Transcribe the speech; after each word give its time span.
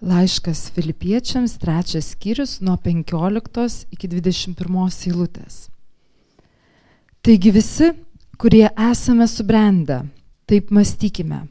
Laiškas 0.00 0.70
Filipiečiams, 0.72 1.58
trečias 1.60 2.14
skyrius 2.14 2.60
nuo 2.64 2.78
15 2.80 3.84
iki 3.92 4.08
21 4.08 4.56
eilutės. 5.10 5.68
Taigi 7.20 7.52
visi, 7.52 7.90
kurie 8.40 8.64
esame 8.72 9.28
subrendę, 9.28 10.00
taip 10.48 10.72
mąstykime. 10.72 11.42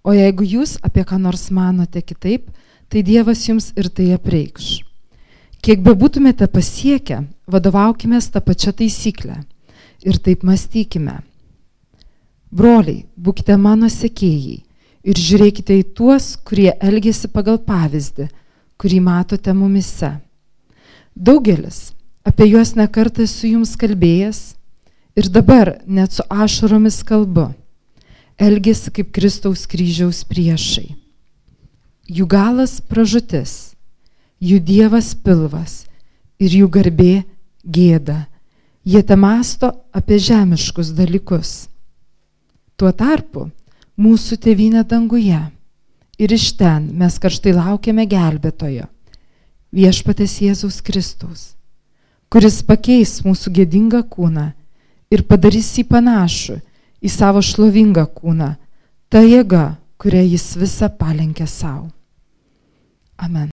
O 0.00 0.16
jeigu 0.16 0.48
jūs 0.48 0.78
apie 0.80 1.04
ką 1.04 1.20
nors 1.20 1.50
manote 1.52 2.00
kitaip, 2.00 2.48
tai 2.88 3.04
Dievas 3.04 3.44
jums 3.44 3.68
ir 3.76 3.92
tai 3.92 4.14
apreikš. 4.16 4.80
Kiek 5.60 5.84
bebūtumėte 5.84 6.48
pasiekę, 6.48 7.20
vadovaukime 7.44 8.16
tą 8.16 8.40
pačią 8.40 8.72
taisyklę 8.80 9.42
ir 10.08 10.16
taip 10.24 10.40
mąstykime. 10.40 11.20
Broliai, 12.48 13.04
būkite 13.16 13.60
mano 13.60 13.92
sekėjai 13.92 14.62
ir 15.04 15.20
žiūrėkite 15.20 15.76
į 15.80 15.84
tuos, 15.96 16.34
kurie 16.46 16.72
elgesi 16.80 17.28
pagal 17.28 17.60
pavyzdį, 17.62 18.28
kurį 18.80 19.00
matote 19.04 19.52
mumise. 19.56 20.14
Daugelis 21.14 21.92
apie 22.24 22.48
juos 22.50 22.74
nekartą 22.78 23.26
su 23.28 23.52
jums 23.52 23.76
kalbėjęs 23.78 24.40
ir 25.20 25.28
dabar 25.30 25.76
net 25.86 26.16
su 26.16 26.24
ašaromis 26.30 27.02
kalbu. 27.06 27.52
Elgesi 28.40 28.90
kaip 28.90 29.12
Kristaus 29.14 29.62
kryžiaus 29.70 30.24
priešai. 30.26 30.88
Jų 32.10 32.26
galas 32.28 32.80
pražutis, 32.82 33.74
jų 34.42 34.58
dievas 34.58 35.12
pilvas 35.14 35.84
ir 36.42 36.56
jų 36.58 36.68
garbė 36.72 37.22
gėda. 37.62 38.24
Jie 38.84 39.00
te 39.06 39.16
masto 39.16 39.70
apie 39.94 40.18
žemiškus 40.20 40.90
dalykus. 40.96 41.52
Tuo 42.76 42.90
tarpu 42.92 43.46
mūsų 44.00 44.38
tėvynė 44.44 44.84
danguje. 44.88 45.40
Ir 46.18 46.32
iš 46.34 46.52
ten 46.58 46.92
mes 46.94 47.16
karštai 47.18 47.54
laukiame 47.56 48.06
gelbėtojo, 48.06 48.86
viešpatės 49.74 50.36
Jėzaus 50.44 50.78
Kristaus, 50.86 51.42
kuris 52.30 52.60
pakeis 52.62 53.18
mūsų 53.26 53.50
gėdingą 53.58 54.04
kūną 54.06 54.52
ir 55.10 55.26
padarys 55.26 55.72
jį 55.74 55.88
panašų 55.90 56.60
į 57.02 57.10
savo 57.10 57.42
šlovingą 57.42 58.06
kūną, 58.14 58.54
ta 59.10 59.26
jėga, 59.26 59.74
kurią 59.98 60.22
jis 60.22 60.54
visą 60.60 60.90
palenkė 60.94 61.50
savo. 61.50 61.90
Amen. 63.18 63.50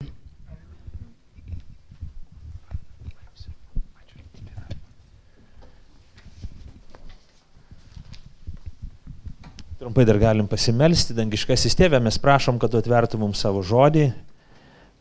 Trumpai 9.87 10.03
dar 10.03 10.17
galim 10.19 10.49
pasimelsti, 10.51 11.13
dangiškasis 11.15 11.77
tėvė, 11.79 12.01
mes 12.03 12.17
prašom, 12.19 12.57
kad 12.59 12.73
tu 12.73 12.75
atvertų 12.75 13.21
mums 13.21 13.39
savo 13.39 13.61
žodį, 13.63 14.09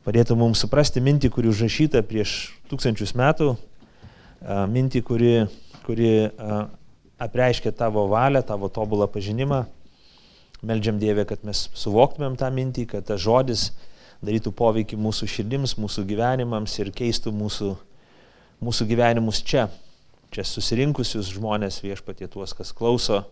padėtų 0.06 0.36
mums 0.38 0.60
suprasti 0.62 1.02
mintį, 1.02 1.26
kuri 1.34 1.50
užrašyta 1.50 2.04
prieš 2.06 2.34
tūkstančius 2.70 3.16
metų, 3.18 3.48
mintį, 4.70 5.02
kuri, 5.08 5.32
kuri 5.88 6.12
apreiškia 7.18 7.74
tavo 7.74 8.06
valią, 8.12 8.44
tavo 8.46 8.70
tobulą 8.70 9.10
pažinimą. 9.10 9.64
Meldžiam 10.62 11.02
Dievę, 11.02 11.26
kad 11.32 11.42
mes 11.42 11.66
suvoktumėm 11.74 12.38
tą 12.38 12.54
mintį, 12.54 12.86
kad 12.94 13.10
tas 13.10 13.18
žodis 13.26 13.72
darytų 14.22 14.54
poveikį 14.54 15.02
mūsų 15.02 15.26
širdims, 15.34 15.74
mūsų 15.82 16.06
gyvenimams 16.12 16.78
ir 16.78 16.94
keistų 16.94 17.34
mūsų, 17.34 17.72
mūsų 18.62 18.86
gyvenimus 18.94 19.42
čia, 19.42 19.66
čia 20.30 20.46
susirinkusius 20.46 21.34
žmonės 21.34 21.82
viešpatie 21.82 22.30
tuos, 22.30 22.54
kas 22.54 22.70
klauso 22.70 23.24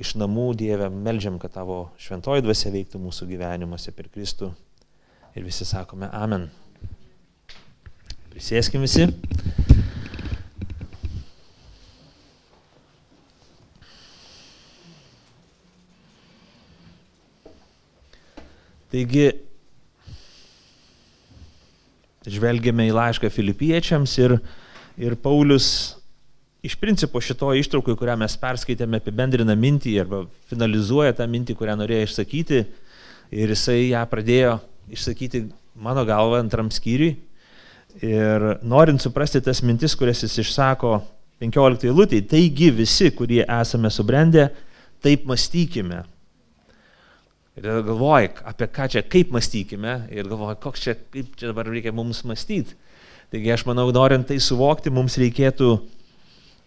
iš 0.00 0.14
namų, 0.20 0.50
Dieve, 0.58 0.88
melžiam, 0.92 1.38
kad 1.40 1.54
tavo 1.56 1.86
šventoji 2.00 2.44
dvasia 2.44 2.72
veiktų 2.74 3.00
mūsų 3.00 3.28
gyvenimuose 3.30 3.92
per 3.96 4.10
Kristų. 4.12 4.52
Ir 5.36 5.44
visi 5.44 5.66
sakome 5.68 6.08
Amen. 6.16 6.48
Prisėskim 8.32 8.84
visi. 8.84 9.08
Taigi, 18.92 19.26
žvelgiame 22.26 22.86
į 22.88 22.94
laišką 22.96 23.28
filipiečiams 23.32 24.14
ir, 24.22 24.38
ir 24.96 25.16
Paulius 25.20 25.95
iš 26.66 26.74
principo 26.80 27.20
šitoje 27.22 27.62
ištraukoje, 27.62 27.98
kurią 28.00 28.16
mes 28.18 28.34
perskaitėme, 28.42 28.98
apibendrina 29.00 29.54
mintį 29.58 29.94
arba 30.02 30.24
finalizuoja 30.50 31.14
tą 31.16 31.26
mintį, 31.30 31.54
kurią 31.58 31.76
norėjo 31.78 32.08
išsakyti 32.08 32.62
ir 33.34 33.52
jisai 33.54 33.92
ją 33.92 34.02
pradėjo 34.10 34.56
išsakyti 34.92 35.46
mano 35.82 36.04
galva 36.08 36.40
antram 36.42 36.70
skyriui. 36.72 37.16
Ir 38.04 38.44
norint 38.66 39.00
suprasti 39.00 39.40
tas 39.40 39.62
mintis, 39.64 39.94
kurias 39.96 40.20
jis 40.24 40.34
išsako 40.42 40.98
15 41.40 41.86
eilutėje, 41.88 42.26
taigi 42.28 42.68
visi, 42.74 43.08
kurie 43.16 43.40
esame 43.44 43.88
subrendę, 43.92 44.50
taip 45.04 45.24
mąstykime. 45.28 46.02
Ir 47.56 47.68
galvoji, 47.86 48.34
apie 48.44 48.68
ką 48.68 48.88
čia, 48.92 49.02
kaip 49.08 49.32
mąstykime, 49.32 49.94
ir 50.12 50.28
galvoji, 50.28 50.58
koks 50.60 50.84
čia, 50.84 50.96
kaip 51.12 51.38
čia 51.40 51.52
dabar 51.52 51.70
reikia 51.72 51.94
mums 51.96 52.20
mąstyti. 52.28 52.76
Taigi 53.32 53.52
aš 53.54 53.64
manau, 53.68 53.88
norint 53.96 54.28
tai 54.28 54.36
suvokti, 54.44 54.92
mums 54.92 55.16
reikėtų 55.18 55.70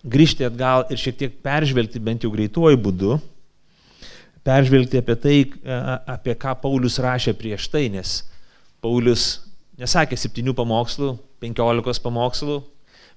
grįžti 0.04 0.48
atgal 0.48 0.86
ir 0.92 1.00
šiek 1.00 1.18
tiek 1.20 1.36
peržvelgti 1.44 2.00
bent 2.00 2.24
jau 2.24 2.32
greituoju 2.32 2.80
būdu, 2.80 3.20
peržvelgti 4.48 5.02
apie 5.02 5.16
tai, 5.20 5.38
apie 6.08 6.36
ką 6.40 6.56
Paulius 6.62 7.00
rašė 7.04 7.36
prieš 7.38 7.68
tai, 7.72 7.88
nes 7.92 8.22
Paulius 8.84 9.42
nesakė 9.80 10.18
septynių 10.20 10.56
pamokslų, 10.56 11.14
penkiolikos 11.44 12.00
pamokslų, 12.04 12.62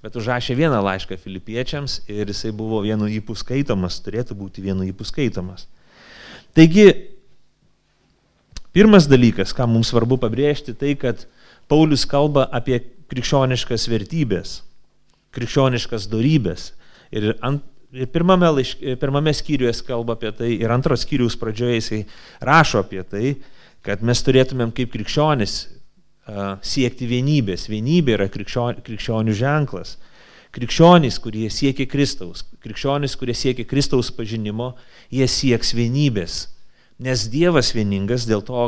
bet 0.02 0.18
užrašė 0.18 0.56
vieną 0.58 0.80
laišką 0.82 1.18
filipiečiams 1.22 2.00
ir 2.10 2.26
jisai 2.26 2.50
buvo 2.54 2.80
vienu 2.82 3.06
įpų 3.20 3.36
skaitomas, 3.38 4.00
turėtų 4.02 4.34
būti 4.38 4.64
vienu 4.64 4.86
įpų 4.90 5.06
skaitomas. 5.06 5.68
Taigi, 6.52 6.88
pirmas 8.74 9.06
dalykas, 9.06 9.54
ką 9.54 9.68
mums 9.70 9.92
svarbu 9.94 10.18
pabrėžti, 10.20 10.74
tai 10.74 10.96
kad 10.98 11.22
Paulius 11.70 12.02
kalba 12.08 12.48
apie 12.50 12.80
krikščioniškas 13.12 13.86
vertybės 13.92 14.58
krikščioniškas 15.36 16.08
darybės. 16.12 16.70
Ir, 17.12 17.32
ant, 17.44 17.64
ir 17.92 18.08
pirmame, 18.12 18.48
laišk, 18.58 18.84
pirmame 19.00 19.34
skyriuje 19.36 19.74
kalba 19.88 20.16
apie 20.16 20.32
tai, 20.36 20.52
ir 20.60 20.72
antros 20.72 21.04
skyrius 21.06 21.36
pradžioje 21.40 21.80
jisai 21.80 22.00
rašo 22.44 22.82
apie 22.84 23.02
tai, 23.08 23.34
kad 23.84 24.04
mes 24.06 24.22
turėtumėm 24.22 24.72
kaip 24.76 24.92
krikščionis 24.94 25.56
uh, 25.66 26.56
siekti 26.62 27.08
vienybės. 27.10 27.66
Vienybė 27.72 28.16
yra 28.18 28.28
krikščionių, 28.32 28.84
krikščionių 28.86 29.36
ženklas. 29.36 29.96
Krikščionys, 30.52 31.16
kurie 31.24 31.46
siekia 31.48 31.88
Kristaus, 31.88 32.44
krikščionys, 32.60 33.16
kurie 33.16 33.34
siekia 33.36 33.64
Kristaus 33.64 34.12
pažinimo, 34.12 34.74
jie 35.08 35.24
sieks 35.24 35.72
vienybės. 35.72 36.42
Nes 37.02 37.24
Dievas 37.32 37.72
vieningas, 37.72 38.28
dėl 38.28 38.44
to 38.44 38.66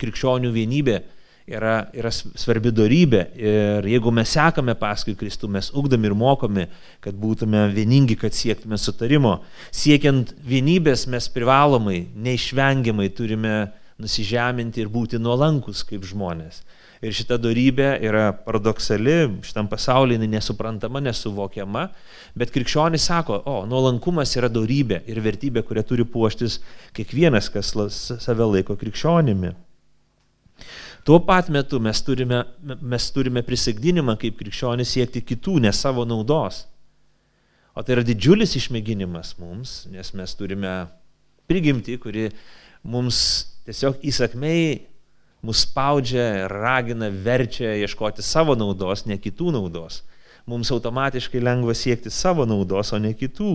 krikščionių 0.00 0.50
vienybė 0.54 1.02
yra, 1.50 1.74
yra 1.96 2.10
svarbi 2.12 2.72
darybė 2.74 3.22
ir 3.36 3.88
jeigu 3.88 4.12
mes 4.14 4.32
sekame 4.36 4.74
paskui 4.78 5.16
Kristų, 5.18 5.50
mes 5.52 5.70
ugdami 5.76 6.08
ir 6.08 6.16
mokomi, 6.18 6.66
kad 7.04 7.16
būtume 7.20 7.66
vieningi, 7.74 8.16
kad 8.20 8.36
siektume 8.36 8.78
sutarimo. 8.80 9.38
Siekiant 9.74 10.34
vienybės 10.46 11.06
mes 11.12 11.28
privalomai, 11.32 12.06
neišvengiamai 12.14 13.10
turime 13.16 13.56
nusižeminti 14.00 14.82
ir 14.82 14.88
būti 14.90 15.20
nuolankus 15.22 15.84
kaip 15.86 16.06
žmonės. 16.08 16.62
Ir 17.04 17.12
šita 17.12 17.36
darybė 17.36 17.98
yra 18.00 18.30
paradoksali, 18.46 19.42
šitam 19.44 19.68
pasaulyje 19.68 20.24
nesuprantama, 20.24 21.02
nesuvokiama, 21.04 21.82
bet 22.38 22.54
krikščionis 22.54 23.04
sako, 23.10 23.42
o, 23.44 23.58
nuolankumas 23.68 24.32
yra 24.38 24.48
darybė 24.48 25.02
ir 25.12 25.20
vertybė, 25.20 25.66
kurią 25.68 25.84
turi 25.84 26.08
puoštis 26.08 26.62
kiekvienas, 26.96 27.52
kas 27.52 27.74
save 28.24 28.48
laiko 28.48 28.78
krikščionimi. 28.80 29.52
Tuo 31.04 31.18
pat 31.20 31.50
metu 31.52 31.78
mes 31.84 32.00
turime, 32.00 32.40
mes 32.80 33.10
turime 33.12 33.42
prisigdinimą 33.44 34.16
kaip 34.20 34.38
krikščionis 34.38 34.94
siekti 34.96 35.20
kitų, 35.20 35.58
ne 35.60 35.72
savo 35.76 36.06
naudos. 36.08 36.62
O 37.76 37.82
tai 37.82 37.98
yra 37.98 38.04
didžiulis 38.06 38.54
išmėginimas 38.56 39.34
mums, 39.36 39.82
nes 39.92 40.14
mes 40.16 40.32
turime 40.38 40.72
prigimti, 41.50 41.98
kuri 42.00 42.30
mums 42.86 43.18
tiesiog 43.68 44.00
įsakmei 44.06 44.86
mus 45.44 45.66
spaudžia, 45.66 46.48
ragina, 46.48 47.10
verčia 47.12 47.74
ieškoti 47.82 48.24
savo 48.24 48.56
naudos, 48.56 49.04
ne 49.04 49.18
kitų 49.20 49.52
naudos. 49.58 50.00
Mums 50.48 50.72
automatiškai 50.72 51.40
lengva 51.40 51.72
siekti 51.76 52.12
savo 52.12 52.44
naudos, 52.48 52.92
o 52.92 53.00
ne 53.00 53.12
kitų. 53.16 53.52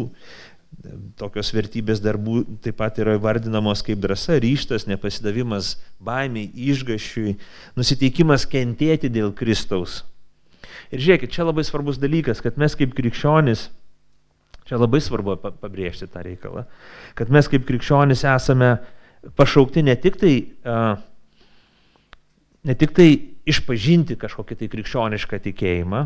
Tokios 1.20 1.50
vertybės 1.52 2.00
darbų 2.00 2.44
taip 2.64 2.78
pat 2.80 3.00
yra 3.02 3.18
vardinamos 3.20 3.82
kaip 3.84 4.00
drąsa, 4.00 4.38
ryštas, 4.40 4.86
nepasidavimas 4.88 5.74
baimiai, 6.00 6.48
išgašiui, 6.70 7.34
nusiteikimas 7.76 8.46
kentėti 8.48 9.10
dėl 9.12 9.34
Kristaus. 9.36 10.04
Ir 10.94 11.04
žiūrėkit, 11.04 11.34
čia 11.34 11.44
labai 11.44 11.66
svarbus 11.68 12.00
dalykas, 12.02 12.40
kad 12.42 12.56
mes 12.62 12.78
kaip 12.80 12.96
krikščionis, 12.98 13.68
čia 14.70 14.80
labai 14.80 15.02
svarbu 15.04 15.36
pabrėžti 15.42 16.08
tą 16.10 16.24
reikalą, 16.26 16.64
kad 17.18 17.34
mes 17.34 17.50
kaip 17.52 17.68
krikščionis 17.68 18.24
esame 18.30 18.78
pašaukti 19.36 19.84
ne 19.84 19.98
tik 20.00 20.22
tai 20.22 20.34
ne 22.64 22.76
tik 22.76 22.94
tai 22.96 23.10
išpažinti 23.50 24.18
kažkokį 24.20 24.58
tai 24.60 24.70
krikščionišką 24.72 25.40
tikėjimą, 25.48 26.06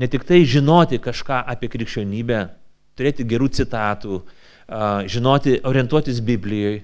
ne 0.00 0.08
tik 0.10 0.24
tai 0.28 0.42
žinoti 0.48 1.00
kažką 1.02 1.42
apie 1.50 1.70
krikščionybę, 1.72 2.40
turėti 2.98 3.26
gerų 3.28 3.50
citatų, 3.58 4.22
žinoti, 5.10 5.58
orientuotis 5.66 6.22
Biblijoje. 6.24 6.82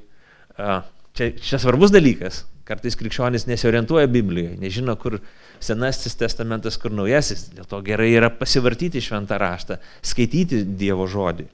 Čia, 1.16 1.30
čia 1.40 1.58
svarbus 1.62 1.94
dalykas. 1.94 2.44
Kartais 2.66 2.96
krikščionis 2.98 3.46
nesiorientuoja 3.46 4.08
Biblijoje, 4.10 4.56
nežino, 4.58 4.96
kur 4.98 5.20
Senasis 5.62 6.18
testamentas, 6.18 6.76
kur 6.82 6.90
Naujasis. 6.92 7.46
Dėl 7.54 7.68
to 7.70 7.78
gerai 7.86 8.10
yra 8.16 8.28
pasivartyti 8.34 9.00
šventą 9.00 9.38
raštą, 9.38 9.78
skaityti 10.04 10.64
Dievo 10.76 11.06
žodį. 11.08 11.46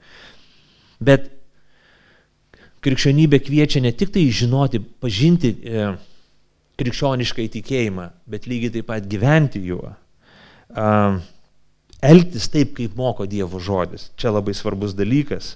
Bet 1.03 1.29
krikščionybė 2.83 3.39
kviečia 3.45 3.83
ne 3.83 3.93
tik 3.95 4.11
tai 4.15 4.25
žinoti, 4.33 4.81
pažinti 4.81 5.53
e, 5.53 5.85
krikščionišką 6.81 7.45
įtikėjimą, 7.45 8.09
bet 8.33 8.49
lygiai 8.49 8.73
taip 8.79 8.89
pat 8.89 9.07
gyventi 9.09 9.61
juo. 9.69 9.93
E, 9.93 10.89
elgtis 12.03 12.49
taip, 12.51 12.75
kaip 12.77 12.95
moko 12.99 13.27
Dievo 13.29 13.61
žodis. 13.63 14.09
Čia 14.19 14.33
labai 14.35 14.55
svarbus 14.57 14.95
dalykas. 14.97 15.55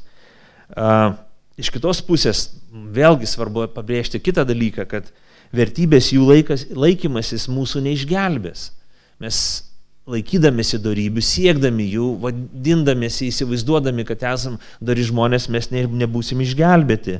Iš 1.58 1.72
kitos 1.74 2.02
pusės, 2.06 2.48
vėlgi 2.72 3.30
svarbu 3.30 3.68
pabrėžti 3.74 4.22
kitą 4.22 4.46
dalyką, 4.48 4.86
kad 4.90 5.12
vertybės 5.56 6.12
jų 6.14 6.28
laikas, 6.28 6.68
laikymasis 6.76 7.48
mūsų 7.52 7.82
neišgelbės. 7.88 8.70
Mes 9.24 9.40
laikydamėsi 10.08 10.80
darybių, 10.80 11.24
siekdami 11.26 11.90
jų, 11.92 12.08
vadindamėsi, 12.24 13.28
įsivaizduodami, 13.32 14.06
kad 14.08 14.24
esam 14.30 14.56
dari 14.80 15.04
žmonės, 15.08 15.50
mes 15.52 15.68
ne, 15.74 15.84
nebūsim 16.04 16.44
išgelbėti. 16.46 17.20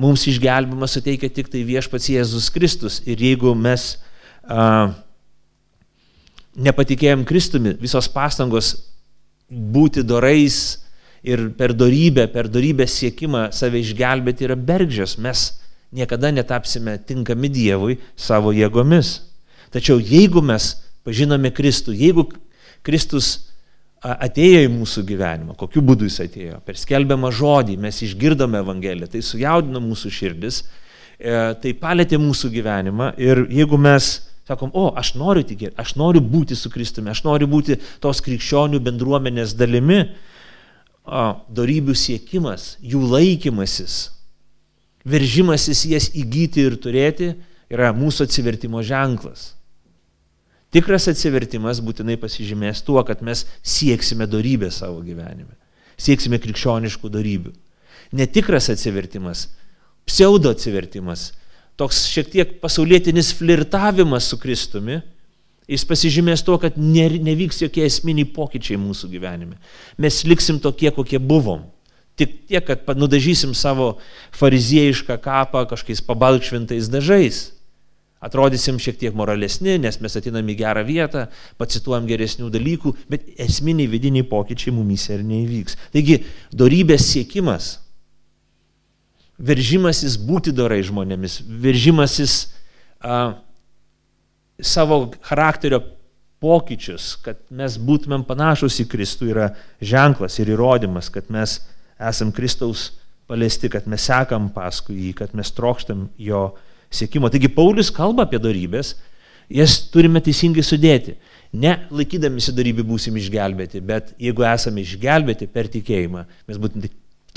Mums 0.00 0.24
išgelbimą 0.30 0.86
suteikia 0.88 1.28
tik 1.34 1.50
tai 1.52 1.64
viešpats 1.66 2.08
Jėzus 2.12 2.48
Kristus. 2.54 3.00
Ir 3.10 3.20
jeigu 3.20 3.52
mes 3.58 3.96
a, 4.46 4.94
nepatikėjom 6.56 7.24
Kristumi, 7.28 7.74
visos 7.80 8.08
pastangos 8.10 8.74
būti 9.50 10.02
dorais 10.06 10.80
ir 11.22 11.50
per 11.58 11.74
darybę, 11.76 12.26
per 12.32 12.48
darybę 12.48 12.86
siekimą 12.88 13.50
save 13.54 13.82
išgelbėti 13.82 14.46
yra 14.48 14.56
bergždžios. 14.56 15.18
Mes 15.22 15.46
niekada 15.92 16.30
netapsime 16.32 16.98
tinkami 17.06 17.50
Dievui 17.52 17.98
savo 18.16 18.54
jėgomis. 18.56 19.18
Tačiau 19.70 20.00
jeigu 20.02 20.42
mes 20.42 20.72
pažinome 21.06 21.52
Kristų. 21.54 21.94
Jeigu 21.96 22.26
Kristus 22.86 23.50
atėjo 24.00 24.64
į 24.64 24.70
mūsų 24.72 25.04
gyvenimą, 25.08 25.54
kokiu 25.60 25.82
būdu 25.84 26.06
jis 26.08 26.22
atėjo, 26.24 26.60
per 26.64 26.78
skelbiamą 26.80 27.28
žodį 27.36 27.76
mes 27.80 27.98
išgirdome 28.06 28.62
Evangeliją, 28.62 29.10
tai 29.12 29.20
sujaudino 29.24 29.82
mūsų 29.84 30.12
širdis, 30.16 30.62
e, 31.20 31.34
tai 31.60 31.74
palėtė 31.76 32.16
mūsų 32.20 32.48
gyvenimą 32.54 33.10
ir 33.20 33.44
jeigu 33.52 33.76
mes 33.76 34.08
sakom, 34.50 34.72
o, 34.74 34.90
aš 34.98 35.14
noriu 35.18 35.44
tikėti, 35.46 35.76
aš 35.80 35.94
noriu 36.00 36.22
būti 36.24 36.58
su 36.58 36.70
Kristumi, 36.72 37.12
aš 37.12 37.22
noriu 37.26 37.48
būti 37.50 37.78
tos 38.02 38.22
krikščionių 38.26 38.82
bendruomenės 38.84 39.54
dalimi, 39.58 40.02
o, 41.06 41.24
darybių 41.54 41.96
siekimas, 41.96 42.74
jų 42.82 43.04
laikymasis, 43.14 44.00
veržimasis 45.08 45.86
jas 45.88 46.10
įgyti 46.18 46.66
ir 46.66 46.76
turėti 46.82 47.32
yra 47.70 47.94
mūsų 47.96 48.26
atsivertimo 48.28 48.82
ženklas. 48.84 49.54
Tikras 50.70 51.08
atsivertimas 51.10 51.80
būtinai 51.82 52.14
pasižymės 52.20 52.84
tuo, 52.86 53.00
kad 53.06 53.24
mes 53.26 53.42
sieksime 53.66 54.28
darybę 54.30 54.70
savo 54.70 55.00
gyvenime. 55.02 55.56
Sieksime 56.00 56.38
krikščioniškų 56.42 57.10
darybių. 57.10 57.52
Netikras 58.16 58.70
atsivertimas, 58.72 59.48
pseudo 60.06 60.52
atsivertimas, 60.54 61.30
toks 61.80 62.04
šiek 62.12 62.30
tiek 62.32 62.54
pasaulietinis 62.62 63.32
flirtavimas 63.38 64.28
su 64.30 64.38
Kristumi, 64.40 65.00
jis 65.70 65.86
pasižymės 65.88 66.44
tuo, 66.44 66.58
kad 66.60 66.76
ne, 66.76 67.06
nevyks 67.30 67.62
jokie 67.64 67.86
esminiai 67.86 68.28
pokyčiai 68.28 68.78
mūsų 68.80 69.10
gyvenime. 69.12 69.56
Mes 70.00 70.22
liksim 70.28 70.60
tokie, 70.62 70.90
kokie 70.94 71.18
buvom. 71.22 71.64
Tik 72.20 72.34
tiek, 72.50 72.66
kad 72.66 72.98
nudažysim 73.00 73.54
savo 73.56 73.94
fariziejišką 74.36 75.16
kapą 75.24 75.64
kažkokiais 75.70 76.04
pabalkšvintais 76.04 76.90
dažais 76.92 77.46
Atrodysim 78.20 78.76
šiek 78.76 78.98
tiek 79.00 79.14
moralesni, 79.16 79.78
nes 79.80 79.96
mes 80.04 80.16
atinam 80.18 80.48
į 80.52 80.58
gerą 80.58 80.82
vietą, 80.84 81.22
pacituojam 81.56 82.04
geresnių 82.08 82.50
dalykų, 82.52 82.92
bet 83.08 83.30
esminiai 83.40 83.88
vidiniai 83.88 84.26
pokyčiai 84.28 84.74
mumyse 84.76 85.14
ir 85.14 85.22
neįvyks. 85.24 85.78
Taigi, 85.94 86.18
dorybės 86.52 87.06
siekimas, 87.14 87.70
veržimasis 89.40 90.18
būti 90.20 90.52
dorai 90.52 90.82
žmonėmis, 90.84 91.40
veržimasis 91.48 92.34
a, 93.00 93.40
savo 94.60 95.06
charakterio 95.24 95.80
pokyčius, 96.40 97.14
kad 97.24 97.40
mes 97.52 97.76
būtumėm 97.80 98.24
panašus 98.28 98.80
į 98.84 98.88
Kristų, 98.92 99.30
yra 99.34 99.50
ženklas 99.80 100.38
ir 100.40 100.52
įrodymas, 100.54 101.10
kad 101.12 101.28
mes 101.32 101.58
esam 102.00 102.32
Kristaus 102.32 102.90
paliesti, 103.30 103.70
kad 103.72 103.86
mes 103.88 104.04
sekam 104.08 104.48
paskui 104.52 104.96
jį, 105.06 105.12
kad 105.20 105.36
mes 105.36 105.52
trokštam 105.54 106.08
jo 106.18 106.48
siekimo. 106.92 107.30
Taigi 107.30 107.52
Paulius 107.52 107.92
kalba 107.94 108.26
apie 108.26 108.40
darybės, 108.42 108.94
jas 109.52 109.76
turime 109.92 110.22
teisingai 110.24 110.64
sudėti. 110.66 111.16
Ne 111.52 111.76
laikydamisi 111.90 112.54
darybių 112.54 112.86
būsim 112.86 113.16
išgelbėti, 113.18 113.82
bet 113.82 114.14
jeigu 114.22 114.44
esame 114.46 114.84
išgelbėti 114.84 115.48
per 115.50 115.68
tikėjimą, 115.70 116.24
mes 116.48 116.60
būtinai, 116.62 116.90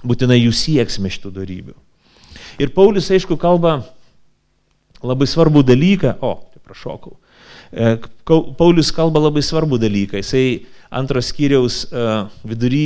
būtinai 0.03 0.37
jų 0.39 0.53
sieksime 0.55 1.11
šitų 1.13 1.33
darybių. 1.39 1.75
Ir 2.61 2.73
Paulius, 2.75 3.09
aišku, 3.13 3.37
kalba 3.41 3.79
labai 5.03 5.27
svarbų 5.29 5.63
dalyką, 5.67 6.17
o, 6.23 6.35
tai 6.53 6.61
prašokau. 6.63 7.17
E, 7.73 7.95
Paulius 8.59 8.91
kalba 8.93 9.23
labai 9.25 9.43
svarbų 9.45 9.79
dalyką. 9.81 10.21
Jisai 10.21 10.65
antros 10.93 11.31
skyriaus 11.33 11.83
e, 11.89 12.05
vidury 12.45 12.85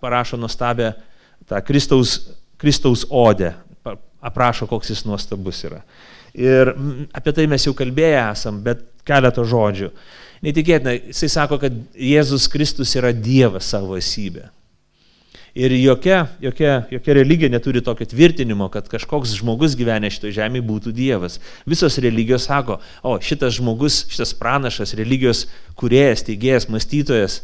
parašo 0.00 0.38
nuostabę 0.38 0.92
tą 1.50 1.58
Kristaus, 1.66 2.20
Kristaus 2.60 3.04
odę 3.10 3.54
aprašo, 4.20 4.68
koks 4.70 4.92
jis 4.92 5.04
nuostabus 5.08 5.64
yra. 5.66 5.80
Ir 6.36 6.70
apie 7.16 7.32
tai 7.34 7.48
mes 7.50 7.64
jau 7.66 7.74
kalbėję 7.74 8.20
esam, 8.30 8.60
bet 8.62 8.84
keletą 9.08 9.42
žodžių. 9.48 9.90
Netikėtina, 10.44 10.94
jisai 11.10 11.28
sako, 11.32 11.58
kad 11.60 11.74
Jėzus 11.98 12.46
Kristus 12.52 12.94
yra 12.96 13.10
Dievas 13.12 13.68
savo 13.72 13.98
esybė. 13.98 14.46
Ir 15.54 15.72
jokia, 15.74 16.24
jokia, 16.40 16.84
jokia 16.90 17.14
religija 17.14 17.50
neturi 17.50 17.82
tokio 17.82 18.06
tvirtinimo, 18.06 18.68
kad 18.70 18.86
kažkoks 18.88 19.32
žmogus 19.40 19.74
gyvenę 19.78 20.10
šitoje 20.12 20.36
žemėje 20.38 20.66
būtų 20.66 20.92
Dievas. 20.94 21.40
Visos 21.66 21.98
religijos 21.98 22.46
sako, 22.46 22.78
o 23.02 23.16
šitas 23.18 23.56
žmogus, 23.58 24.04
šitas 24.12 24.34
pranašas, 24.38 24.94
religijos 24.98 25.48
kuriejas, 25.74 26.22
teigėjas, 26.28 26.68
mąstytojas, 26.70 27.40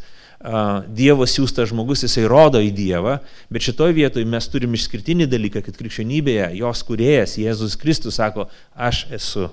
Dievo 0.94 1.24
siūstas 1.26 1.72
žmogus, 1.72 2.04
jisai 2.04 2.26
rodo 2.28 2.60
į 2.62 2.70
Dievą, 2.76 3.16
bet 3.50 3.64
šitoje 3.66 3.96
vietoje 3.96 4.28
mes 4.28 4.46
turim 4.52 4.76
išskirtinį 4.76 5.26
dalyką, 5.32 5.62
kad 5.64 5.78
krikščionybėje 5.80 6.50
jos 6.60 6.82
kuriejas 6.86 7.38
Jėzus 7.40 7.74
Kristus 7.80 8.20
sako, 8.20 8.46
aš 8.76 9.06
esu 9.16 9.48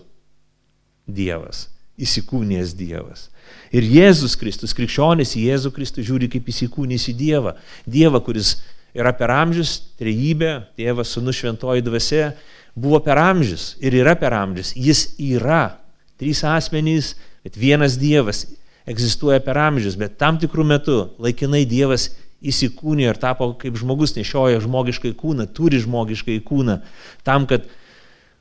Dievas, 1.07 1.69
įsikūnės 2.01 2.73
Dievas. 2.77 3.27
Ir 3.73 3.85
Jėzus 3.85 4.35
Kristus, 4.39 4.73
krikščionis 4.77 5.35
į 5.37 5.47
Jėzų 5.49 5.73
Kristų 5.75 6.05
žiūri 6.05 6.29
kaip 6.31 6.49
įsikūnys 6.49 7.09
į 7.11 7.15
Dievą. 7.17 7.55
Dievą, 7.89 8.21
kuris 8.25 8.55
yra 8.93 9.13
per 9.17 9.33
amžius, 9.33 9.79
trejybė, 10.01 10.53
tėvas, 10.77 11.13
sunus 11.13 11.39
šventoji 11.41 11.85
dvasia, 11.85 12.33
buvo 12.75 12.99
per 13.05 13.21
amžius 13.21 13.73
ir 13.81 13.97
yra 13.97 14.15
per 14.19 14.35
amžius. 14.37 14.73
Jis 14.77 15.07
yra 15.21 15.79
trys 16.21 16.43
asmenys, 16.45 17.13
bet 17.45 17.57
vienas 17.59 17.97
Dievas 18.01 18.45
egzistuoja 18.89 19.41
per 19.43 19.57
amžius, 19.61 19.97
bet 19.99 20.17
tam 20.21 20.37
tikrų 20.41 20.65
metų 20.69 20.97
laikinai 21.23 21.63
Dievas 21.69 22.11
įsikūnė 22.43 23.07
ir 23.07 23.19
tapo 23.19 23.53
kaip 23.59 23.77
žmogus 23.79 24.15
nešioja 24.17 24.61
žmogiškai 24.63 25.13
kūną, 25.19 25.47
turi 25.55 25.79
žmogiškai 25.81 26.41
kūną, 26.43 26.81
tam, 27.23 27.47
kad 27.47 27.69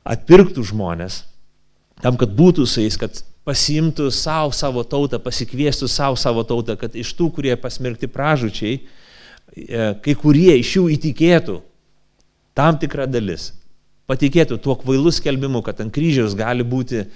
atpirktų 0.02 0.64
žmonės, 0.72 1.22
tam, 2.02 2.18
kad 2.18 2.34
būtų 2.34 2.66
su 2.66 2.82
jais, 2.82 2.98
kad 2.98 3.22
pasiimtų 3.48 4.10
savo 4.14 4.52
savo 4.54 4.84
tautą, 4.86 5.18
pasikviestų 5.22 5.88
savo 5.90 6.18
savo 6.18 6.44
tautą, 6.46 6.76
kad 6.78 6.94
iš 6.94 7.14
tų, 7.18 7.30
kurie 7.34 7.56
pasmerkti 7.58 8.10
pražučiai, 8.10 8.78
e, 8.78 9.88
kai 10.04 10.14
kurie 10.18 10.54
iš 10.60 10.76
jų 10.78 10.86
įtikėtų 10.96 11.58
tam 12.54 12.78
tikrą 12.78 13.08
dalis, 13.10 13.50
patikėtų 14.10 14.60
tuo 14.62 14.76
kvailus 14.78 15.18
skelbimu, 15.18 15.62
kad 15.64 15.80
ant 15.82 15.94
kryžiaus 15.94 16.36
gali 16.38 16.64
būti 16.66 17.06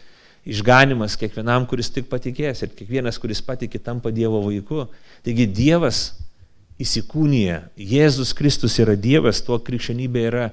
išganimas 0.46 1.16
kiekvienam, 1.18 1.66
kuris 1.66 1.90
tik 1.92 2.06
patikės 2.10 2.62
ir 2.62 2.74
kiekvienas, 2.74 3.18
kuris 3.22 3.42
patikė, 3.42 3.80
tampa 3.82 4.12
Dievo 4.14 4.40
vaiku. 4.44 4.86
Taigi 5.26 5.46
Dievas 5.50 6.12
įsikūnyje, 6.82 7.60
Jėzus 7.76 8.34
Kristus 8.36 8.76
yra 8.82 8.94
Dievas, 8.98 9.40
tuo 9.42 9.58
krikščionybė 9.62 10.26
yra 10.30 10.46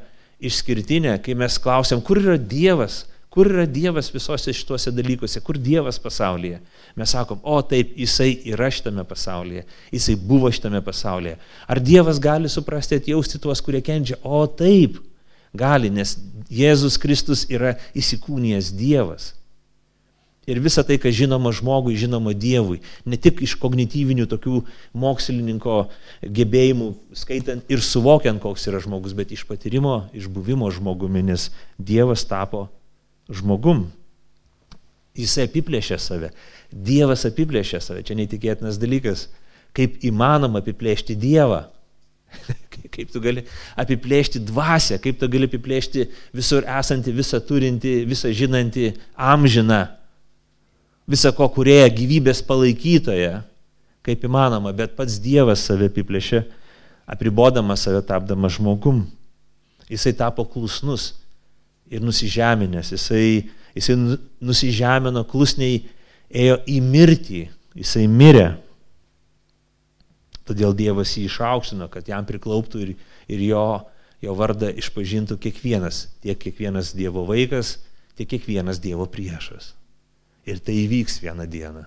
išskirtinė, 0.44 1.18
kai 1.24 1.36
mes 1.38 1.58
klausiam, 1.62 2.02
kur 2.04 2.20
yra 2.22 2.38
Dievas, 2.38 3.04
kur 3.34 3.50
yra 3.50 3.66
Dievas 3.66 4.12
visose 4.14 4.54
šituose 4.54 4.92
dalykuose, 4.94 5.42
kur 5.42 5.58
Dievas 5.58 5.98
pasaulyje. 5.98 6.60
Mes 6.96 7.14
sakom, 7.16 7.40
o 7.42 7.56
taip, 7.66 7.96
Jisai 7.98 8.36
yra 8.54 8.68
šitame 8.70 9.02
pasaulyje, 9.10 9.64
Jisai 9.92 10.14
buvo 10.22 10.52
šitame 10.54 10.84
pasaulyje. 10.86 11.40
Ar 11.66 11.82
Dievas 11.82 12.20
gali 12.22 12.52
suprasti, 12.52 13.00
atjausti 13.02 13.42
tuos, 13.42 13.64
kurie 13.66 13.82
kenčia? 13.82 14.20
O 14.22 14.44
taip, 14.46 15.00
gali, 15.50 15.90
nes 15.90 16.14
Jėzus 16.54 17.00
Kristus 17.02 17.48
yra 17.50 17.74
įsikūnijęs 17.98 18.70
Dievas. 18.78 19.32
Ir 20.46 20.62
visa 20.62 20.84
tai, 20.86 21.00
kas 21.02 21.18
žinoma 21.18 21.56
žmogui, 21.56 21.96
žinoma 21.98 22.36
Dievui. 22.38 22.84
Ne 23.10 23.18
tik 23.18 23.42
iš 23.42 23.56
kognityvinių 23.58 24.28
tokių 24.30 24.62
mokslininko 24.94 25.80
gebėjimų, 26.22 26.92
skaitant 27.18 27.74
ir 27.74 27.82
suvokiant, 27.82 28.44
koks 28.44 28.70
yra 28.70 28.84
žmogus, 28.84 29.18
bet 29.18 29.34
iš 29.34 29.48
patyrimo, 29.50 30.04
iš 30.14 30.30
buvimo 30.30 30.70
žmogumi, 30.70 31.26
nes 31.34 31.50
Dievas 31.82 32.28
tapo 32.30 32.68
žmogum. 33.38 33.86
Jisai 35.18 35.46
apiplėšė 35.48 36.00
save. 36.02 36.32
Dievas 36.74 37.26
apiplėšė 37.30 37.82
save. 37.84 38.02
Čia 38.06 38.18
neįtikėtinas 38.18 38.80
dalykas. 38.82 39.28
Kaip 39.78 40.02
įmanoma 40.06 40.62
apiplėšti 40.64 41.18
Dievą? 41.18 41.64
kaip 42.94 43.12
tu 43.14 43.22
gali 43.22 43.44
apiplėšti 43.80 44.42
dvasę, 44.48 45.00
kaip 45.02 45.20
tu 45.22 45.30
gali 45.32 45.48
apiplėšti 45.50 46.08
visur 46.36 46.66
esantį, 46.66 47.14
visą 47.18 47.40
turinti, 47.46 48.00
visą 48.10 48.32
žinantį, 48.34 48.92
amžiną, 49.14 49.84
visą 51.10 51.34
ko 51.36 51.50
kurėję 51.54 51.90
gyvybės 51.98 52.44
palaikytoje, 52.48 53.36
kaip 54.04 54.26
įmanoma, 54.28 54.74
bet 54.76 54.96
pats 54.98 55.20
Dievas 55.24 55.64
save 55.68 55.90
apiplėšė, 55.92 56.44
apribodamas 57.10 57.86
save 57.86 58.04
tapdamas 58.08 58.58
žmogum. 58.58 59.06
Jisai 59.92 60.16
tapo 60.18 60.46
klusnus 60.48 61.12
ir 61.94 62.04
nusižeminęs, 62.04 62.92
jisai, 62.96 63.44
jisai 63.78 63.98
nusižemino 64.42 65.24
klusniai, 65.30 65.84
ėjo 66.34 66.60
į 66.70 66.80
mirtį, 66.82 67.46
jisai 67.78 68.08
mirė 68.10 68.50
Todėl 70.48 70.76
Dievas 70.76 71.14
jį 71.16 71.28
išaukštino, 71.30 71.88
kad 71.92 72.08
jam 72.10 72.26
priklauptų 72.28 72.84
ir, 72.84 72.92
ir 73.32 73.44
jo, 73.48 73.68
jo 74.24 74.36
vardą 74.36 74.74
išpažintų 74.76 75.40
kiekvienas, 75.44 76.08
tiek 76.24 76.40
kiekvienas 76.40 76.92
Dievo 76.98 77.24
vaikas, 77.30 77.78
tiek 78.20 78.28
kiekvienas 78.34 78.82
Dievo 78.84 79.08
priešas. 79.12 79.72
Ir 80.44 80.60
tai 80.60 80.76
įvyks 80.82 81.22
vieną 81.24 81.48
dieną. 81.48 81.86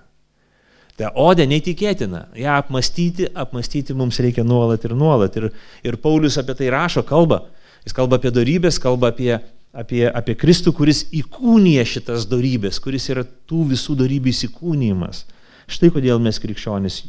Ta 0.96 1.10
odė 1.20 1.44
neįtikėtina. 1.50 2.22
Ja 2.40 2.54
apmastyti, 2.56 3.28
apmastyti 3.36 3.92
mums 3.92 4.16
reikia 4.24 4.46
nuolat 4.48 4.86
ir 4.88 4.94
nuolat. 4.96 5.36
Ir, 5.36 5.50
ir 5.84 5.98
Paulius 6.00 6.38
apie 6.40 6.56
tai 6.56 6.70
rašo, 6.72 7.04
kalba. 7.04 7.42
Jis 7.84 7.92
kalba 7.94 8.16
apie 8.16 8.32
darybės, 8.32 8.80
kalba 8.80 9.12
apie, 9.12 9.34
apie, 9.76 10.04
apie 10.08 10.36
Kristų, 10.38 10.72
kuris 10.76 11.04
įkūnija 11.14 11.84
šitas 11.88 12.26
darybės, 12.30 12.80
kuris 12.82 13.08
yra 13.12 13.26
tų 13.48 13.68
visų 13.74 13.96
darybių 14.00 14.32
įsikūnymas. 14.32 15.24
Štai 15.70 15.90
kodėl 15.94 16.20
mes 16.22 16.38
krikščionys 16.40 17.02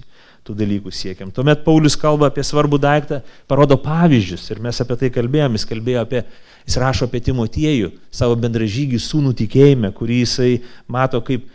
tų 0.48 0.56
dalykų 0.58 0.92
siekiam. 0.96 1.32
Tuomet 1.34 1.64
Paulius 1.66 1.98
kalba 2.00 2.32
apie 2.32 2.44
svarbų 2.46 2.80
daiktą, 2.82 3.22
parodo 3.50 3.78
pavyzdžius 3.84 4.48
ir 4.54 4.62
mes 4.64 4.80
apie 4.84 4.98
tai 5.00 5.12
kalbėjom, 5.14 5.58
jis 5.58 5.68
kalbėjo 5.70 6.04
apie, 6.06 6.24
jis 6.68 6.80
rašo 6.82 7.08
apie 7.08 7.22
Timotiejų, 7.28 7.92
savo 8.12 8.38
bendražygį 8.40 9.00
sūnų 9.04 9.36
tikėjime, 9.44 9.92
kurį 9.96 10.22
jisai 10.24 10.52
mato 10.92 11.22
kaip, 11.28 11.46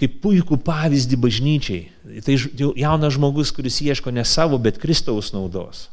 kaip 0.00 0.20
puikų 0.24 0.58
pavyzdį 0.64 1.20
bažnyčiai. 1.20 1.82
Tai 2.24 2.38
jaunas 2.80 3.16
žmogus, 3.16 3.52
kuris 3.54 3.80
ieško 3.84 4.12
ne 4.14 4.24
savo, 4.28 4.58
bet 4.60 4.80
Kristaus 4.82 5.32
naudos. 5.36 5.88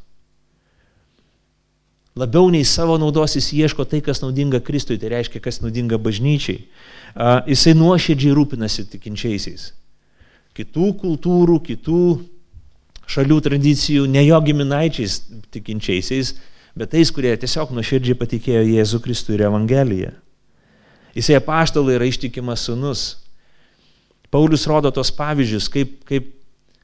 Labiau 2.19 2.49
nei 2.51 2.65
savo 2.67 2.97
naudos 2.99 3.37
jis 3.37 3.53
ieško 3.55 3.85
tai, 3.87 4.01
kas 4.03 4.19
naudinga 4.19 4.59
Kristui, 4.59 4.99
tai 4.99 5.13
reiškia, 5.13 5.39
kas 5.43 5.61
naudinga 5.63 5.99
bažnyčiai. 6.01 6.65
Jisai 7.47 7.75
nuoširdžiai 7.77 8.35
rūpinasi 8.35 8.89
tikinčiaisiais 8.91 9.71
kitų 10.57 10.91
kultūrų, 10.99 11.59
kitų 11.63 12.01
šalių 13.11 13.39
tradicijų, 13.43 14.05
ne 14.11 14.23
jo 14.25 14.39
giminaičiais 14.43 15.17
tikinčiaisiais, 15.51 16.35
bet 16.77 16.93
tais, 16.93 17.11
kurie 17.11 17.33
tiesiog 17.39 17.73
nuoširdžiai 17.75 18.17
patikėjo 18.19 18.63
Jėzų 18.67 19.01
Kristų 19.03 19.35
ir 19.35 19.45
Evangeliją. 19.49 20.11
Jisai 21.15 21.39
apaštalai 21.41 21.97
yra 21.97 22.07
ištikimas 22.07 22.67
sunus. 22.69 23.01
Paulius 24.31 24.63
rodo 24.69 24.93
tos 24.95 25.11
pavyzdžius, 25.11 25.67
kaip, 25.71 25.97
kaip, 26.07 26.29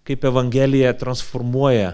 kaip 0.08 0.26
Evangelija 0.28 0.92
transformuoja 1.00 1.94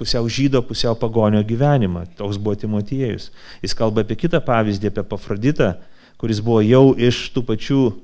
pusiau 0.00 0.24
žydo, 0.32 0.62
pusiau 0.64 0.96
pagonio 0.96 1.42
gyvenimą. 1.44 2.06
Toks 2.16 2.40
buvo 2.40 2.56
Timotiejus. 2.56 3.28
Jis 3.60 3.76
kalba 3.76 4.00
apie 4.06 4.16
kitą 4.16 4.40
pavyzdį, 4.40 4.88
apie 4.88 5.04
Pafroditą, 5.04 5.74
kuris 6.20 6.40
buvo 6.44 6.62
jau 6.64 6.94
iš 6.96 7.26
tų 7.34 7.44
pačių 7.48 7.82
uh, 7.84 7.94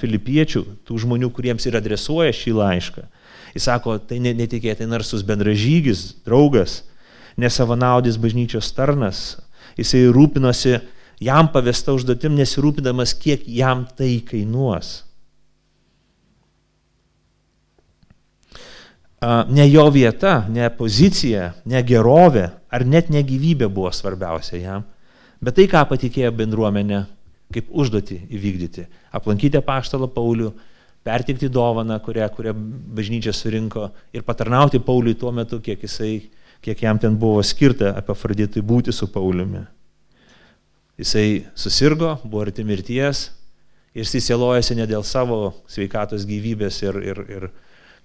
filipiečių, 0.00 0.64
tų 0.86 0.98
žmonių, 1.06 1.30
kuriems 1.34 1.66
ir 1.66 1.78
adresuoja 1.78 2.34
šį 2.34 2.58
laišką. 2.58 3.06
Jis 3.56 3.70
sako, 3.70 3.96
tai 4.02 4.18
netikėtai 4.20 4.88
narsus 4.90 5.22
bendražygis, 5.26 6.10
draugas, 6.26 6.82
nesavanaudis 7.40 8.18
bažnyčios 8.20 8.68
tarnas. 8.76 9.38
Jisai 9.78 10.06
rūpinosi 10.12 10.80
jam 11.22 11.48
pavesta 11.52 11.94
užduotim, 11.96 12.36
nesirūpinamas, 12.36 13.14
kiek 13.16 13.46
jam 13.48 13.86
tai 13.96 14.18
kainuos. 14.26 15.05
Ne 19.24 19.64
jo 19.70 19.86
vieta, 19.88 20.42
ne 20.52 20.68
pozicija, 20.76 21.54
ne 21.64 21.80
gerovė 21.86 22.50
ar 22.68 22.84
net 22.84 23.08
ne 23.08 23.22
gyvybė 23.24 23.70
buvo 23.72 23.88
svarbiausia 23.94 24.60
jam, 24.60 24.82
bet 25.40 25.56
tai, 25.56 25.64
ką 25.72 25.86
patikėjo 25.88 26.34
bendruomenė 26.36 27.06
kaip 27.54 27.70
užduoti 27.70 28.18
įvykdyti. 28.28 28.84
Aplankyti 29.16 29.62
paštalą 29.64 30.10
Paulių, 30.12 30.50
pertikti 31.06 31.48
dovaną, 31.52 31.96
kurią, 32.02 32.28
kurią 32.34 32.52
bažnyčia 32.98 33.32
surinko 33.32 33.88
ir 34.12 34.26
patarnauti 34.26 34.82
Pauliui 34.82 35.16
tuo 35.18 35.32
metu, 35.32 35.60
kiek, 35.62 35.80
jisai, 35.86 36.26
kiek 36.60 36.82
jam 36.82 36.98
ten 36.98 37.16
buvo 37.16 37.42
skirta 37.46 37.94
apie 37.96 38.16
Fraditui 38.18 38.64
būti 38.66 38.92
su 38.92 39.08
Pauliumi. 39.12 39.62
Jisai 41.00 41.44
susirgo, 41.54 42.16
buvo 42.24 42.46
arti 42.46 42.64
mirties 42.64 43.30
ir 43.94 44.04
jis 44.04 44.16
įsielojasi 44.20 44.76
ne 44.76 44.86
dėl 44.88 45.04
savo 45.04 45.54
sveikatos 45.70 46.24
gyvybės 46.28 46.82
ir, 46.84 47.00
ir, 47.04 47.22
ir 47.30 47.48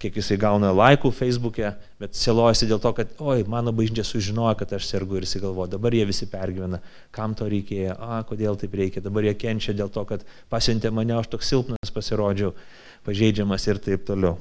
kiek 0.01 0.17
jisai 0.17 0.37
gauna 0.41 0.71
laikų 0.73 1.11
Facebook'e, 1.13 1.71
bet 2.01 2.17
selojasi 2.17 2.67
dėl 2.69 2.81
to, 2.81 2.91
kad, 2.97 3.13
oi, 3.21 3.45
mano 3.49 3.73
bažnyčia 3.75 4.05
sužinojo, 4.07 4.55
kad 4.59 4.73
aš 4.77 4.89
sergu 4.89 5.19
ir 5.19 5.27
jisai 5.27 5.43
galvoja, 5.43 5.71
dabar 5.75 5.95
jie 5.95 6.05
visi 6.09 6.27
pergyvena, 6.29 6.81
kam 7.15 7.35
to 7.37 7.47
reikėjo, 7.51 7.95
a, 7.95 8.21
kodėl 8.27 8.57
taip 8.59 8.73
reikia, 8.77 9.03
dabar 9.05 9.27
jie 9.27 9.35
kenčia 9.37 9.75
dėl 9.77 9.91
to, 9.93 10.03
kad 10.09 10.25
pasiuntė 10.51 10.91
mane, 10.95 11.13
aš 11.19 11.29
toks 11.35 11.53
silpnas 11.53 11.93
pasirodžiau, 11.93 12.55
pažeidžiamas 13.07 13.67
ir 13.69 13.81
taip 13.85 14.07
toliau. 14.09 14.39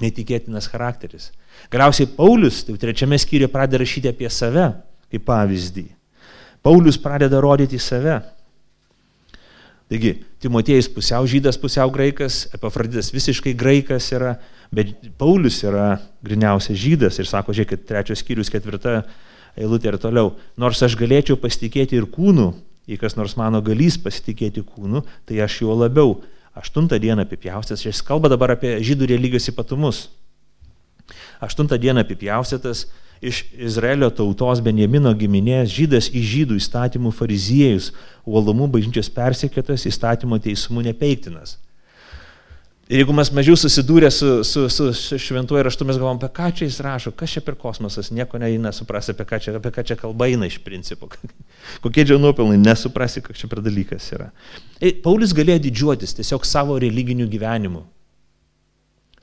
Neįtikėtinas 0.00 0.66
charakteris. 0.70 1.28
Galiausiai 1.70 2.10
Paulius, 2.16 2.64
tai 2.66 2.74
trečiame 2.82 3.18
skyriuje 3.20 3.50
pradeda 3.52 3.82
rašyti 3.82 4.10
apie 4.10 4.30
save 4.32 4.72
kaip 5.14 5.26
pavyzdį. 5.28 5.86
Paulius 6.64 6.98
pradeda 6.98 7.40
rodyti 7.44 7.78
save. 7.78 8.18
Taigi, 9.92 10.14
Timotiejus 10.40 10.88
pusiau 10.88 11.26
žydas, 11.28 11.58
pusiau 11.60 11.90
graikas, 11.92 12.46
Epafraditas 12.56 13.10
visiškai 13.12 13.52
graikas 13.56 14.08
yra, 14.16 14.38
bet 14.74 14.94
Paulius 15.20 15.60
yra 15.64 15.98
griniausias 16.24 16.78
žydas 16.80 17.20
ir 17.20 17.28
sako, 17.28 17.52
žiūrėkit, 17.56 17.84
trečios 17.88 18.22
skyrius, 18.24 18.52
ketvirta 18.52 19.02
eilutė 19.60 19.92
ir 19.92 19.98
toliau. 20.00 20.32
Nors 20.60 20.80
aš 20.82 20.96
galėčiau 20.98 21.36
pasitikėti 21.40 21.98
ir 22.00 22.08
kūnu, 22.10 22.50
jei 22.88 22.98
kas 23.00 23.18
nors 23.18 23.36
mano 23.40 23.60
galys 23.64 23.98
pasitikėti 24.00 24.64
kūnu, 24.64 25.04
tai 25.28 25.42
aš 25.44 25.60
juo 25.62 25.76
labiau. 25.78 26.18
Aštuntą 26.54 27.00
dieną 27.02 27.24
apipjaustęs, 27.26 27.82
šis 27.82 28.02
kalba 28.06 28.30
dabar 28.30 28.54
apie 28.54 28.76
žydų 28.84 29.08
religijos 29.10 29.50
ypatumus. 29.50 30.04
Aštuntą 31.42 31.76
dieną 31.82 32.04
apipjaustytas, 32.04 32.86
iš 33.24 33.44
Izraelio 33.56 34.10
tautos 34.12 34.60
Benjamino 34.64 35.12
giminės 35.16 35.72
žydas 35.72 36.10
į 36.12 36.22
žydų 36.30 36.58
įstatymų 36.60 37.12
fariziejus, 37.16 37.90
uolumų 38.28 38.68
bažnyčios 38.76 39.10
persekėtas, 39.12 39.86
įstatymo 39.88 40.38
teismų 40.42 40.84
nepeiktinas. 40.90 41.58
Ir 42.84 43.00
jeigu 43.00 43.14
mes 43.16 43.30
mažiau 43.32 43.56
susidūrę 43.56 44.10
su, 44.12 44.28
su, 44.44 44.66
su, 44.68 44.90
su 44.92 45.18
šventuoju 45.24 45.62
raštu, 45.64 45.86
mes 45.88 45.96
galvom, 45.96 46.18
apie 46.20 46.28
ką 46.36 46.50
čia 46.58 46.66
jis 46.68 46.82
rašo, 46.84 47.14
kas 47.16 47.32
čia 47.32 47.40
per 47.46 47.56
kosmosas, 47.56 48.10
nieko 48.12 48.36
neina 48.42 48.74
suprasti, 48.76 49.14
apie 49.16 49.24
ką 49.30 49.38
čia, 49.40 49.54
apie 49.56 49.72
ką 49.72 49.86
čia 49.88 49.96
kalba 49.96 50.28
eina 50.28 50.50
iš 50.50 50.58
principo. 50.60 51.08
Kokie 51.84 52.04
čia 52.04 52.20
nuopelnai, 52.20 52.60
nesuprasi, 52.60 53.24
koks 53.24 53.40
čia 53.40 53.48
per 53.48 53.64
dalykas 53.64 54.10
yra. 54.12 54.28
Ir 54.82 54.90
e, 54.90 54.98
Paulius 55.06 55.32
galėjo 55.32 55.64
didžiuotis 55.64 56.12
tiesiog 56.20 56.44
savo 56.44 56.76
religiniu 56.82 57.24
gyvenimu. 57.32 57.86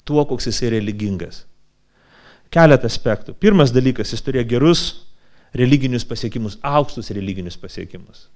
Tuo, 0.10 0.26
koks 0.26 0.50
jis 0.50 0.64
yra 0.66 0.80
religingas 0.80 1.44
keletą 2.52 2.90
aspektų. 2.92 3.36
Pirmas 3.40 3.74
dalykas, 3.74 4.12
jis 4.14 4.24
turėjo 4.26 4.48
gerus 4.50 4.84
religinius 5.56 6.06
pasiekimus, 6.08 6.58
aukštus 6.64 7.12
religinius 7.16 7.58
pasiekimus. 7.60 8.28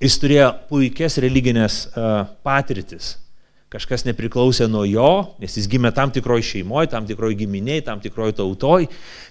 Jis 0.00 0.16
turėjo 0.16 0.52
puikias 0.70 1.18
religinės 1.20 1.82
uh, 1.90 2.22
patirtis. 2.46 3.18
Kažkas 3.70 4.02
nepriklausė 4.02 4.66
nuo 4.66 4.80
jo, 4.88 5.10
nes 5.38 5.52
jis 5.54 5.68
gimė 5.70 5.92
tam 5.94 6.10
tikroji 6.10 6.42
šeimoje, 6.48 6.88
tam 6.90 7.04
tikroji 7.06 7.36
giminiai, 7.44 7.84
tam 7.86 8.00
tikroji 8.02 8.34
tautoj. 8.40 8.88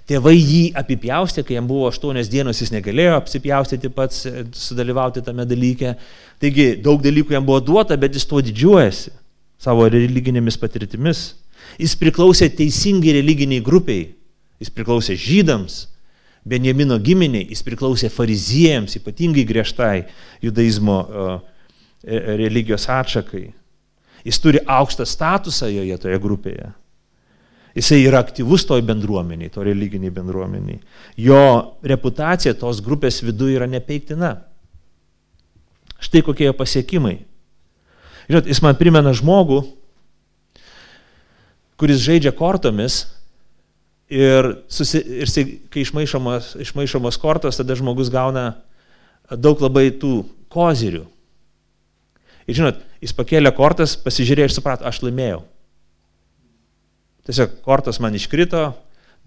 Tėvai 0.07 0.35
jį 0.37 0.61
apipjaustė, 0.79 1.43
kai 1.43 1.57
jam 1.57 1.67
buvo 1.67 1.89
aštuonios 1.89 2.29
dienos, 2.31 2.61
jis 2.63 2.71
negalėjo 2.71 3.17
apsipjaustyti 3.17 3.91
pats, 3.91 4.21
e, 4.29 4.45
sudalyvauti 4.55 5.25
tame 5.25 5.43
dalyke. 5.49 5.91
Taigi 6.39 6.69
daug 6.85 7.03
dalykų 7.03 7.35
jam 7.35 7.49
buvo 7.49 7.59
duota, 7.59 7.97
bet 7.99 8.15
jis 8.15 8.29
tuo 8.29 8.39
didžiuojasi 8.45 9.11
savo 9.59 9.89
religinėmis 9.91 10.55
patirtimis. 10.61 11.25
Jis 11.77 11.93
priklausė 11.99 12.49
teisingai 12.55 13.13
religiniai 13.19 13.63
grupiai. 13.63 14.09
Jis 14.59 14.73
priklausė 14.73 15.15
žydams, 15.19 15.85
Benjamino 16.49 16.97
giminiai, 17.03 17.45
jis 17.51 17.61
priklausė 17.67 18.09
fariziejams, 18.11 18.95
ypatingai 18.97 19.43
griežtai 19.47 20.05
judaizmo 20.41 20.97
uh, 21.03 21.31
religijos 22.39 22.87
atšakai. 22.89 23.49
Jis 24.25 24.39
turi 24.41 24.61
aukštą 24.63 25.05
statusą 25.07 25.69
joje 25.71 25.97
toje 25.99 26.19
grupėje. 26.19 26.71
Jisai 27.77 28.01
yra 28.01 28.23
aktyvus 28.23 28.65
toj 28.67 28.81
bendruomeniai, 28.87 29.51
to 29.53 29.63
religiniai 29.63 30.11
bendruomeniai. 30.11 30.79
Jo 31.19 31.41
reputacija 31.85 32.55
tos 32.57 32.81
grupės 32.83 33.21
viduje 33.23 33.59
yra 33.59 33.67
nepeiktina. 33.69 34.39
Štai 35.99 36.23
kokie 36.25 36.47
jo 36.47 36.55
pasiekimai. 36.57 37.19
Žinot, 38.29 38.49
jis 38.49 38.61
man 38.63 38.77
primena 38.79 39.13
žmogų, 39.15 39.61
kuris 41.79 42.01
žaidžia 42.03 42.33
kortomis 42.35 43.05
ir, 44.11 44.51
susi, 44.71 44.99
ir 45.23 45.31
kai 45.71 45.85
išmaišomos, 45.85 46.55
išmaišomos 46.65 47.19
kortos, 47.21 47.59
tada 47.59 47.77
žmogus 47.77 48.11
gauna 48.11 48.51
daug 49.29 49.61
labai 49.61 49.89
tų 50.01 50.23
kozirių. 50.51 51.05
Ir 52.49 52.57
žinot, 52.57 52.81
jis 53.03 53.13
pakėlė 53.13 53.51
kortas, 53.53 53.93
pasižiūrėjo 54.01 54.49
ir 54.49 54.53
suprato, 54.55 54.87
aš 54.89 55.03
laimėjau. 55.05 55.43
Tiesiog 57.29 57.59
kortos 57.61 57.99
man 58.01 58.15
iškrito, 58.17 58.71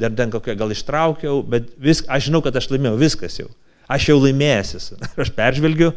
dar 0.01 0.15
ten 0.19 0.33
kokią 0.33 0.57
gal 0.59 0.75
ištraukiau, 0.75 1.39
bet 1.47 1.71
vis, 1.79 2.03
aš 2.11 2.27
žinau, 2.27 2.43
kad 2.43 2.57
aš 2.59 2.67
laimėjau, 2.73 2.99
viskas 2.99 3.39
jau. 3.39 3.47
Aš 3.91 4.09
jau 4.11 4.17
laimėjęs 4.19 4.75
esu. 4.79 4.99
Aš 5.23 5.31
peržvelgiu, 5.37 5.91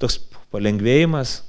toks 0.00 0.18
palengvėjimas. 0.52 1.40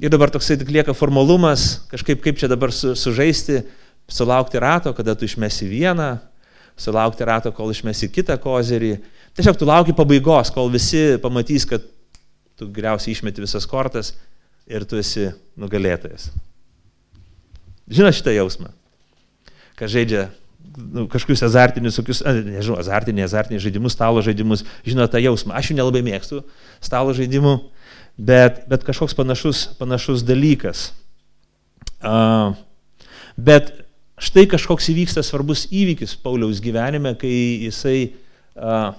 Ir 0.00 0.08
dabar 0.08 0.30
toksai 0.32 0.56
tik 0.56 0.70
lieka 0.72 0.94
formalumas, 0.96 1.82
kažkaip 1.90 2.22
kaip 2.24 2.38
čia 2.40 2.48
dabar 2.48 2.72
su, 2.72 2.94
sužaisti, 2.96 3.60
sulaukti 4.08 4.60
rato, 4.62 4.94
kada 4.96 5.12
tu 5.14 5.28
išmesi 5.28 5.68
vieną, 5.68 6.14
sulaukti 6.80 7.26
rato, 7.28 7.52
kol 7.52 7.68
išmesi 7.68 8.08
kitą 8.08 8.38
kozerį. 8.40 8.94
Tiesiog 9.36 9.58
tu 9.60 9.68
lauki 9.68 9.92
pabaigos, 9.96 10.48
kol 10.54 10.72
visi 10.72 11.18
pamatys, 11.20 11.68
kad 11.68 11.84
tu 12.56 12.68
geriausiai 12.72 13.12
išmeti 13.12 13.44
visas 13.44 13.68
kortas 13.68 14.14
ir 14.64 14.86
tu 14.88 14.96
esi 15.00 15.28
nugalėtojas. 15.60 16.30
Žinai 17.90 18.14
šitą 18.16 18.32
jausmą, 18.32 18.70
kad 19.76 19.92
žaidžia 19.92 20.30
nu, 20.76 21.06
kažkokius 21.10 21.42
azartinius, 21.44 21.98
tokius, 21.98 22.22
nežinau, 22.24 22.78
azartiniai, 22.80 23.26
azartiniai 23.26 23.62
žaidimus, 23.62 23.96
stalo 23.96 24.22
žaidimus, 24.24 24.64
žino 24.86 25.06
tą 25.10 25.20
jausmą. 25.22 25.56
Aš 25.58 25.72
jų 25.72 25.78
nelabai 25.80 26.02
mėgstu 26.06 26.42
stalo 26.84 27.14
žaidimų, 27.16 27.56
bet, 28.20 28.64
bet 28.70 28.84
kažkoks 28.86 29.16
panašus, 29.16 29.64
panašus 29.80 30.24
dalykas. 30.26 30.90
Uh, 32.00 32.56
bet 33.36 33.72
štai 34.20 34.46
kažkoks 34.48 34.92
įvyksta 34.92 35.24
svarbus 35.24 35.66
įvykis 35.72 36.16
Pauliaus 36.20 36.60
gyvenime, 36.64 37.16
kai 37.20 37.32
jisai 37.66 37.98
uh, 38.56 38.92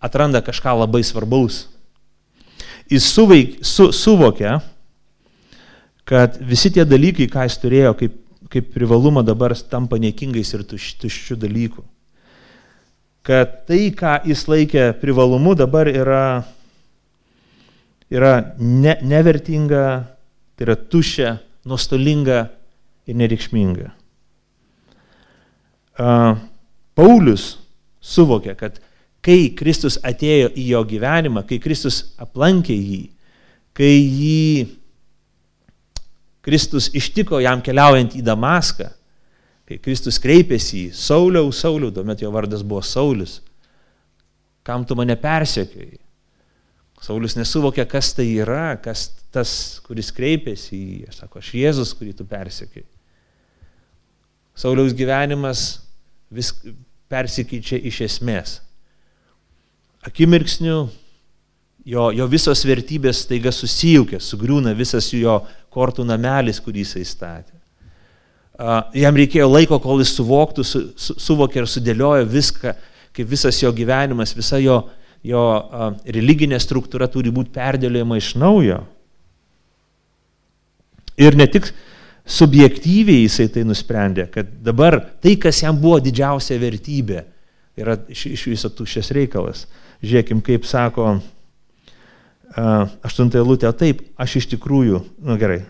atranda 0.00 0.44
kažką 0.44 0.76
labai 0.84 1.04
svarbaus 1.04 1.66
jis 2.92 3.14
suveik, 3.14 3.56
su, 3.64 3.92
suvokia, 3.92 4.60
kad 6.04 6.36
visi 6.40 6.72
tie 6.72 6.84
dalykai, 6.88 7.28
ką 7.30 7.46
jis 7.46 7.58
turėjo 7.62 7.94
kaip, 7.98 8.18
kaip 8.52 8.72
privalumą, 8.74 9.22
dabar 9.24 9.54
tampa 9.70 10.00
niekingais 10.02 10.52
ir 10.56 10.64
tuš, 10.68 10.92
tuščių 11.00 11.38
dalykų. 11.46 11.84
Kad 13.26 13.62
tai, 13.68 13.86
ką 13.94 14.18
jis 14.26 14.44
laikė 14.50 14.90
privalumu, 15.00 15.54
dabar 15.58 15.88
yra, 15.88 16.42
yra 18.12 18.32
ne, 18.58 18.96
nevertinga, 19.06 19.84
tai 20.56 20.66
yra 20.66 20.76
tuščia, 20.76 21.36
nuostolinga 21.68 22.44
ir 23.08 23.18
nereikšminga. 23.18 23.90
Uh, 26.02 26.38
Paulius 26.96 27.56
suvokė, 28.02 28.54
kad 28.58 28.80
kai 29.24 29.52
Kristus 29.56 29.98
atėjo 30.02 30.50
į 30.58 30.68
jo 30.72 30.82
gyvenimą, 30.88 31.44
kai 31.48 31.60
Kristus 31.62 32.02
aplankė 32.20 32.74
jį, 32.76 33.02
kai 33.76 33.92
jį 33.94 34.66
Kristus 36.42 36.90
ištiko 36.98 37.38
jam 37.40 37.62
keliaujant 37.62 38.16
į 38.18 38.24
Damaską, 38.26 38.88
kai 39.68 39.78
Kristus 39.78 40.18
kreipėsi 40.20 40.88
į 40.88 40.94
Sauliau, 40.96 41.52
Sauliau, 41.54 41.92
tuomet 41.94 42.24
jo 42.24 42.32
vardas 42.34 42.64
buvo 42.66 42.82
Saulis, 42.82 43.38
kam 44.66 44.82
tu 44.84 44.98
mane 44.98 45.14
persiekiai? 45.18 46.01
Saulis 47.02 47.34
nesuvokė, 47.34 47.84
kas 47.90 48.12
tai 48.14 48.28
yra, 48.38 48.76
kas 48.82 49.08
tas, 49.34 49.52
kuris 49.86 50.12
kreipėsi 50.14 50.76
į 50.76 50.82
jį. 50.82 50.98
Aš 51.10 51.22
sako, 51.24 51.42
aš 51.42 51.54
Jėzus, 51.58 51.94
kurį 51.98 52.12
tu 52.18 52.26
persiekiai. 52.28 52.84
Sauliaus 54.54 54.94
gyvenimas 54.94 55.80
vis 56.32 56.52
persikeičia 57.10 57.80
iš 57.88 58.04
esmės 58.06 58.60
akimirksniu 60.02 60.88
jo, 61.86 62.10
jo 62.14 62.28
visos 62.30 62.64
vertybės 62.66 63.24
taiga 63.30 63.52
susijaukia, 63.54 64.20
sugriūna 64.22 64.74
visas 64.78 65.10
jo 65.14 65.38
kortų 65.72 66.06
namelis, 66.06 66.60
kurį 66.62 66.84
jisai 66.84 67.04
statė. 67.06 67.58
Jam 68.98 69.16
reikėjo 69.16 69.48
laiko, 69.48 69.78
kol 69.82 70.02
jis 70.02 70.12
suvoktų, 70.18 70.64
su, 70.66 70.82
su, 71.00 71.16
suvokė 71.22 71.62
ir 71.62 71.70
sudėliojo 71.70 72.26
viską, 72.30 72.74
kaip 73.16 73.30
visas 73.30 73.58
jo 73.62 73.72
gyvenimas, 73.74 74.34
visa 74.36 74.60
jo, 74.62 74.82
jo 75.26 75.42
religinė 76.06 76.58
struktūra 76.62 77.08
turi 77.10 77.32
būti 77.34 77.54
perdėliojama 77.54 78.18
iš 78.18 78.34
naujo. 78.40 78.82
Ir 81.20 81.36
ne 81.38 81.46
tik 81.50 81.68
subjektyviai 82.26 83.24
jisai 83.24 83.48
tai 83.52 83.66
nusprendė, 83.68 84.26
kad 84.32 84.48
dabar 84.64 84.98
tai, 85.22 85.36
kas 85.40 85.62
jam 85.62 85.78
buvo 85.78 85.98
didžiausia 86.02 86.58
vertybė, 86.62 87.24
yra 87.78 87.98
iš, 88.10 88.46
viso 88.50 88.70
tuščias 88.72 89.12
reikalas. 89.14 89.66
Žiūrėkim, 90.02 90.40
kaip 90.44 90.66
sako 90.66 91.16
aštuntą 93.02 93.40
eilutę, 93.40 93.70
taip, 93.78 94.02
aš 94.20 94.42
iš 94.42 94.50
tikrųjų, 94.54 95.00
nu 95.24 95.36
gerai, 95.40 95.62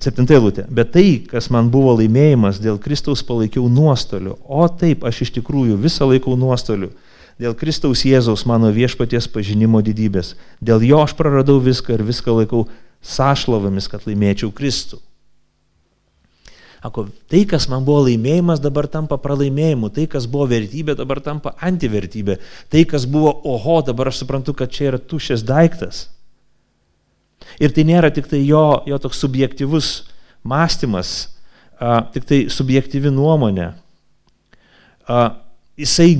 septintą 0.00 0.38
eilutę, 0.38 0.64
bet 0.72 0.94
tai, 0.94 1.20
kas 1.28 1.50
man 1.52 1.68
buvo 1.72 1.92
laimėjimas, 1.98 2.60
dėl 2.62 2.78
Kristaus 2.80 3.22
palaikiau 3.26 3.66
nuostolių, 3.68 4.38
o 4.48 4.64
taip, 4.68 5.04
aš 5.04 5.26
iš 5.26 5.34
tikrųjų 5.40 5.76
visą 5.80 6.08
laikau 6.08 6.38
nuostolių, 6.40 6.88
dėl 7.40 7.56
Kristaus 7.56 8.04
Jėzaus 8.04 8.44
mano 8.48 8.70
viešpaties 8.74 9.28
pažinimo 9.32 9.80
didybės, 9.84 10.34
dėl 10.60 10.84
jo 10.84 11.00
aš 11.04 11.16
praradau 11.16 11.60
viską 11.62 11.96
ir 11.96 12.04
viską 12.04 12.36
laikau 12.42 12.66
sąšlovomis, 13.00 13.88
kad 13.88 14.04
laimėčiau 14.08 14.52
Kristų. 14.52 15.00
Ako, 16.84 17.10
tai, 17.28 17.42
kas 17.44 17.66
man 17.68 17.84
buvo 17.84 18.06
laimėjimas, 18.06 18.60
dabar 18.64 18.86
tampa 18.88 19.18
pralaimėjimu, 19.20 19.90
tai, 19.92 20.06
kas 20.08 20.24
buvo 20.28 20.46
vertybė, 20.48 20.94
dabar 20.96 21.20
tampa 21.20 21.52
antivertybė, 21.60 22.38
tai, 22.72 22.86
kas 22.88 23.04
buvo 23.04 23.34
oho, 23.44 23.80
dabar 23.84 24.08
aš 24.08 24.22
suprantu, 24.22 24.54
kad 24.56 24.72
čia 24.72 24.88
yra 24.94 25.00
tušės 25.00 25.44
daiktas. 25.44 26.06
Ir 27.60 27.74
tai 27.76 27.84
nėra 27.88 28.08
tik 28.14 28.30
tai 28.32 28.40
jo, 28.46 28.80
jo 28.88 28.96
toks 29.00 29.20
subjektivus 29.20 29.90
mąstymas, 30.40 31.12
a, 31.76 32.00
tik 32.16 32.24
tai 32.28 32.40
subjektyvi 32.52 33.12
nuomonė. 33.12 33.74
A, 35.04 35.20
jisai, 35.80 36.14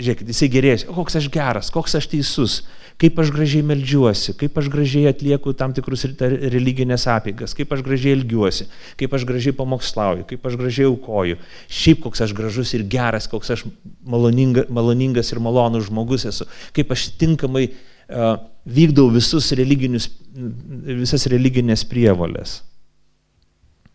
žiūrėkit, 0.00 0.30
jisai 0.32 0.48
gerės, 0.52 0.84
koks 0.88 1.18
aš 1.20 1.26
geras, 1.32 1.70
koks 1.72 1.96
aš 1.98 2.08
teisus, 2.10 2.60
kaip 3.00 3.18
aš 3.22 3.30
gražiai 3.32 3.64
melžiuosi, 3.64 4.34
kaip 4.40 4.58
aš 4.60 4.68
gražiai 4.72 5.10
atlieku 5.10 5.54
tam 5.56 5.72
tikrus 5.76 6.04
religinės 6.20 7.06
apėgas, 7.08 7.54
kaip 7.56 7.72
aš 7.72 7.84
gražiai 7.86 8.14
elgiuosi, 8.18 8.66
kaip 9.00 9.14
aš 9.16 9.24
gražiai 9.28 9.56
pamokslauju, 9.56 10.26
kaip 10.28 10.48
aš 10.50 10.58
gražiai 10.60 10.88
aukoju. 10.90 11.38
Šiaip 11.80 12.02
koks 12.04 12.24
aš 12.26 12.34
gražus 12.36 12.74
ir 12.76 12.84
geras, 12.92 13.28
koks 13.30 13.54
aš 13.56 13.64
maloninga, 14.04 14.66
maloningas 14.72 15.32
ir 15.32 15.40
malonus 15.42 15.88
žmogus 15.88 16.26
esu, 16.28 16.48
kaip 16.76 16.92
aš 16.92 17.08
tinkamai 17.20 17.68
uh, 17.70 18.34
vykdau 18.68 19.08
visus 19.12 19.52
visas 19.54 21.28
religinės 21.32 21.86
prievolės. 21.88 22.60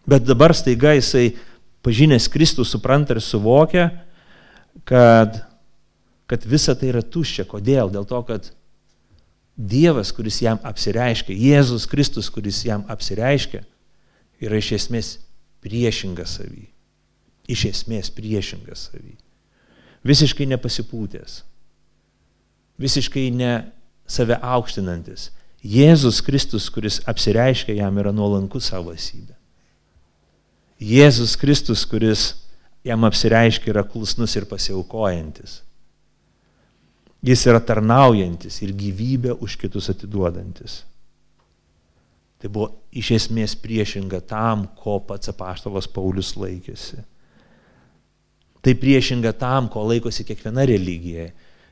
Bet 0.05 0.25
dabar 0.25 0.53
staiga 0.53 0.93
jisai 0.97 1.31
pažinęs 1.85 2.29
Kristų 2.33 2.65
supranta 2.65 3.15
ir 3.15 3.21
suvokia, 3.21 3.89
kad, 4.85 5.43
kad 6.29 6.45
visa 6.45 6.75
tai 6.75 6.91
yra 6.93 7.01
tuščia. 7.01 7.45
Kodėl? 7.49 7.91
Dėl 7.93 8.07
to, 8.09 8.21
kad 8.27 8.51
Dievas, 9.55 10.11
kuris 10.11 10.41
jam 10.43 10.59
apsireiškia, 10.67 11.31
Jėzus 11.31 11.85
Kristus, 11.87 12.27
kuris 12.33 12.59
jam 12.67 12.83
apsireiškia, 12.91 13.61
yra 14.43 14.59
iš 14.59 14.73
esmės 14.75 15.11
priešingas 15.63 16.35
savy. 16.39 16.67
Iš 17.47 17.67
esmės 17.71 18.11
priešingas 18.11 18.89
savy. 18.89 19.15
Visiškai 20.05 20.47
nepasipūtęs. 20.51 21.39
Visiškai 22.81 23.29
ne 23.31 23.53
save 24.05 24.35
aukštinantis. 24.43 25.29
Jėzus 25.65 26.19
Kristus, 26.21 26.67
kuris 26.69 26.99
apsireiškia, 27.09 27.79
jam 27.79 27.95
yra 27.97 28.11
nuolankus 28.13 28.67
savo 28.69 28.93
esybė. 28.93 29.33
Jėzus 30.83 31.33
Kristus, 31.39 31.85
kuris 31.87 32.33
jam 32.85 33.07
apsireiškia, 33.07 33.71
yra 33.71 33.85
klusnus 33.87 34.35
ir 34.35 34.45
pasiaukojantis. 34.49 35.61
Jis 37.23 37.45
yra 37.47 37.61
tarnaujantis 37.63 38.59
ir 38.65 38.73
gyvybę 38.75 39.37
už 39.41 39.55
kitus 39.61 39.89
atiduodantis. 39.93 40.83
Tai 42.41 42.51
buvo 42.51 42.67
iš 42.93 43.11
esmės 43.15 43.55
priešinga 43.57 44.19
tam, 44.29 44.67
ko 44.77 44.99
pats 45.01 45.31
apaštalas 45.31 45.87
Paulius 45.89 46.35
laikėsi. 46.37 46.99
Tai 48.65 48.73
priešinga 48.81 49.31
tam, 49.37 49.69
ko 49.69 49.85
laikosi 49.87 50.25
kiekviena 50.27 50.65
religija. 50.67 51.29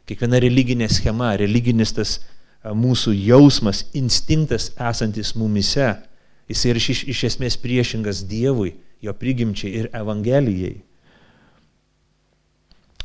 Kiekviena 0.10 0.40
religinė 0.44 0.88
schema, 0.92 1.32
religinis 1.40 1.94
tas 1.96 2.16
mūsų 2.64 3.14
jausmas, 3.18 3.84
instinktas 3.98 4.70
esantis 4.80 5.34
mumise, 5.36 5.92
jis 6.48 6.66
yra 6.70 6.82
iš, 6.82 7.04
iš 7.12 7.24
esmės 7.32 7.58
priešingas 7.60 8.24
Dievui, 8.30 8.76
jo 9.04 9.14
prigimčiai 9.14 9.74
ir 9.82 9.90
Evangelijai. 9.96 10.78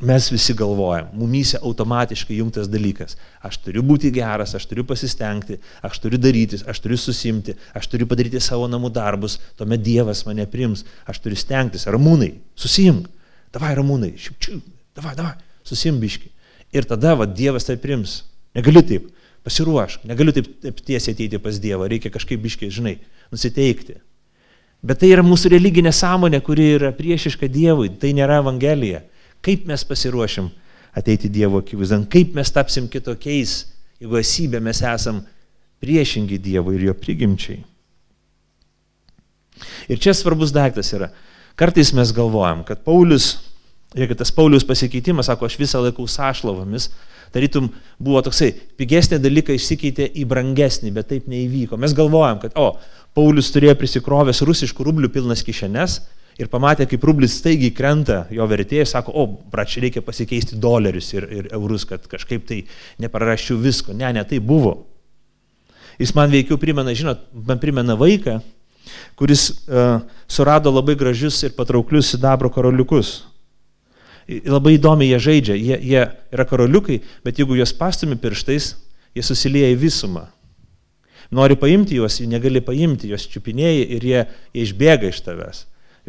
Mes 0.01 0.29
visi 0.31 0.55
galvojam, 0.55 1.09
mumyse 1.13 1.59
automatiškai 1.59 2.37
jungtas 2.39 2.69
dalykas. 2.71 3.17
Aš 3.43 3.57
turiu 3.65 3.83
būti 3.83 4.13
geras, 4.15 4.53
aš 4.55 4.69
turiu 4.71 4.85
pasistengti, 4.87 5.57
aš 5.83 5.99
turiu 5.99 6.21
daryti, 6.23 6.61
aš 6.71 6.79
turiu 6.85 6.99
susimti, 7.03 7.57
aš 7.75 7.89
turiu 7.91 8.07
padaryti 8.07 8.39
savo 8.39 8.69
namų 8.71 8.93
darbus, 8.95 9.41
tuomet 9.59 9.83
Dievas 9.83 10.23
mane 10.29 10.47
prims, 10.47 10.85
aš 11.03 11.19
turiu 11.25 11.39
stengtis. 11.41 11.89
Ramūnai, 11.91 12.31
susimk, 12.55 13.11
davai 13.51 13.73
ramūnai, 13.75 14.13
šiupčiu, 14.23 14.61
davai, 14.95 15.17
davai, 15.19 15.35
susimbiški. 15.67 16.31
Ir 16.79 16.87
tada 16.87 17.17
va, 17.19 17.27
Dievas 17.27 17.67
tai 17.67 17.75
prims. 17.83 18.21
Negaliu 18.55 18.87
taip, 18.87 19.11
pasiruošk, 19.43 20.07
negaliu 20.07 20.39
taip, 20.39 20.55
taip 20.63 20.79
tiesiai 20.79 21.19
ateiti 21.19 21.43
pas 21.43 21.59
Dievą, 21.59 21.91
reikia 21.91 22.15
kažkaip 22.15 22.39
biškiai, 22.47 22.71
žinai, 22.71 23.01
nusiteikti. 23.35 23.99
Bet 24.79 25.03
tai 25.03 25.11
yra 25.11 25.27
mūsų 25.27 25.57
religinė 25.59 25.91
sąmonė, 25.91 26.39
kuri 26.47 26.73
yra 26.79 26.95
priešiška 26.95 27.51
Dievui, 27.51 27.91
tai 27.99 28.15
nėra 28.15 28.39
Evangelija. 28.45 29.03
Kaip 29.45 29.67
mes 29.69 29.85
pasiruošim 29.87 30.51
ateiti 30.99 31.31
Dievo 31.31 31.63
akivaizdan, 31.63 32.07
kaip 32.11 32.35
mes 32.37 32.51
tapsim 32.53 32.89
kitokiais, 32.91 33.61
jeigu 34.01 34.19
esybė 34.21 34.61
mes 34.63 34.83
esam 34.83 35.23
priešingi 35.83 36.41
Dievui 36.43 36.79
ir 36.79 36.89
jo 36.89 36.95
prigimčiai. 36.99 37.61
Ir 39.91 40.01
čia 40.03 40.15
svarbus 40.15 40.53
daiktas 40.55 40.91
yra. 40.95 41.11
Kartais 41.59 41.91
mes 41.97 42.13
galvojam, 42.15 42.63
kad 42.67 42.85
Paulius, 42.87 43.33
kad 43.95 44.19
tas 44.21 44.31
Paulius 44.35 44.67
pasikeitimas, 44.67 45.27
sako, 45.27 45.49
aš 45.49 45.57
visą 45.59 45.81
laikau 45.83 46.07
sašlavomis, 46.11 46.91
tarytum 47.35 47.67
buvo 47.99 48.23
toksai, 48.25 48.53
pigesnė 48.79 49.19
dalykai 49.23 49.59
išsikeitė 49.59 50.07
į 50.21 50.27
brangesnį, 50.31 50.93
bet 50.95 51.11
taip 51.11 51.27
neįvyko. 51.31 51.79
Mes 51.81 51.95
galvojam, 51.97 52.39
kad, 52.45 52.55
o, 52.55 52.77
Paulius 53.17 53.51
turėjo 53.51 53.75
prisikrovęs 53.81 54.45
rusiškų 54.47 54.87
rublių 54.87 55.11
pilnas 55.11 55.43
kišenes 55.47 55.99
ir 56.39 56.51
pamatė, 56.51 56.87
kaip 56.89 57.05
rublis 57.07 57.37
staigiai 57.41 57.73
krenta, 57.75 58.23
jo 58.35 58.47
vertė, 58.51 58.85
sako, 58.87 59.15
o, 59.15 59.25
bračiai, 59.53 59.89
reikia 59.89 60.03
pasikeisti 60.07 60.59
dolerius 60.61 61.11
ir, 61.17 61.27
ir 61.35 61.49
eurus, 61.57 61.87
kad 61.89 62.05
kažkaip 62.11 62.47
tai 62.49 62.61
neprarasčiau 63.03 63.59
visko. 63.61 63.97
Ne, 63.97 64.11
ne, 64.15 64.25
tai 64.29 64.39
buvo. 64.39 64.77
Jis 65.99 66.15
man 66.15 66.31
veikiau 66.31 66.61
primena, 66.63 66.95
žinot, 66.95 67.25
man 67.47 67.59
primena 67.59 67.97
vaiką, 67.99 68.39
kuris 69.19 69.51
uh, 69.51 69.99
surado 70.31 70.71
labai 70.73 70.95
gražius 70.97 71.41
ir 71.43 71.57
patrauklius 71.57 72.15
sidabro 72.15 72.51
karoliukus. 72.55 73.25
Labai 74.29 74.77
įdomiai 74.77 75.11
jie 75.11 75.19
žaidžia, 75.25 75.57
jie, 75.57 75.77
jie 75.89 76.03
yra 76.37 76.45
karoliukai, 76.47 77.01
bet 77.25 77.41
jeigu 77.41 77.57
juos 77.59 77.73
pastumi 77.75 78.19
pirštais, 78.21 78.75
jie 79.17 79.25
susilieja 79.25 79.73
į 79.73 79.79
visumą. 79.81 80.29
Nori 81.35 81.59
paimti 81.61 81.97
juos, 81.99 82.21
jų 82.21 82.29
negali 82.31 82.61
paimti, 82.65 83.11
juos 83.11 83.27
čiupinėjai 83.29 83.83
ir 83.97 84.07
jie, 84.07 84.21
jie 84.55 84.69
išbėga 84.69 85.11
iš 85.11 85.21
tavęs. 85.27 85.65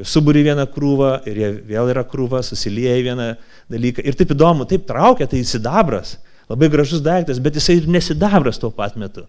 Suburi 0.08 0.44
vieną 0.46 0.66
krūvą 0.72 1.12
ir 1.30 1.40
jie 1.42 1.50
vėl 1.72 1.92
yra 1.92 2.04
krūva, 2.08 2.42
susilieja 2.46 2.98
į 3.00 3.06
vieną 3.10 3.28
dalyką. 3.72 4.04
Ir 4.06 4.18
taip 4.20 4.34
įdomu, 4.36 4.68
taip 4.70 4.86
traukia, 4.90 5.28
tai 5.30 5.42
sidabras, 5.48 6.18
labai 6.52 6.70
gražus 6.72 7.04
daiktas, 7.06 7.42
bet 7.44 7.58
jisai 7.60 7.80
ir 7.80 7.90
nesidabras 7.92 8.62
tuo 8.62 8.72
pat 8.76 8.98
metu. 9.00 9.26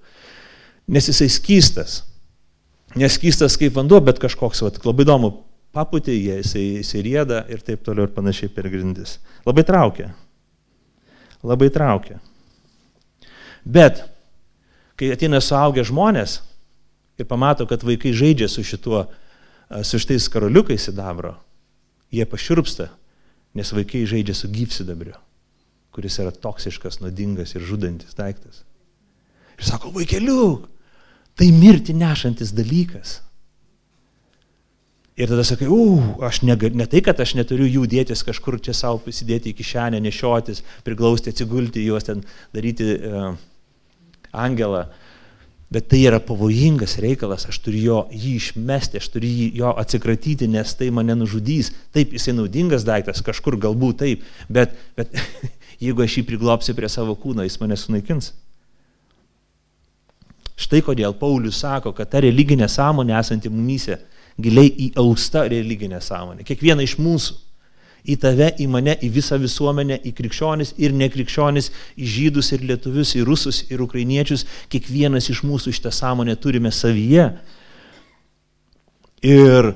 Nes 0.90 1.08
jisai 1.10 1.28
skystas. 1.32 2.00
Neskystas 2.98 3.54
kaip 3.60 3.76
vanduo, 3.76 4.00
bet 4.02 4.18
kažkoks, 4.22 4.64
vat, 4.66 4.80
labai 4.86 5.06
įdomu, 5.06 5.30
paputė 5.76 6.16
jie, 6.16 6.40
jisai, 6.40 6.64
jisai 6.80 7.04
rieda 7.06 7.44
ir 7.52 7.62
taip 7.62 7.84
toliau 7.86 8.08
ir 8.08 8.14
panašiai 8.14 8.50
per 8.52 8.66
grindis. 8.72 9.18
Labai 9.46 9.64
traukia. 9.66 10.10
Labai 11.46 11.70
traukia. 11.72 12.18
Bet, 13.64 14.02
kai 14.98 15.12
ateina 15.14 15.40
suaugę 15.44 15.84
žmonės 15.86 16.40
ir 17.20 17.28
pamato, 17.28 17.66
kad 17.68 17.84
vaikai 17.84 18.12
žaidžia 18.16 18.48
su 18.50 18.64
šituo 18.66 19.04
su 19.84 20.00
šitais 20.02 20.28
karoliukais 20.32 20.88
sidabro, 20.88 21.36
jie 22.10 22.26
paširpsta, 22.26 22.88
nes 23.54 23.72
vaikai 23.74 24.02
žaidžia 24.08 24.34
su 24.34 24.50
gyvsidabriu, 24.50 25.14
kuris 25.94 26.18
yra 26.22 26.34
toksiškas, 26.34 27.00
nuodingas 27.02 27.54
ir 27.54 27.66
žudantis 27.66 28.14
daiktas. 28.18 28.64
Ir 29.58 29.66
sako, 29.68 29.92
vaikeliuk, 29.94 30.68
tai 31.38 31.50
mirti 31.54 31.94
nešantis 31.96 32.54
dalykas. 32.56 33.18
Ir 35.20 35.28
tada 35.28 35.44
sakai, 35.44 35.66
u, 35.68 36.00
aš 36.24 36.40
ne, 36.48 36.54
ne 36.72 36.86
tai, 36.88 37.02
kad 37.04 37.18
aš 37.20 37.34
neturiu 37.36 37.66
jų 37.68 37.84
dėtis 37.92 38.22
kažkur 38.24 38.56
čia 38.64 38.72
savo 38.76 39.02
pasidėti 39.04 39.50
į 39.50 39.58
kišenę, 39.58 40.00
nešiotis, 40.00 40.62
priglausti, 40.86 41.34
atsigulti, 41.34 41.82
juos 41.84 42.06
ten 42.06 42.22
daryti 42.56 42.94
uh, 42.96 43.34
angelą. 44.32 44.86
Bet 45.70 45.86
tai 45.86 46.00
yra 46.02 46.18
pavojingas 46.18 46.96
reikalas, 46.98 47.44
aš 47.46 47.60
turiu 47.62 47.80
jo, 47.84 47.98
jį 48.10 48.32
išmesti, 48.40 48.98
aš 48.98 49.06
turiu 49.14 49.30
jį, 49.30 49.44
jo 49.60 49.70
atsikratyti, 49.78 50.48
nes 50.50 50.72
tai 50.74 50.88
mane 50.90 51.14
nužudys. 51.14 51.70
Taip, 51.94 52.16
jisai 52.16 52.34
naudingas 52.34 52.82
daiktas, 52.86 53.22
kažkur 53.22 53.54
galbūt 53.62 54.00
taip, 54.02 54.24
bet, 54.50 54.74
bet 54.98 55.14
jeigu 55.84 56.02
aš 56.02 56.18
jį 56.18 56.24
priglopsiu 56.26 56.74
prie 56.74 56.90
savo 56.90 57.14
kūno, 57.14 57.46
jis 57.46 57.60
mane 57.62 57.78
sunaikins. 57.78 58.32
Štai 60.60 60.82
kodėl 60.84 61.14
Paulius 61.16 61.62
sako, 61.62 61.94
kad 61.96 62.10
ta 62.10 62.20
religinė 62.20 62.66
sąmonė 62.68 63.14
esanti 63.20 63.52
mumyse 63.52 64.00
giliai 64.42 64.74
įausta 64.88 65.46
religinė 65.48 66.02
sąmonė. 66.02 66.44
Kiekviena 66.48 66.82
iš 66.84 66.98
mūsų 67.00 67.38
į 68.04 68.16
tave, 68.22 68.50
į 68.60 68.66
mane, 68.70 68.96
į 69.02 69.10
visą 69.14 69.38
visuomenę, 69.40 70.00
į 70.06 70.14
krikščionis 70.16 70.74
ir 70.80 70.94
nekrikščionis, 70.96 71.70
į 72.00 72.08
žydus 72.14 72.52
ir 72.56 72.64
lietuvius, 72.70 73.14
į 73.18 73.24
rusus 73.28 73.62
ir 73.70 73.82
ukrainiečius, 73.84 74.46
kiekvienas 74.72 75.30
iš 75.32 75.44
mūsų 75.46 75.74
šitą 75.76 75.92
sąmonę 75.94 76.36
turime 76.40 76.72
savyje. 76.74 77.30
Ir 79.26 79.74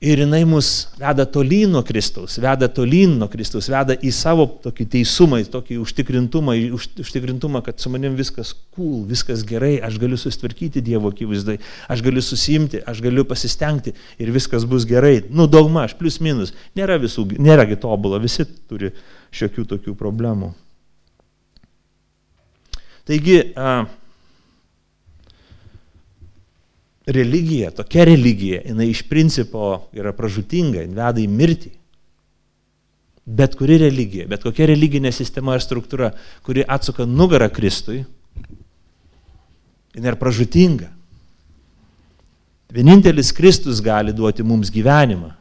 Ir 0.00 0.16
jinai 0.22 0.46
mus 0.48 0.88
veda 0.96 1.26
tolyn 1.28 1.74
nuo 1.74 1.82
Kristaus, 1.84 2.38
veda 2.40 2.70
tolyn 2.72 3.18
nuo 3.20 3.26
Kristaus, 3.28 3.66
veda 3.68 3.92
į 4.00 4.08
savo 4.16 4.46
tokį 4.64 4.86
teisumą, 4.94 5.42
į 5.42 5.50
tokį 5.52 5.76
užtikrintumą, 5.82 6.54
už, 6.72 6.86
užtikrintumą, 7.04 7.60
kad 7.66 7.84
su 7.84 7.92
manim 7.92 8.16
viskas 8.16 8.54
cool, 8.72 9.02
viskas 9.10 9.42
gerai, 9.44 9.74
aš 9.84 9.98
galiu 10.00 10.16
sustvarkyti 10.16 10.80
Dievo 10.86 11.12
akivaizdai, 11.12 11.58
aš 11.92 12.00
galiu 12.06 12.24
susimti, 12.24 12.80
aš 12.80 13.04
galiu 13.04 13.26
pasistengti 13.28 13.92
ir 14.16 14.32
viskas 14.32 14.64
bus 14.64 14.88
gerai. 14.88 15.18
Nu, 15.28 15.44
daugma, 15.44 15.84
aš 15.84 15.98
plus 16.00 16.16
minus. 16.24 16.56
Nėra 16.80 16.96
visų, 17.04 17.26
nėragi 17.36 17.76
tobulą, 17.84 18.24
visi 18.24 18.48
turi 18.48 18.94
šiokių 19.36 19.68
tokių 19.74 19.98
problemų. 20.00 20.54
Taigi, 23.04 23.42
uh, 23.52 23.84
religija, 27.12 27.70
tokia 27.74 28.04
religija, 28.08 28.60
jinai 28.66 28.90
iš 28.90 29.02
principo 29.08 29.88
yra 29.96 30.12
pražutinga, 30.16 30.84
veda 30.88 31.20
į 31.20 31.26
mirtį. 31.30 31.72
Bet 33.30 33.54
kuri 33.58 33.76
religija, 33.78 34.26
bet 34.26 34.42
kokia 34.42 34.66
religinė 34.70 35.12
sistema 35.14 35.54
ar 35.54 35.62
struktūra, 35.62 36.10
kuri 36.46 36.64
atsuka 36.66 37.06
nugarą 37.06 37.50
Kristui, 37.52 38.00
jinai 39.94 40.12
yra 40.12 40.18
pražutinga. 40.18 40.88
Vienintelis 42.70 43.32
Kristus 43.34 43.82
gali 43.82 44.14
duoti 44.14 44.46
mums 44.46 44.70
gyvenimą. 44.70 45.32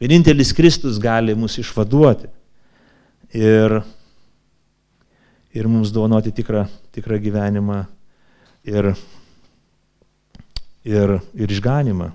Vienintelis 0.00 0.52
Kristus 0.52 0.98
gali 1.00 1.34
mus 1.38 1.56
išvaduoti. 1.60 2.28
Ir, 3.32 3.78
ir 5.56 5.68
mums 5.68 5.92
duonoti 5.94 6.32
tikrą, 6.36 6.66
tikrą 6.92 7.16
gyvenimą. 7.22 7.84
Ir 8.68 8.92
ir, 10.84 11.18
ir 11.34 11.54
išganimą. 11.54 12.10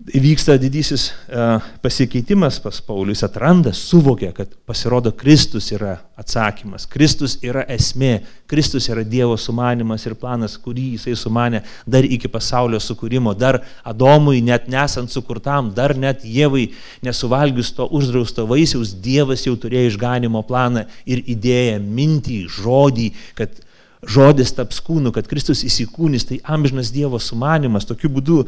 Įvyksta 0.00 0.54
didysis 0.56 1.10
e, 1.28 1.42
pasikeitimas 1.84 2.56
pas 2.64 2.78
Paulius, 2.80 3.20
atranda, 3.20 3.74
suvokia, 3.76 4.30
kad 4.32 4.48
pasirodo 4.64 5.12
Kristus 5.12 5.66
yra 5.76 5.98
atsakymas, 6.16 6.86
Kristus 6.88 7.34
yra 7.44 7.66
esmė, 7.68 8.22
Kristus 8.48 8.88
yra 8.88 9.04
Dievo 9.04 9.36
sumanimas 9.36 10.06
ir 10.08 10.16
planas, 10.16 10.56
kurį 10.56 10.94
jisai 10.94 11.12
sumanė 11.20 11.60
dar 11.84 12.08
iki 12.08 12.32
pasaulio 12.32 12.80
sukūrimo, 12.80 13.36
dar 13.36 13.60
Adomui 13.84 14.40
net 14.40 14.72
nesant 14.72 15.12
sukurtam, 15.12 15.68
dar 15.76 15.92
net 15.92 16.24
Jėvai 16.24 16.70
nesuvalgius 17.04 17.74
to 17.76 17.84
uždrausto 17.84 18.48
vaisiaus, 18.48 18.96
Dievas 19.04 19.44
jau 19.44 19.52
turėjo 19.60 19.92
išganimo 19.92 20.40
planą 20.48 20.88
ir 21.04 21.20
idėją, 21.28 21.76
mintį, 21.84 22.46
žodį, 22.56 23.12
kad 23.36 23.66
žodis 24.06 24.52
taps 24.56 24.80
kūnu, 24.84 25.12
kad 25.14 25.28
Kristus 25.28 25.64
įsikūnys, 25.66 26.26
tai 26.28 26.40
amžinas 26.44 26.92
Dievo 26.94 27.20
sumanimas, 27.20 27.88
tokiu 27.88 28.10
būdu 28.12 28.44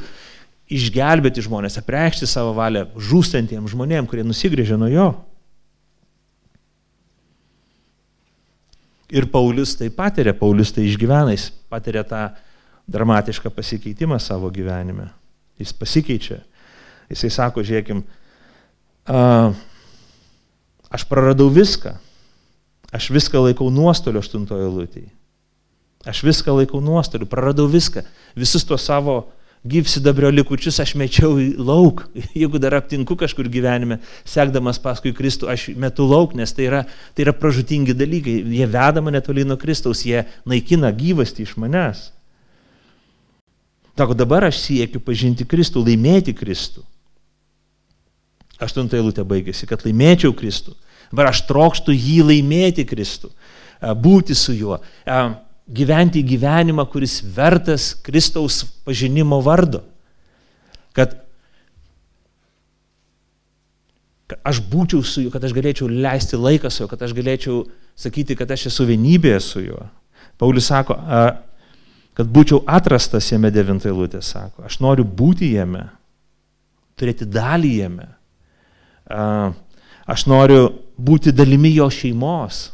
išgelbėti 0.72 1.44
žmonės, 1.44 1.76
apreikšti 1.80 2.28
savo 2.28 2.54
valią 2.56 2.86
žūstantiems 2.96 3.74
žmonėms, 3.74 4.08
kurie 4.08 4.24
nusigrėžė 4.24 4.78
nuo 4.80 4.88
jo. 4.92 5.08
Ir 9.12 9.28
Paulius 9.28 9.74
tai 9.76 9.90
patiria, 9.92 10.32
Paulius 10.32 10.72
tai 10.72 10.86
išgyvena, 10.88 11.34
jis 11.34 11.50
patiria 11.68 12.00
tą 12.08 12.30
dramatišką 12.88 13.52
pasikeitimą 13.52 14.16
savo 14.16 14.48
gyvenime. 14.50 15.10
Jis 15.60 15.74
pasikeičia. 15.76 16.40
Jisai 17.12 17.28
sako, 17.34 17.60
žiūrėkim, 17.60 18.00
a, 19.04 19.52
aš 20.88 21.04
praradau 21.10 21.50
viską. 21.52 21.98
Aš 22.92 23.10
viską 23.12 23.44
laikau 23.50 23.68
nuostoliu 23.72 24.22
aštuntojo 24.24 24.70
lūtėje. 24.72 25.12
Aš 26.08 26.24
viską 26.26 26.56
laikau 26.56 26.80
nuostoliu, 26.82 27.28
praradau 27.30 27.68
viską. 27.70 28.02
Visus 28.34 28.64
tuos 28.66 28.82
savo 28.82 29.20
gyvsidabrio 29.62 30.32
likučius 30.34 30.80
aš 30.82 30.96
mečiau 30.98 31.36
į 31.38 31.52
lauk. 31.62 32.04
Jeigu 32.40 32.58
dar 32.62 32.74
aptinku 32.80 33.14
kažkur 33.18 33.46
gyvenime, 33.52 34.00
sekdamas 34.26 34.80
paskui 34.82 35.14
Kristų, 35.14 35.50
aš 35.52 35.68
metu 35.78 36.06
lauk, 36.08 36.34
nes 36.38 36.50
tai 36.54 36.66
yra, 36.66 36.82
tai 37.14 37.26
yra 37.26 37.36
pražutingi 37.36 37.94
dalykai. 37.94 38.40
Jie 38.50 38.66
veda 38.66 39.04
mane 39.04 39.22
toli 39.22 39.46
nuo 39.46 39.58
Kristaus, 39.60 40.02
jie 40.06 40.24
naikina 40.48 40.90
gyvastį 40.96 41.46
iš 41.46 41.54
manęs. 41.62 42.08
Sako, 43.92 44.16
dabar 44.18 44.48
aš 44.48 44.58
siekiu 44.64 45.02
pažinti 45.04 45.46
Kristų, 45.46 45.84
laimėti 45.86 46.34
Kristų. 46.34 46.82
Aštunta 48.62 48.96
eilutė 48.98 49.22
baigėsi, 49.26 49.68
kad 49.68 49.84
laimėčiau 49.86 50.34
Kristų. 50.34 50.74
Dabar 51.12 51.30
aš 51.30 51.44
trokštų 51.46 51.94
jį 51.94 52.18
laimėti 52.24 52.86
Kristų, 52.88 53.28
būti 54.00 54.34
su 54.38 54.54
juo, 54.56 54.78
gyventi 55.72 56.22
gyvenimą, 56.26 56.84
kuris 56.92 57.20
vertas 57.22 57.92
Kristaus 58.04 58.62
pažinimo 58.84 59.40
vardo. 59.44 59.82
Kad, 60.92 61.14
kad 64.28 64.42
aš 64.44 64.60
būčiau 64.68 65.00
su 65.06 65.24
juo, 65.24 65.32
kad 65.32 65.44
aš 65.44 65.54
galėčiau 65.56 65.88
leisti 65.88 66.36
laiką 66.36 66.70
su 66.70 66.84
juo, 66.84 66.90
kad 66.90 67.02
aš 67.02 67.16
galėčiau 67.16 67.62
sakyti, 67.96 68.36
kad 68.36 68.50
aš 68.52 68.68
esu 68.72 68.86
vienybėje 68.88 69.40
su 69.40 69.64
juo. 69.64 69.86
Paulius 70.40 70.68
sako, 70.68 70.98
kad 72.12 72.28
būčiau 72.28 72.60
atrastas 72.68 73.30
jame 73.32 73.50
devintai 73.54 73.92
lūtė, 73.94 74.20
sako, 74.24 74.66
aš 74.68 74.80
noriu 74.84 75.06
būti 75.08 75.54
jame, 75.54 75.86
turėti 77.00 77.28
dalį 77.28 77.72
jame 77.78 78.10
Aš 80.06 80.26
noriu 80.26 80.70
būti 80.98 81.32
dalimi 81.34 81.72
jo 81.76 81.88
šeimos, 81.92 82.70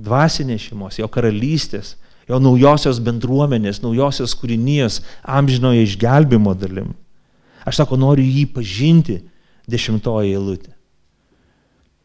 dvasinės 0.00 0.68
šeimos, 0.68 0.98
jo 1.00 1.08
karalystės, 1.12 1.94
jo 2.30 2.38
naujosios 2.38 3.00
bendruomenės, 3.02 3.82
naujosios 3.82 4.36
kūrinijos, 4.38 5.00
amžinojo 5.26 5.82
išgelbimo 5.84 6.54
dalim. 6.54 6.92
Aš 7.66 7.82
sako, 7.82 7.98
noriu 8.00 8.24
jį 8.24 8.46
pažinti, 8.54 9.18
dešimtoji 9.70 10.36
eilutė. 10.36 10.72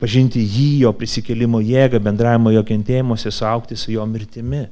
Pažinti 0.02 0.42
jį, 0.44 0.82
jo 0.84 0.92
prisikelimo 0.98 1.62
jėgą, 1.64 2.02
bendravimo 2.04 2.52
jo 2.52 2.66
kentėjimuose, 2.68 3.32
suaukti 3.32 3.78
su 3.80 3.94
jo 3.94 4.04
mirtimi. 4.10 4.66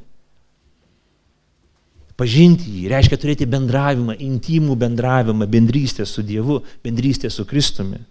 Pažinti 2.19 2.67
jį 2.69 2.89
reiškia 2.91 3.17
turėti 3.17 3.47
bendravimą, 3.49 4.17
intimų 4.21 4.75
bendravimą, 4.77 5.47
bendrystę 5.49 6.05
su 6.05 6.25
Dievu, 6.25 6.59
bendrystę 6.83 7.31
su 7.33 7.45
Kristumi. 7.49 8.01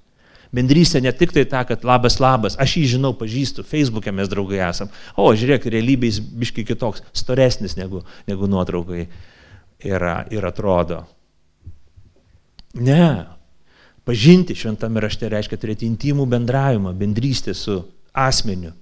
Bendrystė 0.53 1.01
ne 1.01 1.13
tik 1.17 1.33
tai 1.33 1.47
ta, 1.49 1.63
kad 1.65 1.85
labas 1.89 2.19
labas, 2.21 2.59
aš 2.61 2.77
jį 2.77 2.85
žinau, 2.97 3.15
pažįstu, 3.17 3.65
Facebook'e 3.65 4.13
mes 4.13 4.29
draugai 4.29 4.61
esam. 4.67 4.91
O, 5.17 5.31
žiūrėk, 5.33 5.65
realybės 5.73 6.19
biški 6.21 6.67
kitoks, 6.69 7.01
storesnis 7.17 7.79
negu, 7.79 8.03
negu 8.29 8.49
nuotraukai 8.53 9.07
yra 9.89 10.19
ir 10.31 10.45
atrodo. 10.45 11.07
Ne. 12.77 13.25
Pažinti 14.05 14.55
šventame 14.59 15.01
rašte 15.01 15.29
reiškia 15.31 15.57
turėti 15.63 15.87
intimų 15.89 16.27
bendravimą, 16.29 16.93
bendrystę 17.01 17.55
su 17.57 17.79
asmeniu. 18.13 18.73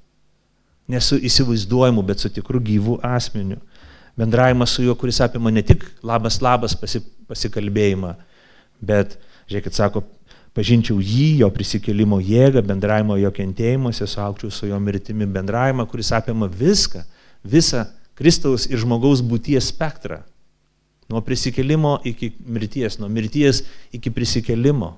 Ne 0.90 0.98
su 1.04 1.20
įsivaizduojimu, 1.22 2.02
bet 2.02 2.22
su 2.22 2.30
tikru 2.34 2.58
gyvu 2.66 2.98
asmeniu. 3.04 3.60
Bendravimas 4.18 4.74
su 4.74 4.82
juo, 4.82 4.96
kuris 4.98 5.20
apima 5.22 5.52
ne 5.54 5.62
tik 5.62 5.84
labas 6.02 6.40
labas 6.42 6.74
pasi, 6.76 6.98
pasikalbėjimą, 7.30 8.16
bet, 8.82 9.14
žiūrėkit, 9.46 9.76
sako, 9.76 10.02
pažinčiau 10.56 10.98
jį, 10.98 11.40
jo 11.42 11.50
prisikėlimo 11.54 12.18
jėgą, 12.24 12.62
bendravimo 12.66 13.16
jo 13.20 13.30
kentėjimuose, 13.34 14.08
suaukčiau 14.10 14.50
su 14.52 14.68
jo 14.70 14.78
mirtimi 14.82 15.28
bendravimą, 15.30 15.86
kuris 15.90 16.12
apima 16.16 16.48
viską, 16.50 17.04
visą 17.44 17.86
Kristaus 18.18 18.66
ir 18.68 18.80
žmogaus 18.82 19.22
būties 19.24 19.70
spektrą. 19.72 20.20
Nuo 21.10 21.22
prisikėlimo 21.26 21.96
iki 22.06 22.32
mirties, 22.46 22.98
nuo 23.00 23.08
mirties 23.10 23.64
iki 23.96 24.12
prisikėlimo. 24.14 24.92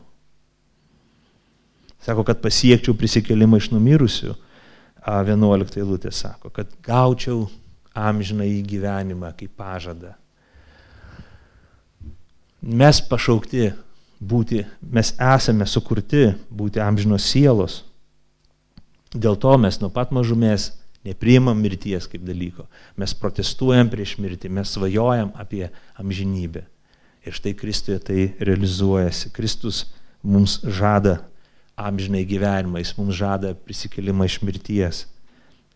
Sako, 2.02 2.24
kad 2.26 2.42
pasiekčiau 2.42 2.96
prisikėlimą 2.98 3.60
iš 3.62 3.70
numirusių. 3.72 4.34
11 5.02 5.78
eilutė 5.80 6.12
sako, 6.14 6.50
kad 6.54 6.70
gaučiau 6.84 7.46
amžiną 7.94 8.46
į 8.46 8.60
gyvenimą 8.66 9.32
kaip 9.38 9.54
pažadą. 9.58 10.12
Mes 12.62 13.00
pašaukti 13.02 13.72
būti, 14.22 14.62
mes 14.80 15.12
esame 15.18 15.66
sukurti 15.66 16.30
būti 16.50 16.82
amžinos 16.82 17.26
sielos. 17.26 17.82
Dėl 19.12 19.36
to 19.36 19.56
mes 19.60 19.80
nuo 19.82 19.90
pat 19.92 20.12
mažumės 20.14 20.70
nepriimam 21.04 21.58
mirties 21.58 22.06
kaip 22.08 22.22
dalyko. 22.24 22.68
Mes 22.96 23.12
protestuojam 23.18 23.90
prieš 23.92 24.16
mirtį, 24.22 24.52
mes 24.54 24.72
svajojam 24.72 25.32
apie 25.38 25.66
amžinybę. 26.00 26.64
Ir 27.26 27.36
štai 27.36 27.52
Kristuje 27.58 27.98
tai 28.02 28.30
realizuojasi. 28.40 29.30
Kristus 29.34 29.84
mums 30.22 30.60
žada 30.64 31.20
amžinai 31.78 32.24
gyvenimą, 32.26 32.80
jis 32.82 32.94
mums 32.98 33.18
žada 33.18 33.54
prisikelimą 33.54 34.26
iš 34.30 34.40
mirties. 34.42 35.06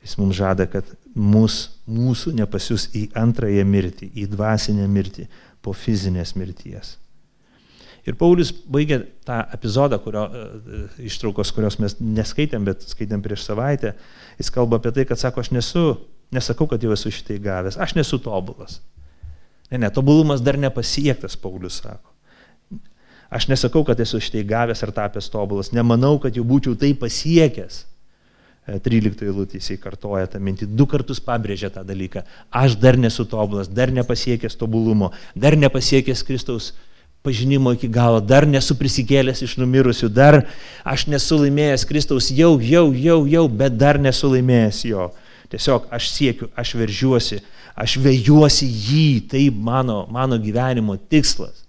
Jis 0.03 0.15
mums 0.21 0.37
žada, 0.39 0.69
kad 0.71 0.87
mus, 1.15 1.81
mūsų 1.91 2.37
nepasius 2.39 2.87
į 2.95 3.09
antrąją 3.19 3.65
mirtį, 3.67 4.13
į 4.15 4.29
dvasinę 4.31 4.87
mirtį 4.91 5.27
po 5.63 5.75
fizinės 5.75 6.37
mirties. 6.39 6.95
Ir 8.07 8.15
Paulius 8.15 8.53
baigė 8.71 9.01
tą 9.27 9.41
epizodą, 9.57 9.99
kurio, 10.03 10.27
e, 10.31 10.83
ištraukos, 11.09 11.51
kurios 11.55 11.79
mes 11.83 11.97
neskaitėm, 11.99 12.67
bet 12.69 12.85
skaitėm 12.87 13.23
prieš 13.25 13.49
savaitę. 13.49 13.97
Jis 14.39 14.53
kalba 14.55 14.79
apie 14.79 14.93
tai, 14.95 15.07
kad 15.09 15.19
sako, 15.19 15.43
aš 15.43 15.51
nesu, 15.57 15.87
nesakau, 16.35 16.69
kad 16.71 16.83
jau 16.83 16.95
esu 16.95 17.11
šitai 17.11 17.41
gavęs, 17.43 17.81
aš 17.83 17.97
nesu 17.99 18.21
tobulas. 18.23 18.79
Ne, 19.73 19.81
ne, 19.83 19.91
tobulumas 19.91 20.45
dar 20.47 20.59
nepasiektas, 20.61 21.35
Paulius 21.41 21.81
sako. 21.83 22.15
Aš 23.27 23.49
nesakau, 23.51 23.83
kad 23.83 23.99
esu 23.99 24.23
šitai 24.23 24.47
gavęs 24.47 24.87
ar 24.87 24.95
tapęs 24.95 25.27
tobulas, 25.33 25.75
nemanau, 25.75 26.15
kad 26.23 26.37
jau 26.39 26.47
būčiau 26.47 26.79
tai 26.79 26.95
pasiekęs. 26.95 27.83
13 28.67 29.23
e, 29.23 29.27
eilutė 29.27 29.59
jisai 29.59 29.77
kartoja 29.83 30.27
tą 30.31 30.39
mintį, 30.43 30.67
du 30.79 30.87
kartus 30.91 31.19
pabrėžia 31.23 31.75
tą 31.75 31.83
dalyką. 31.87 32.23
Aš 32.55 32.79
dar 32.79 32.99
nesu 32.99 33.27
tobulas, 33.27 33.67
dar 33.67 33.91
nepasiekęs 33.95 34.59
tobulumo, 34.59 35.11
dar 35.35 35.59
nepasiekęs 35.59 36.23
Kristaus 36.27 36.73
pažinimo 37.27 37.75
iki 37.75 37.91
galo, 37.91 38.23
dar 38.23 38.47
nesu 38.47 38.77
prisikėlęs 38.79 39.43
iš 39.43 39.57
numirusių, 39.59 40.09
dar 40.15 40.45
aš 40.87 41.09
nesu 41.11 41.41
laimėjęs 41.43 41.85
Kristaus, 41.91 42.31
jau, 42.31 42.55
jau, 42.63 42.87
jau, 42.95 43.21
jau, 43.27 43.45
bet 43.51 43.75
dar 43.75 43.99
nesu 43.99 44.31
laimėjęs 44.31 44.83
jo. 44.93 45.11
Tiesiog 45.51 45.91
aš 45.95 46.09
siekiu, 46.15 46.49
aš 46.59 46.75
veržiuosi, 46.79 47.41
aš 47.79 47.99
vejuosi 48.03 48.67
jį, 48.67 49.07
tai 49.31 49.45
mano, 49.51 50.05
mano 50.11 50.39
gyvenimo 50.43 50.97
tikslas. 51.11 51.67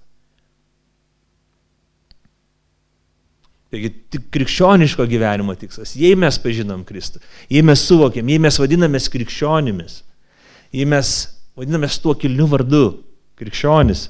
Taigi 3.68 3.92
tik 4.14 4.30
krikščioniško 4.32 5.06
gyvenimo 5.12 5.54
tikslas. 5.60 5.92
Jei 6.00 6.16
mes 6.16 6.38
pažinom 6.40 6.86
Kristų, 6.88 7.20
jei 7.52 7.66
mes 7.66 7.82
suvokiam, 7.84 8.30
jei 8.32 8.40
mes 8.40 8.60
vadinamės 8.62 9.10
krikščionimis, 9.12 10.00
jei 10.72 10.88
mes 10.88 11.16
vadinamės 11.58 12.00
tuo 12.00 12.16
kilniu 12.16 12.48
vardu, 12.48 12.86
krikščionis, 13.38 14.08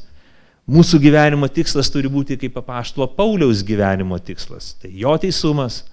Mūsų 0.67 0.99
gyvenimo 0.99 1.47
tikslas 1.47 1.87
turi 1.87 2.09
būti 2.11 2.35
kaip 2.39 2.57
apaštalo 2.59 3.07
Pauliaus 3.15 3.61
gyvenimo 3.63 4.17
tikslas. 4.19 4.73
Tai 4.81 4.91
jo 4.91 5.13
teisumas, 5.21 5.85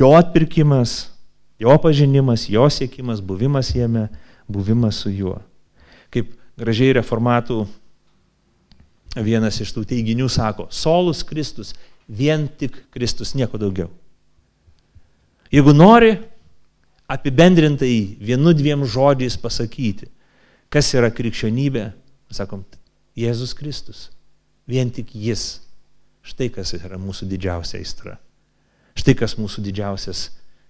jo 0.00 0.10
atpirkimas, 0.18 0.96
jo 1.62 1.76
pažinimas, 1.78 2.48
jo 2.50 2.66
siekimas, 2.66 3.22
buvimas 3.22 3.70
jame, 3.76 4.08
buvimas 4.50 4.98
su 5.04 5.12
juo. 5.14 5.36
Kaip 6.10 6.34
gražiai 6.58 6.96
reformatų 6.98 7.62
vienas 9.22 9.60
iš 9.62 9.70
tų 9.76 9.86
teiginių 9.94 10.26
sako, 10.32 10.66
solus 10.74 11.22
Kristus, 11.22 11.70
vien 12.08 12.48
tik 12.58 12.74
Kristus, 12.90 13.36
nieko 13.38 13.60
daugiau. 13.62 13.92
Jeigu 15.52 15.70
nori 15.76 16.16
apibendrintai 17.06 18.16
vienu 18.18 18.56
dviem 18.56 18.82
žodžiais 18.88 19.36
pasakyti, 19.38 20.08
kas 20.72 20.88
yra 20.96 21.12
krikščionybė, 21.12 21.90
sakom, 22.32 22.64
Jėzus 23.18 23.52
Kristus. 23.56 24.08
Vien 24.68 24.90
tik 24.90 25.12
Jis. 25.14 25.60
Štai 26.22 26.48
kas 26.54 26.72
yra 26.76 27.00
mūsų 27.02 27.26
didžiausia 27.30 27.80
aistra. 27.80 28.16
Štai 28.94 29.14
kas 29.18 29.34
mūsų 29.40 29.64
didžiausias 29.66 30.28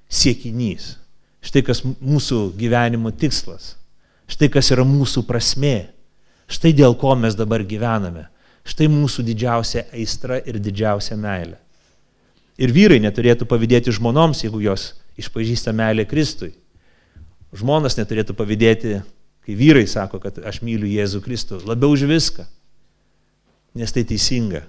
siekinys. 0.08 0.96
Štai 1.42 1.62
kas 1.66 1.82
mūsų 1.84 2.52
gyvenimo 2.58 3.12
tikslas. 3.12 3.74
Štai 4.30 4.48
kas 4.52 4.70
yra 4.72 4.86
mūsų 4.86 5.26
prasme. 5.28 5.92
Štai 6.50 6.72
dėl 6.76 6.96
ko 6.98 7.14
mes 7.18 7.36
dabar 7.38 7.64
gyvename. 7.66 8.28
Štai 8.64 8.88
mūsų 8.90 9.24
didžiausia 9.26 9.86
aistra 9.92 10.38
ir 10.46 10.58
didžiausia 10.62 11.18
meilė. 11.18 11.58
Ir 12.62 12.72
vyrai 12.72 13.00
neturėtų 13.02 13.48
pavydėti 13.48 13.92
žmonoms, 13.94 14.44
jeigu 14.44 14.60
jos 14.62 14.92
išpažįsta 15.18 15.72
meilę 15.74 16.04
Kristui. 16.08 16.52
Žmonas 17.52 17.98
neturėtų 17.98 18.36
pavydėti 18.38 19.00
Kai 19.42 19.56
vyrai 19.58 19.86
sako, 19.90 20.20
kad 20.22 20.38
aš 20.46 20.60
myliu 20.62 20.86
Jėzų 20.86 21.22
Kristų 21.24 21.62
labiau 21.66 21.96
už 21.96 22.06
viską, 22.06 22.44
nes 23.74 23.94
tai 23.94 24.04
teisinga. 24.06 24.62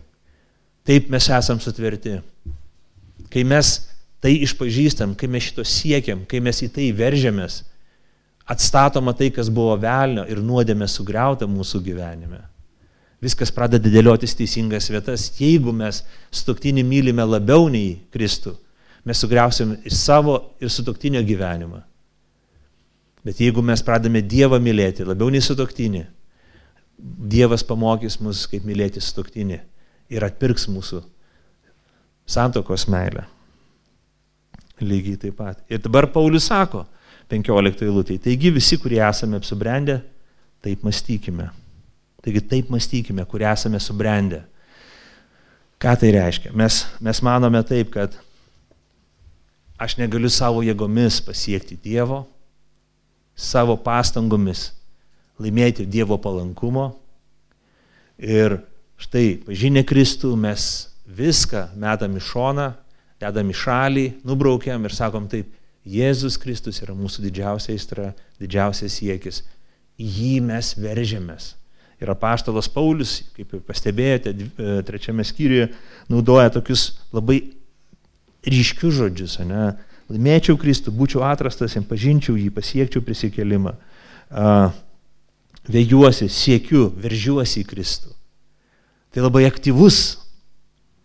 Taip 0.83 1.11
mes 1.13 1.29
esam 1.29 1.59
sutverti. 1.61 2.21
kai 3.29 3.43
mes 3.43 3.89
tai 4.21 4.37
išpažįstam, 4.45 5.15
kai 5.19 5.27
mes 5.27 5.43
šito 5.43 5.63
siekiam, 5.67 6.23
kai 6.29 6.39
mes 6.39 6.61
į 6.63 6.69
tai 6.71 6.91
veržiamės, 6.95 7.63
atstatoma 8.47 9.13
tai, 9.17 9.29
kas 9.35 9.49
buvo 9.49 9.75
velnio 9.79 10.25
ir 10.29 10.41
nuodėmė 10.43 10.87
sugriauta 10.87 11.47
mūsų 11.47 11.81
gyvenime. 11.83 12.41
Viskas 13.23 13.51
pradeda 13.55 13.87
dėliotis 13.91 14.35
teisingas 14.35 14.89
vietas. 14.91 15.29
Jeigu 15.39 15.71
mes 15.75 16.01
sutoktinį 16.31 16.83
mylime 16.83 17.23
labiau 17.23 17.69
nei 17.71 18.01
Kristų, 18.11 18.55
mes 19.07 19.19
sugriausim 19.23 19.77
ir 19.83 19.95
savo, 19.95 20.37
ir 20.59 20.71
sutoktinio 20.71 21.23
gyvenimą. 21.23 21.81
Bet 23.23 23.39
jeigu 23.39 23.63
mes 23.63 23.81
pradame 23.85 24.21
Dievą 24.21 24.59
mylėti 24.59 25.05
labiau 25.07 25.31
nei 25.31 25.43
sutoktinį, 25.43 26.03
Dievas 27.03 27.63
pamokys 27.67 28.19
mus, 28.23 28.45
kaip 28.47 28.65
mylėti 28.67 29.01
sutoktinį 29.03 29.59
ir 30.13 30.25
atpirks 30.27 30.67
mūsų 30.71 31.01
santokos 32.29 32.85
meilę. 32.91 33.25
Lygiai 34.83 35.19
taip 35.19 35.37
pat. 35.39 35.61
Ir 35.71 35.81
dabar 35.83 36.09
Paulius 36.11 36.49
sako, 36.51 36.83
15 37.31 37.85
eilutė, 37.87 38.17
taigi 38.21 38.51
visi, 38.53 38.77
kurie 38.81 38.99
esame 39.03 39.39
apsubrendę, 39.39 40.01
taip 40.63 40.83
mąstykime. 40.83 41.49
Taigi 42.23 42.43
taip 42.47 42.69
mąstykime, 42.71 43.25
kurie 43.29 43.47
esame 43.51 43.79
subrendę. 43.83 44.43
Ką 45.83 45.95
tai 45.99 46.13
reiškia? 46.15 46.53
Mes, 46.55 46.83
mes 47.03 47.19
manome 47.25 47.59
taip, 47.67 47.89
kad 47.95 48.15
aš 49.79 49.97
negaliu 49.99 50.31
savo 50.31 50.61
jėgomis 50.63 51.19
pasiekti 51.25 51.75
Dievo, 51.83 52.21
savo 53.35 53.75
pastangomis 53.81 54.71
laimėti 55.41 55.85
Dievo 55.89 56.17
palankumo. 56.21 56.91
Ir 58.21 58.59
štai, 59.01 59.41
pažinę 59.45 59.83
Kristų, 59.87 60.35
mes 60.39 60.89
viską 61.05 61.71
metam 61.79 62.15
į 62.17 62.23
šoną, 62.23 62.69
dedam 63.21 63.49
į 63.49 63.57
šalį, 63.57 64.05
nubraukiam 64.27 64.85
ir 64.85 64.95
sakom 64.95 65.27
taip, 65.31 65.49
Jėzus 65.83 66.37
Kristus 66.39 66.79
yra 66.79 66.93
mūsų 66.95 67.25
didžiausia 67.25 67.73
aistra, 67.73 68.13
didžiausias 68.39 69.01
siekis. 69.01 69.41
Į 69.99 70.07
jį 70.07 70.35
mes 70.45 70.69
veržiamės. 70.79 71.49
Ir 71.99 72.11
apaštalas 72.11 72.69
Paulius, 72.71 73.17
kaip 73.35 73.51
pastebėjote, 73.67 74.31
e, 74.31 74.77
trečiame 74.87 75.25
skyriuje, 75.27 75.67
naudoja 76.11 76.53
tokius 76.55 76.93
labai 77.15 77.41
ryškius 78.47 78.95
žodžius. 78.95 79.37
Ne? 79.47 79.73
Laimėčiau 80.11 80.57
Kristų, 80.59 80.91
būčiau 80.95 81.23
atrastas, 81.25 81.77
jam 81.77 81.85
pažinčiau 81.87 82.35
jį, 82.35 82.49
pasiekčiau 82.53 83.03
prisikelimą. 83.05 83.77
Vėjuosi, 85.63 86.27
siekiu, 86.27 86.89
veržiuosi 86.99 87.61
į 87.61 87.67
Kristų. 87.69 88.11
Tai 89.13 89.23
labai 89.23 89.45
aktyvus 89.47 90.17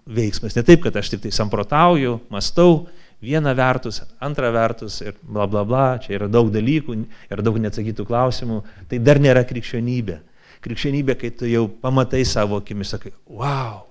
veiksmas. 0.08 0.56
Ne 0.56 0.64
taip, 0.66 0.82
kad 0.82 0.96
aš 0.96 1.12
tik 1.12 1.26
tai 1.26 1.32
samprotauju, 1.34 2.16
mastau, 2.32 2.88
viena 3.22 3.52
vertus, 3.54 4.00
antra 4.22 4.50
vertus 4.54 5.00
ir 5.04 5.18
bla 5.22 5.46
bla 5.50 5.64
bla, 5.68 5.87
čia 6.02 6.16
yra 6.16 6.30
daug 6.30 6.50
dalykų 6.54 6.96
ir 7.28 7.42
daug 7.44 7.58
neatsakytų 7.62 8.06
klausimų. 8.08 8.62
Tai 8.90 9.02
dar 9.04 9.20
nėra 9.22 9.44
krikščionybė. 9.46 10.22
Krikščionybė, 10.64 11.18
kai 11.20 11.30
tu 11.38 11.46
jau 11.46 11.68
pamatai 11.68 12.24
savo 12.26 12.58
akimis, 12.58 12.94
sakai, 12.94 13.12
wow. 13.30 13.88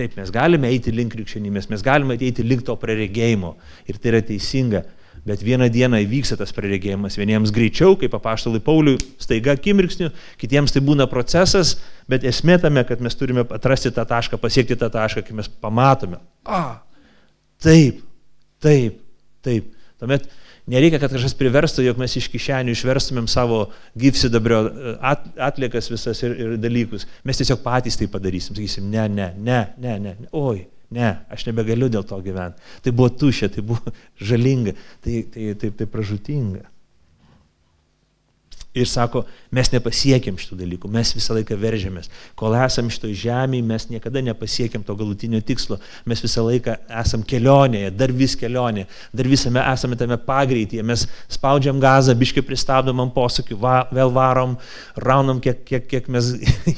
Taip, 0.00 0.14
mes 0.16 0.30
galime 0.32 0.70
eiti 0.72 0.92
link 0.94 1.12
krikščionybės, 1.12 1.66
mes 1.68 1.82
galime 1.84 2.14
eiti 2.16 2.44
link 2.46 2.64
to 2.64 2.72
praregėjimo 2.80 3.50
ir 3.84 3.98
tai 4.00 4.14
yra 4.14 4.22
teisinga. 4.24 4.80
Bet 5.26 5.42
vieną 5.44 5.66
dieną 5.68 5.98
įvyksta 6.00 6.38
tas 6.40 6.54
praregėjimas. 6.56 7.18
Vieniems 7.20 7.50
greičiau, 7.52 7.98
kaip 8.00 8.14
apaštalai 8.16 8.62
Pauliui, 8.64 8.96
staiga 9.20 9.52
akimirksniu, 9.52 10.08
kitiems 10.40 10.72
tai 10.72 10.80
būna 10.86 11.04
procesas, 11.10 11.74
bet 12.08 12.24
esmė 12.24 12.56
tame, 12.62 12.86
kad 12.88 13.02
mes 13.04 13.18
turime 13.20 13.44
atrasti 13.44 13.92
tą 13.92 14.06
tašką, 14.08 14.40
pasiekti 14.40 14.78
tą 14.80 14.88
tašką, 14.94 15.26
kai 15.26 15.36
mes 15.36 15.52
pamatome. 15.60 16.22
A, 16.48 16.80
taip, 17.60 18.00
taip, 18.64 18.96
taip. 19.44 19.68
Tuomet 20.00 20.24
nereikia, 20.70 21.00
kad 21.02 21.12
kažkas 21.12 21.36
priverstų, 21.38 21.84
jog 21.86 22.00
mes 22.00 22.16
iš 22.20 22.28
kišenių 22.32 22.74
išverstumėm 22.74 23.28
savo 23.30 23.64
gyvsidabrio 23.98 24.60
e, 24.66 24.96
at, 25.12 25.24
atliekas 25.50 25.90
visas 25.92 26.22
ir, 26.26 26.36
ir 26.38 26.58
dalykus. 26.60 27.06
Mes 27.26 27.40
tiesiog 27.40 27.62
patys 27.64 27.98
tai 28.00 28.10
padarysim. 28.10 28.56
Sakysim, 28.56 28.90
ne, 28.92 29.08
ne, 29.08 29.32
ne, 29.38 29.62
ne, 29.78 29.96
ne, 30.08 30.18
ne. 30.20 30.30
oi, 30.36 30.66
Ne, 30.90 31.06
aš 31.30 31.44
nebegaliu 31.46 31.86
dėl 31.86 32.02
to 32.02 32.16
gyventi. 32.18 32.58
Tai 32.82 32.92
buvo 32.98 33.12
tušia, 33.14 33.46
tai 33.54 33.62
buvo 33.62 33.92
žalinga, 34.30 34.74
tai, 35.04 35.20
tai, 35.30 35.52
tai, 35.54 35.70
tai 35.78 35.86
pražutinga. 35.86 36.64
Ir 38.70 38.86
sako, 38.86 39.24
mes 39.50 39.66
nepasiekėm 39.72 40.36
šitų 40.38 40.60
dalykų, 40.60 40.88
mes 40.94 41.10
visą 41.16 41.34
laiką 41.34 41.56
veržiamės. 41.58 42.06
Kol 42.38 42.54
esam 42.54 42.86
šitoj 42.92 43.16
žemėje, 43.18 43.64
mes 43.66 43.86
niekada 43.90 44.22
nepasiekėm 44.22 44.84
to 44.86 44.94
galutinio 44.94 45.40
tikslo. 45.42 45.80
Mes 46.06 46.22
visą 46.22 46.44
laiką 46.46 46.76
esam 47.00 47.24
kelionėje, 47.26 47.90
dar 47.98 48.14
vis 48.14 48.36
kelionėje, 48.38 48.86
dar 49.10 49.30
visame 49.32 49.64
esame 49.72 49.98
tame 49.98 50.20
pagreityje. 50.22 50.86
Mes 50.86 51.02
spaudžiam 51.26 51.82
gazą, 51.82 52.14
biškai 52.14 52.46
pristabdom 52.46 53.02
ant 53.02 53.14
posūkių, 53.16 53.58
va, 53.58 53.80
vėl 53.90 54.14
varom, 54.14 54.54
raunam 55.02 55.42
kiek, 55.42 55.66
kiek, 55.66 55.90
kiek 55.90 56.06
mes 56.14 56.30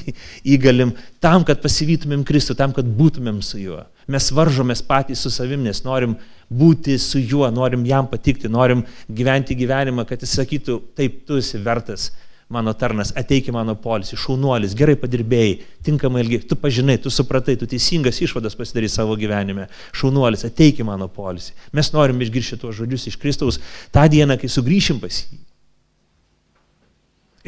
įgalim, 0.56 0.96
tam, 1.20 1.44
kad 1.44 1.60
pasivytumėm 1.60 2.24
Kristų, 2.24 2.56
tam, 2.56 2.72
kad 2.72 2.88
būtumėm 2.88 3.44
su 3.44 3.60
juo. 3.60 3.82
Mes 4.08 4.32
varžomės 4.34 4.80
patys 4.82 5.20
su 5.22 5.30
savim, 5.30 5.60
nes 5.62 5.84
norim 5.84 6.16
būti 6.58 6.98
su 7.00 7.20
juo, 7.20 7.46
norim 7.54 7.86
jam 7.88 8.08
patikti, 8.10 8.50
norim 8.52 8.84
gyventi 9.08 9.56
gyvenimą, 9.58 10.04
kad 10.08 10.22
jis 10.22 10.36
sakytų, 10.40 10.78
taip, 10.98 11.22
tu 11.28 11.40
esi 11.40 11.60
vertas 11.62 12.10
mano 12.52 12.74
tarnas, 12.76 13.12
ateik 13.16 13.48
į 13.48 13.54
mano 13.56 13.74
polisį, 13.80 14.18
šaunuolis, 14.20 14.74
gerai 14.76 14.94
padirbėjai, 15.00 15.54
tinkamai 15.86 16.20
ilgi, 16.24 16.42
tu 16.50 16.58
pažinai, 16.60 16.98
tu 17.00 17.10
supratai, 17.12 17.54
tu 17.56 17.68
teisingas 17.70 18.20
išvadas 18.24 18.56
pasidarai 18.58 18.90
savo 18.92 19.16
gyvenime, 19.16 19.68
šaunuolis, 19.96 20.44
ateik 20.48 20.82
į 20.82 20.86
mano 20.88 21.08
polisį. 21.12 21.56
Mes 21.76 21.88
norim 21.94 22.20
išgirsti 22.20 22.60
tuos 22.60 22.76
žodžius 22.76 23.08
iš 23.08 23.16
Kristaus 23.22 23.60
tą 23.94 24.04
dieną, 24.12 24.36
kai 24.40 24.52
sugrįšim 24.52 25.00
pas 25.00 25.22
jį. 25.22 25.40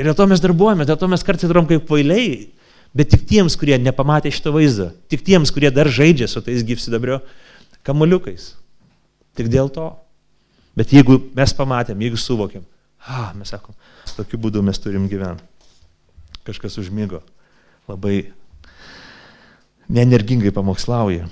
Ir 0.01 0.09
dėl 0.09 0.17
to 0.19 0.27
mes 0.31 0.43
darbuojame, 0.43 0.89
dėl 0.89 0.99
to 0.99 1.09
mes 1.11 1.23
kartais 1.27 1.51
darom 1.51 1.69
kaip 1.69 1.91
vailiai, 1.91 2.49
bet 2.97 3.13
tik 3.13 3.29
tiems, 3.29 3.59
kurie 3.61 3.77
nepamatė 3.79 4.33
šito 4.35 4.55
vaizdo, 4.57 4.89
tik 5.13 5.23
tiems, 5.27 5.53
kurie 5.55 5.71
dar 5.75 5.91
žaidžia 5.93 6.31
su 6.31 6.43
tais 6.43 6.65
gyvsidabrio 6.67 7.21
kamaliukais. 7.87 8.55
Tik 9.35 9.51
dėl 9.53 9.71
to. 9.75 9.91
Bet 10.75 10.91
jeigu 10.95 11.21
mes 11.35 11.55
pamatėm, 11.55 12.01
jeigu 12.03 12.19
suvokėm, 12.19 12.65
a, 13.07 13.29
mes 13.39 13.51
sakom, 13.53 13.77
tokiu 14.17 14.41
būdu 14.43 14.63
mes 14.67 14.81
turim 14.83 15.07
gyventi. 15.11 15.47
Kažkas 16.45 16.77
užmygo, 16.83 17.23
labai 17.89 18.33
neenergingai 19.89 20.51
pamokslauja. 20.55 21.29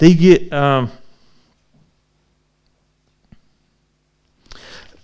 Taigi, 0.00 0.34
uh, 0.50 0.90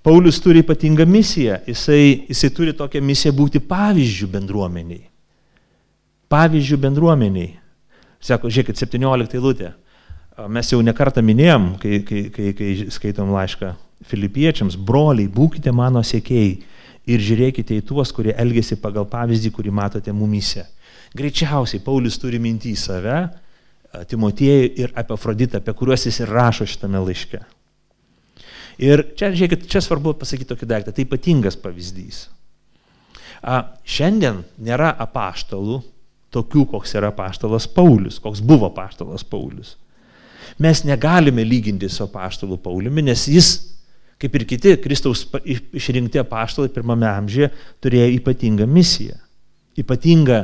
Paulius 0.02 0.40
turi 0.40 0.64
ypatingą 0.64 1.06
misiją. 1.06 1.60
Jisai, 1.68 2.24
jisai 2.28 2.50
turi 2.56 2.72
tokią 2.74 3.02
misiją 3.04 3.34
būti 3.36 3.60
pavyzdžių 3.60 4.28
bendruomeniai. 4.32 5.04
Pavyzdžių 6.32 6.78
bendruomeniai. 6.80 7.50
Sako, 8.20 8.48
žiūrėkit, 8.52 8.80
17 8.80 9.36
eilutė. 9.36 9.74
Mes 10.48 10.70
jau 10.72 10.80
nekartą 10.84 11.22
minėjom, 11.26 11.72
kai, 11.82 12.00
kai, 12.06 12.24
kai, 12.32 12.52
kai 12.56 12.70
skaitom 12.92 13.32
laišką 13.34 13.74
filipiečiams, 14.06 14.78
broliai, 14.78 15.28
būkite 15.28 15.72
mano 15.76 16.02
sėkėjai 16.06 16.52
ir 17.10 17.24
žiūrėkite 17.24 17.76
į 17.80 17.84
tuos, 17.90 18.12
kurie 18.14 18.32
elgesi 18.38 18.78
pagal 18.80 19.08
pavyzdį, 19.10 19.52
kurį 19.56 19.74
matote 19.74 20.14
mumise. 20.16 20.64
Greičiausiai 21.16 21.82
Paulius 21.84 22.18
turi 22.22 22.40
mintį 22.42 22.74
į 22.74 22.80
save, 22.80 23.20
Timotiejų 23.90 24.66
ir 24.78 24.92
apie 24.94 25.16
Afroditą, 25.16 25.58
apie 25.58 25.72
kuriuos 25.74 26.04
jis 26.06 26.20
ir 26.22 26.30
rašo 26.30 26.62
šitame 26.70 27.00
laiške. 27.02 27.40
Ir 28.80 29.02
čia, 29.18 29.32
žiūrėkit, 29.34 29.66
čia 29.66 29.82
svarbu 29.82 30.14
pasakyti 30.20 30.46
tokį 30.52 30.68
daiktą, 30.70 30.94
tai 30.94 31.04
ypatingas 31.04 31.58
pavyzdys. 31.58 32.28
A, 33.42 33.74
šiandien 33.82 34.44
nėra 34.62 34.92
apaštalų, 34.94 35.80
tokių, 36.30 36.68
koks 36.70 36.94
yra 37.00 37.10
apaštalas 37.10 37.66
Paulius, 37.74 38.20
koks 38.22 38.44
buvo 38.46 38.70
apaštalas 38.70 39.26
Paulius. 39.26 39.74
Mes 40.58 40.84
negalime 40.84 41.44
lyginti 41.44 41.88
su 41.88 42.02
apaštalu 42.04 42.58
Pauliumi, 42.62 43.04
nes 43.06 43.26
jis, 43.28 43.50
kaip 44.20 44.34
ir 44.36 44.46
kiti 44.48 44.76
Kristaus 44.82 45.26
išrinkti 45.72 46.20
apaštalai 46.20 46.72
pirmame 46.72 47.08
amžiuje, 47.08 47.50
turėjo 47.82 48.08
ypatingą 48.18 48.66
misiją, 48.68 49.18
ypatingą 49.80 50.42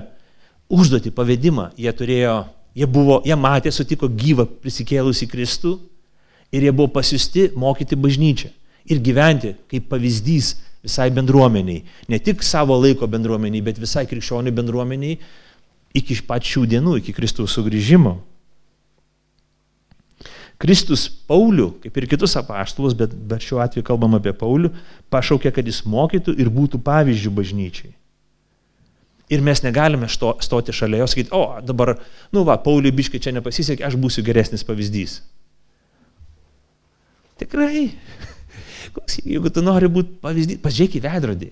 užduotį, 0.73 1.13
pavedimą. 1.17 1.71
Jie 1.81 1.93
turėjo, 1.97 2.37
jie 2.77 2.89
buvo, 2.91 3.21
jie 3.27 3.37
matė, 3.39 3.73
sutiko 3.75 4.09
gyvą 4.09 4.47
prisikėlusi 4.63 5.29
Kristų 5.31 5.77
ir 6.55 6.69
jie 6.69 6.73
buvo 6.73 6.93
pasiusti 6.95 7.51
mokyti 7.59 7.99
bažnyčią 7.99 8.53
ir 8.87 9.03
gyventi 9.03 9.57
kaip 9.71 9.89
pavyzdys 9.91 10.55
visai 10.87 11.11
bendruomeniai. 11.11 11.83
Ne 12.09 12.19
tik 12.23 12.45
savo 12.47 12.77
laiko 12.79 13.09
bendruomeniai, 13.11 13.65
bet 13.67 13.81
visai 13.83 14.07
krikščionių 14.07 14.53
bendruomeniai 14.55 15.19
iki 15.97 16.19
pačių 16.29 16.67
dienų, 16.71 16.99
iki 17.01 17.15
Kristaus 17.17 17.57
sugrįžimo. 17.57 18.17
Kristus 20.63 21.05
Paulių, 21.29 21.69
kaip 21.83 21.99
ir 22.01 22.07
kitus 22.09 22.33
apaštalus, 22.41 22.95
bet, 22.97 23.13
bet 23.29 23.45
šiuo 23.45 23.61
atveju 23.61 23.85
kalbam 23.85 24.17
apie 24.17 24.33
Paulių, 24.37 24.71
pašaukė, 25.13 25.53
kad 25.53 25.67
jis 25.69 25.83
mokytų 25.85 26.33
ir 26.41 26.49
būtų 26.53 26.81
pavyzdžių 26.85 27.33
bažnyčiai. 27.37 27.93
Ir 29.29 29.43
mes 29.43 29.61
negalime 29.65 30.09
što, 30.09 30.37
stoti 30.41 30.73
šalia 30.73 31.03
jos, 31.03 31.13
sakyti, 31.13 31.33
o 31.35 31.59
dabar, 31.67 31.97
nu 32.33 32.45
va, 32.47 32.57
Pauliui 32.63 32.95
biškai 32.95 33.21
čia 33.21 33.35
nepasisekė, 33.37 33.85
aš 33.85 33.99
būsiu 34.01 34.25
geresnis 34.25 34.65
pavyzdys. 34.65 35.19
Tikrai. 37.43 37.91
Jeigu 39.27 39.53
tu 39.53 39.65
nori 39.67 39.91
būti 39.93 40.21
pavyzdys, 40.23 40.63
pažiūrėk 40.63 40.97
į 40.97 41.03
veidrodį. 41.05 41.51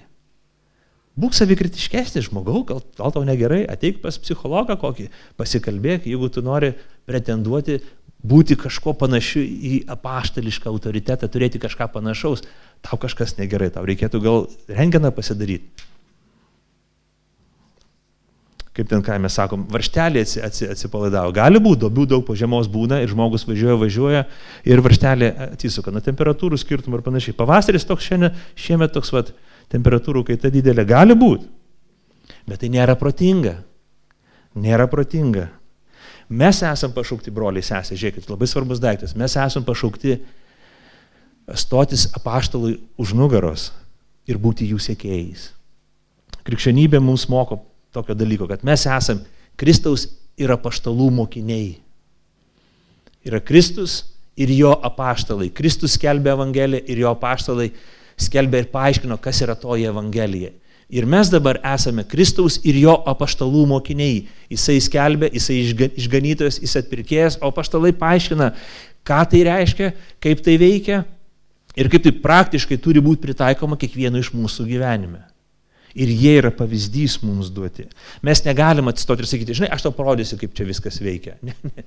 Būk 1.21 1.35
savikritiškesnis 1.37 2.31
žmogau, 2.31 2.65
gal, 2.67 2.81
gal 2.99 3.13
tau 3.15 3.23
negerai, 3.27 3.61
ateik 3.71 4.01
pas 4.03 4.17
psichologą 4.19 4.75
kokį, 4.81 5.11
pasikalbėk, 5.39 6.09
jeigu 6.11 6.31
tu 6.33 6.43
nori 6.43 6.73
pretenduoti 7.07 7.79
būti 8.25 8.57
kažkuo 8.61 8.95
panašiu 8.99 9.43
į 9.45 9.75
apaštališką 9.95 10.71
autoritetą, 10.73 11.29
turėti 11.29 11.61
kažką 11.63 11.91
panašaus, 11.93 12.45
tau 12.85 12.99
kažkas 13.01 13.37
negerai, 13.41 13.71
tau 13.75 13.85
reikėtų 13.89 14.23
gal 14.25 14.47
renginą 14.69 15.13
pasidaryti 15.15 15.93
kaip 18.75 18.89
ten 18.91 19.03
ką 19.07 19.17
mes 19.23 19.35
sakom, 19.39 19.63
varštelė 19.71 20.25
atsi, 20.25 20.41
atsi, 20.43 20.67
atsipalaidavo. 20.73 21.31
Gali 21.35 21.61
būti, 21.63 21.85
dobių 21.85 22.07
daug 22.11 22.25
po 22.27 22.35
žiemos 22.39 22.67
būna 22.71 22.99
ir 23.05 23.13
žmogus 23.13 23.47
važiuoja, 23.47 23.77
važiuoja 23.79 24.23
ir 24.67 24.83
varštelė 24.83 25.29
atsisuka. 25.53 25.95
Na, 25.95 26.03
temperatūrų 26.03 26.59
skirtumų 26.59 26.99
ir 26.99 27.05
panašiai. 27.07 27.37
Pavasaris 27.39 27.87
toks 27.87 28.09
šiandien, 28.09 28.35
šiemet 28.59 28.95
toks, 28.97 29.13
vat, 29.15 29.31
temperatūrų 29.71 30.25
kaita 30.33 30.51
didelė. 30.51 30.87
Gali 30.91 31.15
būti. 31.19 31.47
Bet 32.51 32.65
tai 32.65 32.73
nėra 32.75 32.99
protinga. 32.99 33.61
Nėra 34.59 34.89
protinga. 34.91 35.53
Mes 36.29 36.61
esam 36.65 36.93
pašaukti, 36.95 37.33
broliai, 37.35 37.65
sesė, 37.65 37.97
žiūrėkit, 37.99 38.31
labai 38.33 38.49
svarbus 38.49 38.81
daiktas. 38.83 39.13
Mes 39.19 39.37
esam 39.37 39.65
pašaukti 39.67 40.19
stotis 41.61 42.09
apaštalui 42.17 42.79
už 43.01 43.13
nugaros 43.19 43.69
ir 44.29 44.41
būti 44.41 44.69
jų 44.71 44.81
sėkėjais. 44.81 45.51
Krikščionybė 46.45 47.01
mums 47.01 47.27
moko 47.29 47.61
tokio 47.95 48.17
dalyko, 48.17 48.49
kad 48.49 48.65
mes 48.67 48.87
esam 48.89 49.21
Kristaus 49.61 50.09
ir 50.41 50.53
apaštalų 50.53 51.11
mokiniai. 51.15 51.77
Yra 53.25 53.41
Kristus 53.41 54.03
ir 54.37 54.51
jo 54.53 54.73
apaštalai. 54.85 55.51
Kristus 55.55 55.95
skelbė 55.99 56.35
Evangeliją 56.35 56.85
ir 56.91 57.05
jo 57.05 57.13
apaštalai 57.15 57.71
skelbė 58.21 58.65
ir 58.65 58.71
paaiškino, 58.73 59.19
kas 59.23 59.41
yra 59.45 59.57
toji 59.59 59.89
Evangelija. 59.89 60.53
Ir 60.93 61.07
mes 61.09 61.31
dabar 61.33 61.59
esame 61.75 62.05
Kristaus 62.05 62.59
ir 62.67 62.77
jo 62.83 62.95
apaštalų 63.09 63.65
mokiniai. 63.71 64.27
Jisai 64.53 64.77
skelbė, 64.85 65.31
jisai 65.33 65.63
išganytojas, 65.97 66.61
jis 66.63 66.77
atpirkėjas, 66.83 67.39
o 67.41 67.49
apaštalai 67.49 67.95
paaiškina, 67.97 68.51
ką 69.05 69.21
tai 69.31 69.45
reiškia, 69.49 69.93
kaip 70.23 70.43
tai 70.45 70.59
veikia 70.61 71.05
ir 71.75 71.91
kaip 71.91 72.05
tai 72.05 72.13
praktiškai 72.25 72.79
turi 72.83 73.03
būti 73.05 73.25
pritaikoma 73.25 73.79
kiekvieno 73.81 74.21
iš 74.21 74.35
mūsų 74.37 74.69
gyvenime. 74.69 75.25
Ir 75.95 76.11
jie 76.11 76.33
yra 76.41 76.51
pavyzdys 76.51 77.21
mums 77.23 77.53
duoti. 77.55 77.87
Mes 78.27 78.41
negalim 78.43 78.91
atsistoti 78.91 79.23
ir 79.23 79.31
sakyti, 79.31 79.55
žinai, 79.61 79.71
aš 79.75 79.85
tau 79.87 79.93
parodysiu, 79.95 80.37
kaip 80.41 80.57
čia 80.57 80.67
viskas 80.67 80.99
veikia. 81.03 81.39
Ne, 81.47 81.55
ne. 81.63 81.85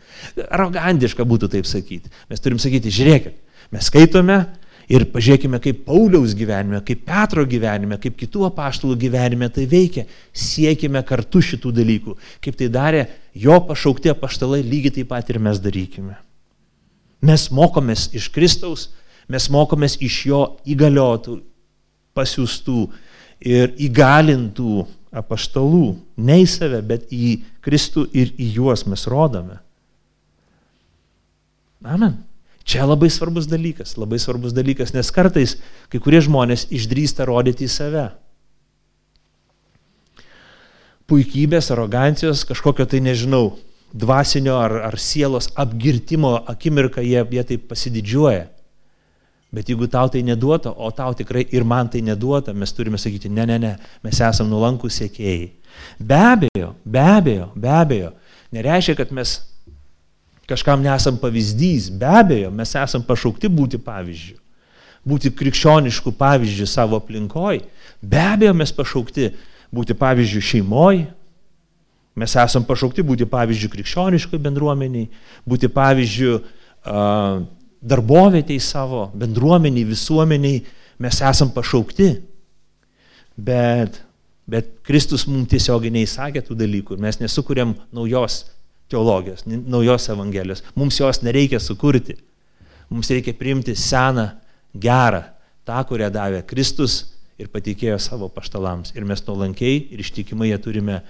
Arogantiška 0.47 1.25
būtų 1.27 1.49
taip 1.57 1.67
sakyti. 1.67 2.11
Mes 2.31 2.43
turim 2.43 2.59
sakyti, 2.61 2.93
žiūrėkit, 2.93 3.35
mes 3.75 3.89
skaitome 3.91 4.45
ir 4.87 5.05
pažiūrėkime, 5.11 5.59
kaip 5.63 5.81
Pauliaus 5.87 6.33
gyvenime, 6.37 6.79
kaip 6.87 7.03
Petro 7.07 7.43
gyvenime, 7.47 7.97
kaip 8.01 8.15
kitų 8.19 8.47
apaštalų 8.47 8.95
gyvenime 9.01 9.49
tai 9.53 9.67
veikia. 9.69 10.05
Siekime 10.31 11.01
kartu 11.07 11.41
šitų 11.43 11.73
dalykų. 11.75 12.15
Kaip 12.43 12.59
tai 12.59 12.69
darė 12.71 13.03
jo 13.35 13.57
pašaukti 13.67 14.11
apaštalai, 14.13 14.63
lygiai 14.63 14.99
taip 14.99 15.11
pat 15.11 15.29
ir 15.31 15.41
mes 15.43 15.59
darykime. 15.63 16.15
Mes 17.27 17.47
mokomės 17.51 18.07
iš 18.15 18.29
Kristaus, 18.33 18.87
mes 19.27 19.49
mokomės 19.51 19.97
iš 20.03 20.21
jo 20.29 20.41
įgaliotų, 20.69 21.39
pasiūstų 22.17 22.83
ir 23.47 23.73
įgalintų 23.87 24.85
apaštalų, 25.17 25.97
ne 26.17 26.39
į 26.43 26.47
save, 26.51 26.81
bet 26.85 27.11
į 27.13 27.39
Kristų 27.65 28.07
ir 28.15 28.31
į 28.37 28.53
juos 28.59 28.85
mes 28.89 29.03
rodome. 29.09 29.59
Amen. 31.87 32.26
Čia 32.67 32.83
labai 32.83 33.07
svarbus 33.07 33.47
dalykas, 33.47 33.95
labai 33.95 34.19
svarbus 34.19 34.51
dalykas, 34.51 34.91
nes 34.91 35.11
kartais 35.15 35.55
kai 35.87 36.01
kurie 36.03 36.19
žmonės 36.23 36.67
išdrįsta 36.75 37.27
rodyti 37.29 37.63
į 37.63 37.71
save. 37.71 38.09
Puikybės, 41.07 41.71
arogancijos, 41.71 42.43
kažkokio 42.49 42.83
tai 42.91 42.99
nežinau, 43.05 43.55
dvasinio 43.95 44.57
ar, 44.59 44.75
ar 44.89 44.99
sielos 44.99 45.47
apgirtimo 45.55 46.33
akimirką 46.43 47.05
jie, 47.05 47.23
jie 47.31 47.47
taip 47.47 47.67
pasididžiuoja. 47.71 48.49
Bet 49.55 49.71
jeigu 49.71 49.87
tau 49.87 50.11
tai 50.11 50.25
neduota, 50.27 50.73
o 50.75 50.91
tau 50.91 51.15
tikrai 51.15 51.45
ir 51.55 51.63
man 51.63 51.87
tai 51.87 52.01
neduota, 52.03 52.51
mes 52.51 52.73
turime 52.75 52.99
sakyti, 52.99 53.31
ne, 53.31 53.45
ne, 53.47 53.55
ne, 53.63 53.75
mes 54.03 54.19
esame 54.19 54.51
nulankų 54.51 54.91
sėkėjai. 54.91 55.45
Be 56.03 56.17
abejo, 56.19 56.73
be 56.83 56.99
abejo, 56.99 57.47
be 57.55 57.71
abejo, 57.71 58.11
nereiškia, 58.51 58.97
kad 58.99 59.15
mes 59.15 59.39
kažkam 60.47 60.83
nesam 60.83 61.17
pavyzdys, 61.19 61.89
be 61.91 62.07
abejo, 62.07 62.51
mes 62.55 62.71
esam 62.79 63.03
pašaukti 63.03 63.49
būti 63.51 63.79
pavyzdžių, 63.83 64.37
būti 65.07 65.31
krikščioniškų 65.35 66.13
pavyzdžių 66.19 66.67
savo 66.71 66.99
aplinkoj, 67.01 67.61
be 68.01 68.23
abejo, 68.23 68.55
mes 68.57 68.73
pašaukti 68.75 69.31
būti 69.73 69.97
pavyzdžių 69.97 70.43
šeimoje, 70.51 71.05
mes 72.17 72.33
esam 72.39 72.65
pašaukti 72.65 73.05
būti 73.05 73.27
pavyzdžių 73.29 73.69
krikščioniškai 73.75 74.39
bendruomeniai, 74.41 75.11
būti 75.45 75.69
pavyzdžių 75.69 76.33
uh, 76.39 77.45
darbovietėj 77.81 78.59
savo, 78.63 79.07
bendruomeniai, 79.17 79.85
visuomeniai. 79.87 80.63
Mes 80.97 81.21
esam 81.21 81.51
pašaukti. 81.53 82.09
Bet, 83.37 83.99
bet 84.49 84.71
Kristus 84.87 85.27
mums 85.29 85.49
tiesiogiai 85.51 85.93
neįsakė 85.93 86.41
tų 86.47 86.57
dalykų. 86.57 86.97
Ir 86.97 87.03
mes 87.05 87.19
nesukūrėm 87.21 87.75
naujos 87.93 88.39
teologijos, 88.91 89.45
naujos 89.45 90.07
evangelijos. 90.09 90.63
Mums 90.75 90.99
jos 90.99 91.21
nereikia 91.25 91.59
sukurti. 91.59 92.17
Mums 92.89 93.09
reikia 93.11 93.35
priimti 93.35 93.75
seną, 93.75 94.29
gerą, 94.77 95.23
tą, 95.67 95.81
kurią 95.89 96.09
davė 96.13 96.43
Kristus 96.47 97.01
ir 97.37 97.49
patikėjo 97.51 97.97
savo 98.01 98.29
paštalams. 98.31 98.93
Ir 98.95 99.05
mes 99.07 99.23
nuolankiai 99.27 99.81
ir 99.91 100.03
ištikimai 100.03 100.51
ją 100.53 100.61
turime 100.63 101.01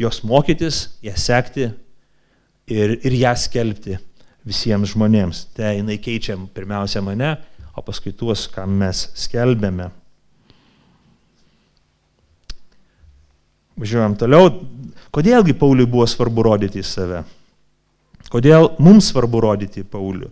jos 0.00 0.22
mokytis, 0.26 0.88
ją 1.04 1.14
sekti 1.16 1.68
ir, 2.70 2.96
ir 2.98 3.16
ją 3.20 3.36
skelbti 3.38 3.98
visiems 4.46 4.94
žmonėms. 4.94 5.46
Tai 5.56 5.76
jinai 5.76 6.00
keičia 6.02 6.38
pirmiausia 6.54 7.02
mane, 7.04 7.36
o 7.76 7.84
paskui 7.86 8.12
tuos, 8.16 8.48
ką 8.50 8.66
mes 8.66 9.06
skelbėme. 9.26 9.90
Važiuojam 13.80 14.16
toliau. 14.20 14.50
Kodėlgi 15.14 15.56
Pauliui 15.58 15.88
buvo 15.90 16.06
svarbu 16.08 16.44
rodyti 16.46 16.82
į 16.82 16.86
save? 16.86 17.22
Kodėl 18.30 18.74
mums 18.78 19.08
svarbu 19.10 19.40
rodyti 19.42 19.82
Paulių? 19.82 20.28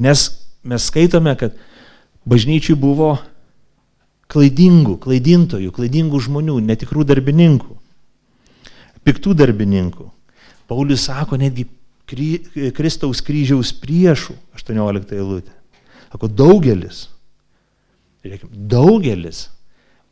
Nes 0.00 0.24
mes 0.66 0.86
skaitome, 0.88 1.34
kad 1.38 1.54
bažnyčiai 2.28 2.76
buvo 2.78 3.16
klaidingų, 4.32 4.96
klaidintojų, 5.04 5.72
klaidingų 5.74 6.20
žmonių, 6.26 6.58
netikrų 6.64 7.04
darbininkų, 7.08 7.76
piktų 9.06 9.34
darbininkų. 9.38 10.08
Paulius 10.68 11.06
sako, 11.08 11.38
netgi 11.40 11.64
kry, 12.08 12.30
Kristaus 12.76 13.22
kryžiaus 13.24 13.72
priešų, 13.80 14.36
18 14.58 15.14
eilutė. 15.16 15.54
Sako, 16.08 16.28
daugelis. 16.32 17.06
Žiūrėkime, 18.24 18.66
daugelis. 18.68 19.46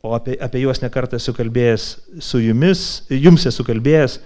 O 0.05 0.13
apie, 0.13 0.37
apie 0.41 0.61
juos 0.61 0.81
nekartą 0.83 1.17
esu 1.17 1.33
kalbėjęs 1.33 1.85
su 2.23 2.41
jumis, 2.43 2.81
jums 3.09 3.47
esu 3.49 3.65
kalbėjęs 3.65 4.19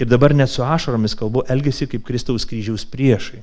ir 0.00 0.08
dabar 0.08 0.34
net 0.36 0.52
su 0.52 0.62
ašaromis 0.64 1.16
kalbu, 1.18 1.42
elgesi 1.50 1.88
kaip 1.90 2.04
Kristaus 2.06 2.46
kryžiaus 2.48 2.86
priešai. 2.88 3.42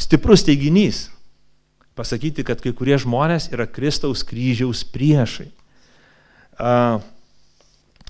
Stiprus 0.00 0.44
teiginys 0.46 1.08
pasakyti, 1.98 2.44
kad 2.46 2.60
kai 2.62 2.72
kurie 2.76 2.96
žmonės 3.00 3.50
yra 3.52 3.66
Kristaus 3.68 4.22
kryžiaus 4.26 4.84
priešai. 4.92 5.48
Uh, 6.60 7.00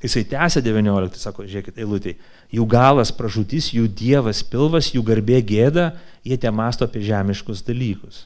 jisai 0.03 0.25
tęsė 0.27 0.63
19, 0.65 1.19
sako, 1.23 1.47
žiūrėkit, 1.47 1.79
eilutė 1.81 2.17
jų 2.55 2.67
galas 2.71 3.13
pražūtis, 3.15 3.71
jų 3.77 3.87
dievas 3.95 4.43
pilvas, 4.47 4.91
jų 4.95 5.05
garbė 5.07 5.41
gėda, 5.47 5.93
jie 6.27 6.39
te 6.41 6.51
masto 6.51 6.87
apie 6.87 7.03
žemiškus 7.07 7.63
dalykus. 7.67 8.25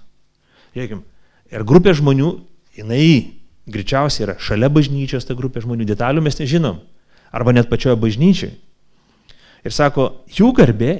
Žiūrėkim, 0.74 1.04
ir 1.52 1.66
grupė 1.68 1.94
žmonių, 1.98 2.32
jinai 2.76 3.40
greičiausiai 3.70 4.26
yra 4.28 4.36
šalia 4.42 4.68
bažnyčios 4.72 5.26
ta 5.28 5.36
grupė 5.38 5.62
žmonių, 5.64 5.86
detalių 5.88 6.24
mes 6.24 6.38
nežinom, 6.40 6.82
arba 7.32 7.54
net 7.56 7.70
pačioje 7.70 7.96
bažnyčiai. 8.00 8.52
Ir 9.64 9.72
sako, 9.72 10.10
jų 10.28 10.50
garbė, 10.58 10.98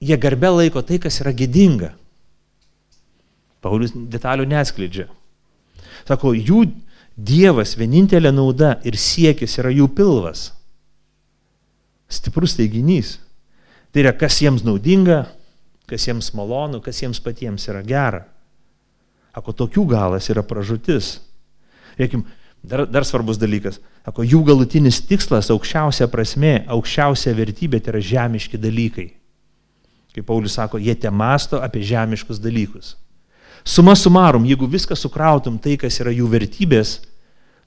jie 0.00 0.16
garbė 0.20 0.54
laiko 0.54 0.80
tai, 0.86 0.98
kas 1.02 1.20
yra 1.20 1.34
gėdinga. 1.36 1.92
Paulius 3.64 3.92
detalių 3.92 4.48
neskleidžia. 4.48 5.08
Sako, 6.08 6.32
jų 6.36 6.64
Dievas 7.14 7.76
vienintelė 7.78 8.32
nauda 8.34 8.72
ir 8.82 8.96
siekis 8.98 9.52
yra 9.60 9.70
jų 9.70 9.86
pilvas. 9.94 10.48
Stiprus 12.10 12.56
teiginys. 12.58 13.20
Tai 13.94 14.02
yra, 14.02 14.12
kas 14.18 14.40
jiems 14.42 14.64
naudinga, 14.66 15.20
kas 15.86 16.08
jiems 16.08 16.32
malonu, 16.34 16.80
kas 16.82 16.98
jiems 17.04 17.22
patiems 17.22 17.68
yra 17.70 17.84
gera. 17.86 18.24
Ako 19.34 19.52
tokių 19.64 19.84
galas 19.90 20.30
yra 20.30 20.44
pražutis. 20.46 21.18
Reikim, 21.98 22.24
Dar, 22.64 22.86
dar 22.86 23.04
svarbus 23.04 23.36
dalykas. 23.36 23.76
Sako, 24.06 24.24
jų 24.24 24.40
galutinis 24.48 25.02
tikslas, 25.04 25.50
aukščiausia 25.52 26.06
prasme, 26.08 26.62
aukščiausia 26.72 27.34
vertybė 27.36 27.80
tai 27.84 27.92
yra 27.92 28.00
žemiški 28.00 28.56
dalykai. 28.60 29.10
Kaip 30.16 30.24
Paulius 30.24 30.56
sako, 30.56 30.80
jie 30.80 30.94
te 30.96 31.10
masto 31.12 31.60
apie 31.60 31.82
žemiškus 31.84 32.40
dalykus. 32.40 32.94
Suma 33.68 33.92
sumarum, 33.96 34.46
jeigu 34.48 34.68
viską 34.70 34.96
sukrautum 34.96 35.58
tai, 35.60 35.76
kas 35.80 35.98
yra 36.00 36.12
jų 36.14 36.28
vertybės, 36.32 37.02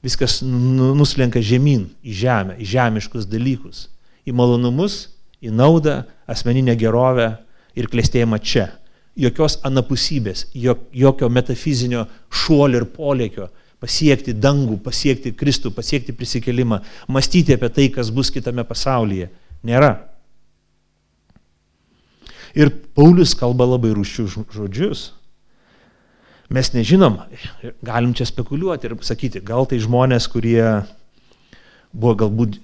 viskas 0.06 0.40
nu, 0.46 0.96
nuslenka 0.98 1.42
žemyn, 1.46 1.88
į 2.02 2.18
žemę, 2.24 2.58
į 2.58 2.70
žemiškus 2.74 3.30
dalykus, 3.30 3.86
į 4.26 4.34
malonumus, 4.34 5.12
į 5.46 5.54
naudą, 5.54 6.00
asmeninę 6.26 6.74
gerovę 6.78 7.36
ir 7.78 7.90
klėstėjimą 7.92 8.42
čia. 8.42 8.72
Jokios 9.18 9.58
anapusybės, 9.66 10.46
jokio 10.54 11.30
metafizinio 11.34 12.04
šuolio 12.30 12.84
ir 12.84 12.86
polėkio, 12.94 13.48
pasiekti 13.82 14.36
dangų, 14.38 14.78
pasiekti 14.86 15.34
Kristų, 15.38 15.72
pasiekti 15.74 16.14
prisikelimą, 16.14 16.82
mąstyti 17.10 17.56
apie 17.58 17.70
tai, 17.74 17.88
kas 17.94 18.12
bus 18.14 18.30
kitame 18.34 18.66
pasaulyje. 18.68 19.32
Nėra. 19.66 19.96
Ir 22.58 22.72
Paulius 22.98 23.34
kalba 23.38 23.68
labai 23.70 23.92
ruščių 23.98 24.28
žodžius. 24.54 25.12
Mes 26.54 26.70
nežinom, 26.72 27.18
galim 27.84 28.14
čia 28.16 28.26
spekuliuoti 28.30 28.88
ir 28.88 28.96
sakyti, 29.04 29.42
gal 29.44 29.68
tai 29.68 29.82
žmonės, 29.84 30.30
kurie 30.32 30.62
buvo 31.92 32.14
galbūt 32.22 32.62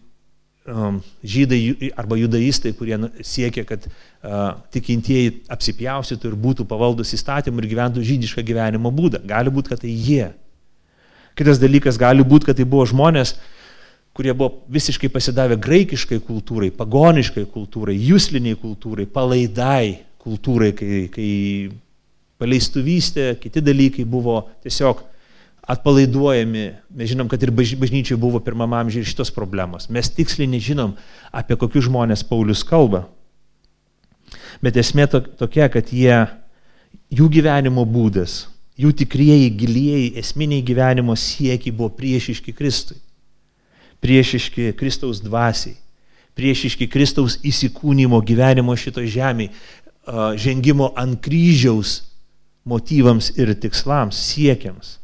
žydai 0.64 1.92
arba 2.00 2.16
judaistai, 2.16 2.72
kurie 2.78 2.96
nu, 2.98 3.10
siekia, 3.20 3.66
kad 3.68 3.84
uh, 3.88 4.56
tikintieji 4.72 5.34
apsipjaustytų 5.52 6.32
ir 6.32 6.38
būtų 6.40 6.66
pavaldus 6.70 7.12
įstatymų 7.18 7.60
ir 7.60 7.70
gyventų 7.74 8.04
žydišką 8.08 8.46
gyvenimo 8.48 8.92
būdą. 8.96 9.20
Gali 9.28 9.52
būti, 9.52 9.74
kad 9.74 9.84
tai 9.84 9.92
jie. 9.92 10.30
Kitas 11.36 11.60
dalykas 11.60 12.00
gali 12.00 12.24
būti, 12.24 12.48
kad 12.48 12.60
tai 12.60 12.68
buvo 12.70 12.86
žmonės, 12.88 13.36
kurie 14.16 14.32
buvo 14.32 14.64
visiškai 14.72 15.10
pasidavę 15.12 15.58
graikiškai 15.60 16.22
kultūrai, 16.24 16.72
pagoniškai 16.72 17.44
kultūrai, 17.52 17.98
jūsliniai 17.98 18.56
kultūrai, 18.62 19.08
palaidai 19.10 20.06
kultūrai, 20.24 20.72
kai, 20.78 21.08
kai 21.12 21.30
paleistuvystė, 22.40 23.34
kiti 23.42 23.64
dalykai 23.64 24.06
buvo 24.08 24.46
tiesiog 24.64 25.02
atpalaiduojami. 25.70 26.64
Mes 26.94 27.12
žinom, 27.12 27.30
kad 27.32 27.44
ir 27.44 27.54
bažnyčiai 27.56 28.20
buvo 28.20 28.42
pirmame 28.44 28.78
amžiuje 28.82 29.06
ir 29.06 29.12
šitos 29.12 29.32
problemos. 29.34 29.90
Mes 29.90 30.12
tiksliai 30.12 30.50
nežinom, 30.52 30.96
apie 31.32 31.58
kokius 31.60 31.88
žmonės 31.90 32.26
Paulius 32.28 32.66
kalba. 32.68 33.06
Bet 34.64 34.78
esmė 34.80 35.08
tokia, 35.12 35.70
kad 35.72 35.92
jie, 35.94 36.24
jų 37.14 37.30
gyvenimo 37.32 37.86
būdas, 37.88 38.44
Jų 38.74 38.90
tikrieji, 39.04 39.52
gilieji, 39.54 40.14
esminiai 40.18 40.64
gyvenimo 40.66 41.14
siekiai 41.14 41.74
buvo 41.76 41.92
priešiški 41.94 42.56
Kristui. 42.58 42.98
Priešiški 44.02 44.72
Kristaus 44.80 45.22
dvasiai. 45.22 45.76
Priešiški 46.34 46.88
Kristaus 46.90 47.38
įsikūnymo 47.46 48.18
gyvenimo 48.26 48.74
šito 48.74 49.04
žemėje, 49.06 49.54
žengimo 50.42 50.90
ant 50.98 51.20
kryžiaus 51.22 52.00
motyvams 52.66 53.30
ir 53.38 53.54
tikslams, 53.62 54.18
siekiams. 54.18 54.98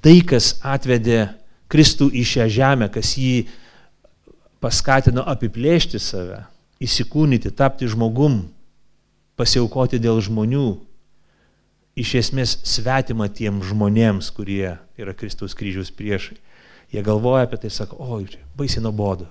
Tai, 0.00 0.14
kas 0.24 0.54
atvedė 0.64 1.26
Kristų 1.70 2.08
į 2.16 2.24
šią 2.26 2.46
žemę, 2.50 2.88
kas 2.92 3.12
jį 3.20 3.44
paskatino 4.60 5.24
apiplėšti 5.28 6.00
save, 6.00 6.42
įsikūnyti, 6.82 7.52
tapti 7.56 7.88
žmogum, 7.90 8.42
pasiaukoti 9.40 10.00
dėl 10.00 10.20
žmonių, 10.24 10.68
iš 12.00 12.14
esmės 12.22 12.56
svetima 12.64 13.28
tiem 13.28 13.60
žmonėms, 13.64 14.30
kurie 14.32 14.78
yra 15.00 15.14
Kristaus 15.16 15.56
kryžiaus 15.56 15.92
priešai. 15.92 16.38
Jie 16.90 17.04
galvoja 17.06 17.44
apie 17.46 17.60
tai, 17.62 17.70
sako, 17.70 18.00
oi, 18.16 18.24
čia 18.32 18.40
baisiai 18.58 18.82
nuobodu. 18.82 19.28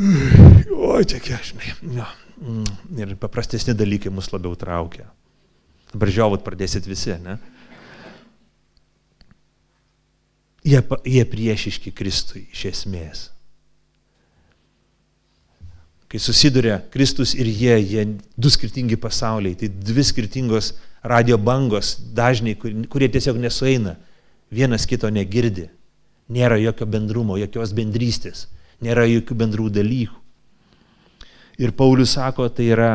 Oi, 0.00 1.04
čia 1.04 1.20
kiek, 1.22 1.44
žinai. 1.52 1.74
Ja. 1.94 2.08
Mm, 2.40 2.64
ir 2.96 3.16
paprastesni 3.20 3.76
dalykai 3.76 4.10
mus 4.12 4.30
labiau 4.32 4.56
traukia. 4.58 5.10
Dabar 5.92 6.10
žiovut 6.14 6.44
pradėsit 6.46 6.86
visi, 6.88 7.12
ne? 7.20 7.36
Jie, 10.64 10.80
jie 11.08 11.24
priešiški 11.24 11.92
Kristui 11.96 12.44
iš 12.52 12.66
esmės. 12.70 13.28
Kai 16.10 16.18
susiduria 16.18 16.80
Kristus 16.90 17.36
ir 17.38 17.46
jie, 17.46 17.76
jie 17.78 18.04
du 18.34 18.50
skirtingi 18.50 18.98
pasauliai, 18.98 19.54
tai 19.54 19.70
dvi 19.70 20.02
skirtingos 20.04 20.72
radio 21.06 21.38
bangos, 21.38 21.94
dažniai, 22.12 22.58
kurie 22.90 23.08
tiesiog 23.08 23.38
nesueina, 23.40 23.94
vienas 24.50 24.88
kito 24.90 25.08
negirdi, 25.08 25.68
nėra 26.28 26.58
jokio 26.60 26.88
bendrumo, 26.90 27.38
jokios 27.38 27.72
bendrystės, 27.76 28.48
nėra 28.82 29.06
jokių 29.06 29.38
bendrų 29.38 29.70
dalykų. 29.78 30.18
Ir 31.60 31.72
Paulius 31.76 32.16
sako, 32.16 32.48
tai 32.48 32.70
yra, 32.72 32.90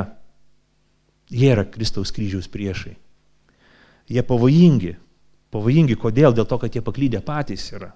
jie 1.29 1.51
yra 1.53 1.63
Kristaus 1.69 2.11
kryžiaus 2.11 2.49
priešai. 2.51 2.95
Jie 4.09 4.21
pavojingi. 4.25 4.95
Pavojingi 5.55 5.95
kodėl? 5.99 6.35
Dėl 6.35 6.47
to, 6.49 6.59
kad 6.59 6.75
jie 6.75 6.83
paklydę 6.83 7.23
patys 7.23 7.69
yra. 7.71 7.93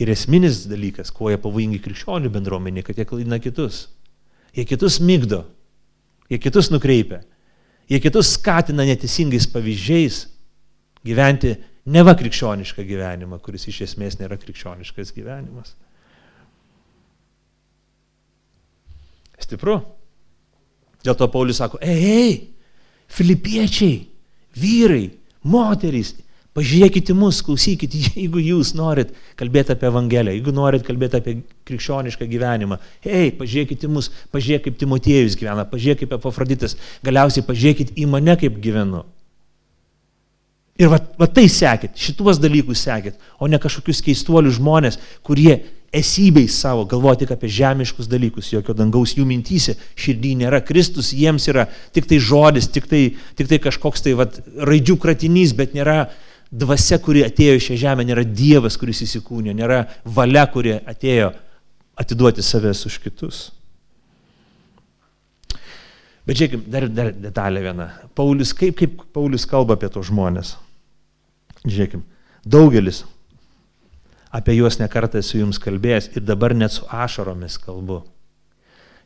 Ir 0.00 0.10
esminis 0.12 0.64
dalykas, 0.68 1.12
kuo 1.12 1.30
jie 1.30 1.38
pavojingi 1.40 1.80
krikščionių 1.84 2.32
bendruomenė, 2.32 2.84
kad 2.84 2.96
jie 2.96 3.06
klaidina 3.08 3.38
kitus. 3.40 3.86
Jie 4.56 4.64
kitus 4.68 4.98
mygdo, 5.04 5.44
jie 6.32 6.40
kitus 6.40 6.70
nukreipia, 6.72 7.20
Jie 7.86 8.00
kitus 8.02 8.32
skatina 8.34 8.84
neteisingais 8.86 9.46
pavyzdžiais 9.52 10.24
gyventi 11.06 11.52
neva 11.86 12.16
krikščionišką 12.18 12.82
gyvenimą, 12.86 13.38
kuris 13.42 13.68
iš 13.70 13.84
esmės 13.86 14.18
nėra 14.18 14.38
krikščioniškas 14.42 15.12
gyvenimas. 15.14 15.76
Stipru. 19.38 19.78
Dėl 21.06 21.14
to 21.14 21.28
Paulius 21.30 21.60
sako, 21.60 21.78
ei, 21.78 22.10
ei, 22.10 22.36
filipiečiai, 23.14 24.00
vyrai, 24.58 25.04
moterys, 25.46 26.16
Pažiūrėkite 26.56 27.12
mus, 27.16 27.42
klausykite, 27.44 28.00
jeigu 28.16 28.40
jūs 28.40 28.72
norit 28.78 29.12
kalbėti 29.36 29.74
apie 29.74 29.90
Evangeliją, 29.90 30.38
jeigu 30.38 30.54
norit 30.56 30.86
kalbėti 30.86 31.20
apie 31.20 31.34
krikščionišką 31.68 32.28
gyvenimą, 32.30 32.78
hei, 33.04 33.28
pažiūrėkite 33.36 33.90
mus, 33.92 34.08
pažiūrėkite, 34.32 34.70
kaip 34.70 34.80
Timotiejus 34.80 35.36
gyvena, 35.36 35.66
pažiūrėkite 35.68 36.06
kaip 36.06 36.16
Epafroditas, 36.16 36.78
galiausiai 37.04 37.44
pažiūrėkite 37.44 37.96
į 38.00 38.08
mane, 38.08 38.38
kaip 38.40 38.56
gyvenu. 38.64 39.04
Ir 40.76 40.90
va, 40.92 40.98
va 41.16 41.28
tai 41.32 41.46
sekit, 41.48 41.96
šituos 41.96 42.40
dalykus 42.40 42.82
sekit, 42.84 43.16
o 43.40 43.48
ne 43.48 43.60
kažkokius 43.60 44.02
keistuolius 44.04 44.58
žmonės, 44.58 44.98
kurie 45.24 45.62
esybei 45.96 46.48
savo 46.52 46.84
galvoja 46.88 47.22
tik 47.22 47.32
apie 47.32 47.48
žemiškus 47.52 48.08
dalykus, 48.10 48.50
jokio 48.52 48.74
dangaus 48.76 49.14
jų 49.16 49.24
mintysė, 49.28 49.76
širdį 49.96 50.34
nėra, 50.42 50.60
Kristus 50.66 51.14
jiems 51.16 51.48
yra 51.48 51.64
tik 51.96 52.08
tai 52.10 52.18
žodis, 52.20 52.68
tik 52.72 52.88
tai, 52.90 53.02
tik 53.38 53.48
tai 53.48 53.60
kažkoks 53.68 54.04
tai 54.04 54.12
va, 54.18 54.28
raidžių 54.68 54.98
kratinys, 55.00 55.54
bet 55.56 55.72
nėra 55.76 56.10
dvasia, 56.50 56.98
kuri 57.02 57.24
atėjo 57.26 57.56
į 57.58 57.64
šią 57.68 57.78
žemę, 57.82 58.06
nėra 58.06 58.24
Dievas, 58.26 58.78
kuris 58.80 59.02
įsikūnė, 59.06 59.54
nėra 59.56 59.84
valia, 60.04 60.46
kuri 60.50 60.76
atėjo 60.78 61.32
atiduoti 61.98 62.44
savęs 62.44 62.84
už 62.88 62.98
kitus. 63.04 63.42
Bet 66.26 66.38
žiūrėkime, 66.38 66.66
dar, 66.70 66.88
dar 66.90 67.12
detalė 67.14 67.62
viena. 67.68 67.90
Paulius, 68.18 68.50
kaip, 68.56 68.74
kaip 68.80 69.02
Paulius 69.14 69.46
kalba 69.46 69.76
apie 69.76 69.90
tos 69.94 70.08
žmonės? 70.10 70.56
Žiūrėkime, 71.62 72.02
daugelis 72.42 73.04
apie 74.36 74.56
juos 74.56 74.76
nekartą 74.80 75.22
esu 75.22 75.38
jums 75.38 75.60
kalbėjęs 75.62 76.10
ir 76.18 76.24
dabar 76.26 76.52
net 76.54 76.74
su 76.74 76.84
ašaromis 76.92 77.56
kalbu. 77.62 78.02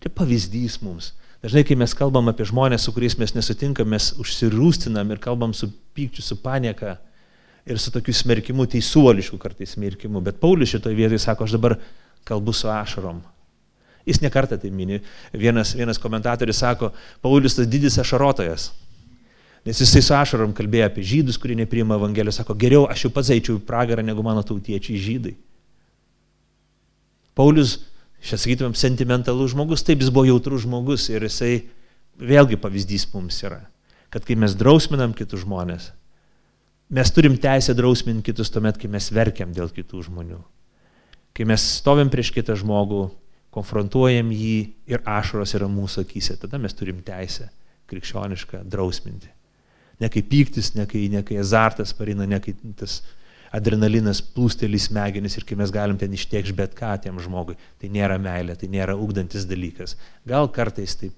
Tai 0.00 0.10
pavyzdys 0.16 0.80
mums. 0.82 1.12
Dažnai, 1.44 1.62
kai 1.64 1.76
mes 1.78 1.92
kalbam 1.96 2.28
apie 2.32 2.44
žmonės, 2.48 2.84
su 2.84 2.92
kuriais 2.92 3.16
mes 3.20 3.32
nesutinkam, 3.36 3.88
mes 3.88 4.10
užsirūstinam 4.20 5.12
ir 5.12 5.20
kalbam 5.22 5.54
su 5.56 5.70
pykčiu, 5.96 6.24
su 6.24 6.36
panieka 6.40 6.96
ir 7.66 7.78
su 7.78 7.92
tokiu 7.92 8.14
smerkimu, 8.14 8.66
teisuolišku 8.66 9.38
kartais 9.38 9.74
smerkimu. 9.76 10.20
Bet 10.24 10.40
Paulius 10.40 10.72
šitoje 10.72 10.96
vietoje 10.96 11.18
sako, 11.18 11.44
aš 11.44 11.56
dabar 11.56 11.76
kalbu 12.24 12.52
su 12.52 12.68
ašarom. 12.68 13.20
Jis 14.06 14.22
nekartą 14.24 14.56
tai 14.58 14.70
mini. 14.70 15.00
Vienas, 15.32 15.74
vienas 15.76 16.00
komentatorius 16.00 16.62
sako, 16.62 16.92
Paulius 17.22 17.58
tas 17.58 17.68
didis 17.68 17.98
ašarotojas. 18.00 18.70
Nes 19.64 19.80
jisai 19.82 20.00
su 20.02 20.14
ašarom 20.16 20.54
kalbėjo 20.56 20.88
apie 20.88 21.04
žydus, 21.04 21.36
kurie 21.36 21.54
nepriima 21.58 21.98
Evangelijos, 22.00 22.38
sako, 22.40 22.56
geriau 22.56 22.86
aš 22.88 23.04
jau 23.04 23.12
pats 23.12 23.28
eičiau 23.34 23.58
į 23.58 23.64
pragarą 23.68 24.04
negu 24.04 24.24
mano 24.24 24.40
tautiečiai 24.46 24.96
žydai. 24.96 25.34
Paulius, 27.36 27.76
šią 28.24 28.40
sakytumėm, 28.40 28.76
sentimentalus 28.76 29.52
žmogus, 29.52 29.84
taip 29.84 30.00
jis 30.00 30.12
buvo 30.12 30.26
jautrus 30.28 30.64
žmogus 30.64 31.06
ir 31.12 31.28
jisai 31.28 31.52
vėlgi 32.20 32.56
pavyzdys 32.60 33.06
mums 33.12 33.38
yra, 33.44 33.62
kad 34.12 34.24
kai 34.24 34.36
mes 34.36 34.56
drausminam 34.56 35.12
kitus 35.16 35.44
žmonės, 35.44 35.90
Mes 36.90 37.10
turim 37.14 37.36
teisę 37.38 37.74
drausminti 37.78 38.32
kitus 38.32 38.50
tuomet, 38.50 38.78
kai 38.80 38.88
mes 38.90 39.10
verkiam 39.14 39.52
dėl 39.54 39.70
kitų 39.70 40.02
žmonių. 40.08 40.40
Kai 41.36 41.46
mes 41.46 41.62
stovim 41.78 42.10
prieš 42.10 42.32
kitą 42.34 42.56
žmogų, 42.58 43.04
konfrontuojam 43.54 44.32
jį 44.34 44.56
ir 44.90 45.02
ašaros 45.06 45.54
yra 45.58 45.68
mūsų 45.70 46.02
akise, 46.02 46.34
tada 46.38 46.58
mes 46.58 46.74
turim 46.74 46.98
teisę 47.06 47.46
krikščionišką 47.90 48.64
drausminti. 48.70 49.30
Ne 50.00 50.10
kaip 50.10 50.26
pyktis, 50.30 50.72
ne 50.74 50.86
kai, 50.90 51.04
ne 51.12 51.22
kai 51.26 51.38
azartas 51.38 51.92
parina, 51.94 52.26
ne 52.26 52.38
kai 52.42 52.54
tas 52.78 53.00
adrenalinas 53.54 54.20
plūstelį 54.22 54.78
smegenis 54.80 55.36
ir 55.36 55.46
kai 55.46 55.58
mes 55.58 55.72
galim 55.74 55.98
ten 55.98 56.14
ištiekš 56.14 56.54
bet 56.56 56.76
ką 56.78 56.94
tiem 57.02 57.18
žmogui. 57.22 57.58
Tai 57.82 57.90
nėra 57.92 58.18
meilė, 58.22 58.56
tai 58.58 58.70
nėra 58.70 58.94
ugdantis 58.98 59.46
dalykas. 59.50 59.96
Gal 60.26 60.50
kartais 60.54 60.94
taip 60.98 61.14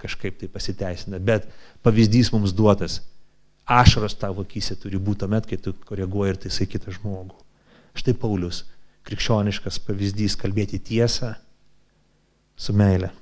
kažkaip 0.00 0.38
tai 0.40 0.48
pasiteisina, 0.48 1.20
bet 1.20 1.48
pavyzdys 1.84 2.32
mums 2.32 2.56
duotas. 2.56 3.02
Ašaros 3.70 4.16
tavo 4.18 4.42
akise 4.42 4.74
turi 4.78 4.98
būti 4.98 5.22
tuomet, 5.22 5.46
kai 5.46 5.58
tu 5.62 5.72
koreguoji 5.86 6.34
ir 6.34 6.40
taisai 6.44 6.66
kitą 6.66 6.90
žmogų. 6.96 7.36
Štai 7.98 8.16
Paulius, 8.18 8.64
krikščioniškas 9.06 9.78
pavyzdys 9.86 10.36
kalbėti 10.40 10.80
tiesą 10.90 11.36
su 12.58 12.74
meile. 12.76 13.12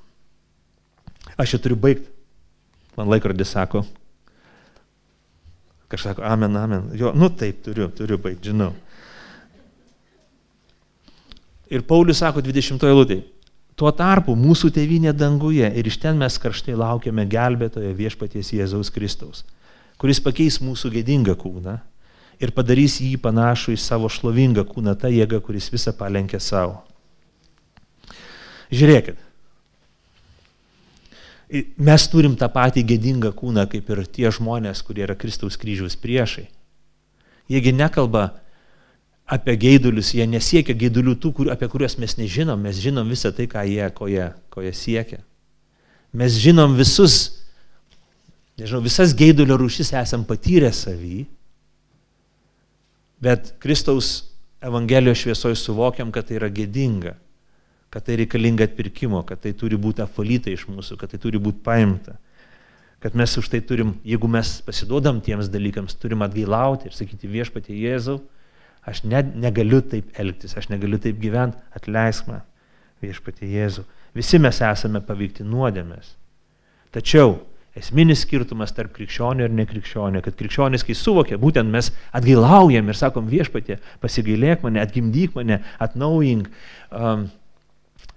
Aš 1.37 1.55
jau 1.55 1.63
turiu 1.67 1.79
baigti. 1.79 2.09
Man 2.99 3.13
laikrodis 3.13 3.53
sako, 3.55 3.85
kažkas 5.87 6.15
sako, 6.15 6.25
amen, 6.27 6.57
amen. 6.59 6.89
Jo, 6.99 7.13
nu 7.15 7.29
taip, 7.31 7.61
turiu, 7.63 7.87
turiu 7.95 8.19
baigti, 8.19 8.51
žinau. 8.51 8.73
Ir 11.71 11.85
Paulius 11.87 12.19
sako 12.25 12.43
20 12.43 12.83
eilutėje, 12.89 13.23
tuo 13.79 13.93
tarpu 13.95 14.35
mūsų 14.35 14.73
tėvynė 14.75 15.13
danguje 15.15 15.69
ir 15.69 15.87
iš 15.87 16.01
ten 16.03 16.19
mes 16.19 16.41
karštai 16.41 16.75
laukiame 16.81 17.27
gelbėtojo 17.29 17.93
viešpaties 17.95 18.51
Jėzaus 18.57 18.91
Kristaus, 18.91 19.45
kuris 19.99 20.23
pakeis 20.23 20.61
mūsų 20.63 20.93
gėdingą 20.97 21.37
kūną 21.39 21.79
ir 22.39 22.53
padarys 22.55 23.01
jį 23.03 23.17
panašų 23.23 23.75
į 23.75 23.81
savo 23.83 24.11
šlovingą 24.13 24.67
kūną, 24.69 24.95
tą 24.99 25.11
jėgą, 25.11 25.41
kuris 25.43 25.71
visą 25.75 25.95
palenkia 25.97 26.39
savo. 26.43 26.85
Žiūrėkit, 28.69 29.19
Mes 31.81 32.05
turim 32.13 32.35
tą 32.37 32.45
patį 32.53 32.83
gėdingą 32.85 33.31
kūną, 33.33 33.65
kaip 33.73 33.87
ir 33.89 34.03
tie 34.13 34.29
žmonės, 34.29 34.83
kurie 34.85 35.07
yra 35.07 35.15
Kristaus 35.17 35.57
kryžiaus 35.57 35.97
priešai. 35.97 36.45
Jiegi 37.49 37.73
nekalba 37.73 38.35
apie 39.25 39.55
geidulius, 39.57 40.13
jie 40.13 40.27
nesiekia 40.29 40.77
geidulių 40.77 41.15
tų, 41.17 41.33
kur, 41.39 41.49
apie 41.53 41.69
kuriuos 41.73 41.97
mes 42.01 42.19
nežinom, 42.21 42.61
mes 42.61 42.77
žinom 42.77 43.09
visą 43.09 43.33
tai, 43.33 43.49
ką 43.49 43.65
jie, 43.65 43.89
ko 43.97 44.11
jie, 44.13 44.29
ko 44.53 44.65
jie 44.65 44.75
siekia. 44.77 45.23
Mes 46.13 46.37
žinom 46.37 46.77
visus, 46.77 47.38
nežinau, 48.59 48.83
visas 48.85 49.15
geidulio 49.17 49.59
rūšis 49.61 49.95
esam 50.01 50.25
patyrę 50.29 50.73
savį, 50.75 51.23
bet 53.23 53.55
Kristaus 53.63 54.29
Evangelijos 54.59 55.21
šviesoje 55.23 55.55
suvokiam, 55.59 56.11
kad 56.11 56.27
tai 56.27 56.39
yra 56.41 56.49
gėdinga 56.51 57.15
kad 57.91 58.05
tai 58.05 58.17
reikalinga 58.21 58.65
atpirkimo, 58.69 59.23
kad 59.25 59.41
tai 59.41 59.55
turi 59.57 59.79
būti 59.81 60.05
apvalyta 60.05 60.53
iš 60.53 60.67
mūsų, 60.69 60.99
kad 61.01 61.13
tai 61.13 61.21
turi 61.23 61.41
būti 61.41 61.63
paimta. 61.65 62.19
Kad 63.01 63.15
mes 63.17 63.37
už 63.39 63.49
tai 63.53 63.61
turim, 63.65 63.95
jeigu 64.05 64.29
mes 64.29 64.59
pasiduodam 64.67 65.23
tiems 65.25 65.49
dalykams, 65.53 65.97
turim 66.03 66.25
atgailauti 66.27 66.91
ir 66.91 66.97
sakyti 66.97 67.31
viešpatie 67.31 67.77
Jėzau, 67.79 68.19
aš 68.89 69.05
ne, 69.07 69.23
negaliu 69.39 69.81
taip 69.81 70.11
elgtis, 70.19 70.57
aš 70.59 70.69
negaliu 70.73 70.99
taip 71.01 71.21
gyventi, 71.23 71.61
atleisk 71.79 72.29
man 72.29 72.43
viešpatie 73.05 73.49
Jėzau. 73.55 73.87
Visi 74.19 74.41
mes 74.43 74.59
esame 74.67 75.01
paveikti 75.05 75.47
nuodėmės. 75.47 76.17
Tačiau 76.93 77.39
esminis 77.79 78.25
skirtumas 78.27 78.75
tarp 78.77 78.93
krikščionio 78.97 79.49
ir 79.49 79.55
nekrikščionio, 79.55 80.23
kad 80.25 80.37
krikščionis, 80.39 80.85
kai 80.87 80.97
suvokia, 80.99 81.41
būtent 81.41 81.71
mes 81.73 81.91
atgailaujam 82.17 82.91
ir 82.91 82.99
sakom 82.99 83.29
viešpatie, 83.31 83.79
pasigailėk 84.03 84.65
mane, 84.67 84.83
atgimdyk 84.83 85.37
mane, 85.39 85.63
atnaujink, 85.83 86.51
um, 86.91 87.29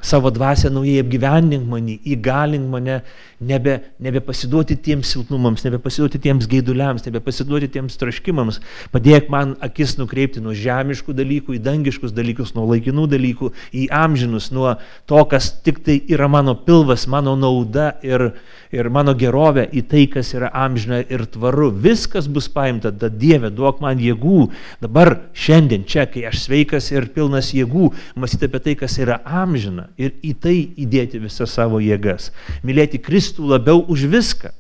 savo 0.02 0.32
dvasę 0.32 0.70
naujai 0.70 1.00
apgyvendink 1.02 1.68
mane, 1.70 1.98
įgalink 2.06 2.66
mane, 2.70 3.02
nebe, 3.42 3.78
nebepasiduoti 4.02 4.78
tiems 4.82 5.12
silpnumams, 5.14 5.64
nebepasiduoti 5.66 6.22
tiems 6.22 6.48
gaiduliams, 6.50 7.06
nebepasiduoti 7.06 7.70
tiems 7.76 7.98
traškimams, 8.02 8.60
padėk 8.94 9.30
man 9.34 9.54
akis 9.62 9.96
nukreipti 10.00 10.42
nuo 10.42 10.56
žemiškų 10.58 11.16
dalykų 11.18 11.58
į 11.58 11.62
dangiškus 11.66 12.16
dalykus, 12.18 12.56
nuo 12.58 12.66
laikinų 12.72 13.08
dalykų 13.14 13.52
į 13.78 13.88
amžinus, 14.02 14.50
nuo 14.54 14.76
to, 15.10 15.22
kas 15.30 15.52
tik 15.66 15.84
tai 15.86 16.00
yra 16.10 16.30
mano 16.32 16.58
pilvas, 16.58 17.06
mano 17.10 17.36
nauda 17.38 17.92
ir, 18.06 18.32
ir 18.74 18.90
mano 18.90 19.14
gerovė 19.18 19.68
į 19.70 19.86
tai, 19.92 20.08
kas 20.10 20.34
yra 20.38 20.50
amžina 20.66 21.02
ir 21.06 21.28
tvaru. 21.30 21.70
Viskas 21.72 22.30
bus 22.32 22.50
paimta, 22.50 22.92
tad 22.92 23.20
Dieve, 23.22 23.52
duok 23.54 23.82
man 23.84 24.02
jėgų. 24.02 24.48
Dabar, 24.82 25.14
šiandien, 25.38 25.86
čia, 25.86 26.08
kai 26.10 26.26
aš 26.30 26.48
sveikas 26.48 26.90
ir 26.94 27.12
pilnas 27.14 27.54
jėgų, 27.54 27.92
mąstyti 28.18 28.50
apie 28.50 28.64
tai, 28.66 28.78
kas 28.80 28.98
yra 29.02 29.22
amžina 29.26 29.81
ir 30.00 30.16
į 30.26 30.34
tai 30.42 30.56
įdėti 30.84 31.22
visas 31.22 31.54
savo 31.56 31.80
jėgas. 31.84 32.30
Mylėti 32.66 33.02
Kristų 33.02 33.48
labiau 33.54 33.84
už 33.92 34.06
viską. 34.12 34.54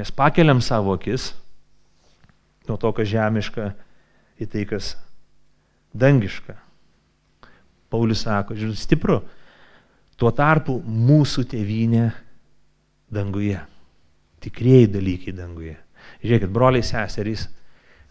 Mes 0.00 0.12
pakeliam 0.16 0.62
savo 0.64 0.94
akis 0.96 1.32
nuo 2.68 2.78
to, 2.80 2.92
kas 2.94 3.08
žemiška, 3.10 3.72
į 4.40 4.46
tai, 4.48 4.64
kas 4.70 4.94
dangiška. 5.96 6.54
Paulius 7.90 8.22
sako, 8.22 8.54
žiūrėk, 8.54 8.78
stipru. 8.78 9.18
Tuo 10.20 10.30
tarpu 10.36 10.76
mūsų 10.84 11.44
tėvynė 11.50 12.10
danguje. 13.10 13.58
Tikrieji 14.44 14.92
dalykai 14.94 15.34
danguje. 15.36 15.74
Žiūrėkit, 16.22 16.52
broliai 16.54 16.86
seserys, 16.86 17.48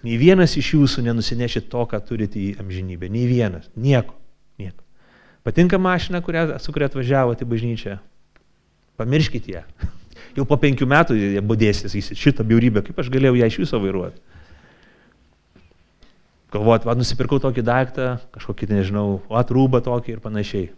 Nei 0.06 0.16
vienas 0.16 0.56
iš 0.56 0.74
jūsų 0.78 1.04
nenusinešit 1.10 1.68
to, 1.72 1.82
ką 1.90 2.00
turite 2.08 2.40
į 2.40 2.54
amžinybę. 2.62 3.10
Nei 3.12 3.26
vienas. 3.28 3.68
Nieko. 3.76 4.16
Nieko. 4.60 4.86
Patinka 5.44 5.80
mašina, 5.82 6.22
kurią, 6.24 6.54
su 6.64 6.72
kuria 6.76 6.88
atvažiavote 6.88 7.44
į 7.44 7.50
bažnyčią? 7.52 7.98
Pamirškit 9.00 9.50
ją. 9.52 9.66
Jau 10.38 10.46
po 10.48 10.56
penkių 10.62 10.88
metų 10.88 11.18
jie 11.20 11.44
būdėsis, 11.44 11.90
sakysit, 11.92 12.20
šitą 12.20 12.48
bjaurybę, 12.48 12.84
kaip 12.86 13.00
aš 13.02 13.12
galėjau 13.12 13.40
ją 13.42 13.52
iš 13.52 13.60
viso 13.66 13.80
vairuoti. 13.84 14.22
Galvojat, 16.54 16.88
va, 16.88 16.96
nusipirkau 16.98 17.38
tokį 17.44 17.64
daiktą, 17.66 18.10
kažkokį, 18.34 18.72
nežinau, 18.72 19.08
atrūbą 19.42 19.84
tokį 19.86 20.16
ir 20.16 20.22
panašiai. 20.24 20.70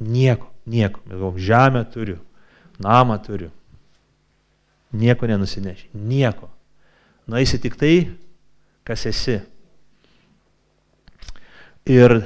Nieko, 0.00 0.48
nieko. 0.68 1.02
Galvom, 1.10 1.38
žemę 1.40 1.82
turiu, 1.92 2.20
namą 2.82 3.18
turiu. 3.24 3.50
Nieko 4.96 5.28
nenusineši. 5.28 5.90
Nieko 5.92 6.48
nueisi 7.26 7.58
tik 7.58 7.76
tai, 7.78 7.96
kas 8.86 9.06
esi. 9.10 9.40
Ir 11.86 12.20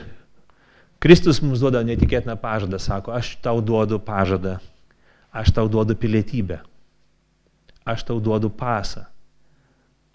Kristus 1.01 1.41
mums 1.41 1.61
duoda 1.61 1.81
netikėtiną 1.85 2.37
pažadą, 2.41 2.81
sako, 2.81 3.15
aš 3.17 3.35
tau 3.45 3.61
duodu 3.65 4.01
pažadą, 4.05 4.59
aš 5.33 5.53
tau 5.57 5.69
duodu 5.69 5.97
pilietybę, 5.97 6.61
aš 7.89 8.05
tau 8.09 8.21
duodu 8.21 8.53
pasą, 8.53 9.07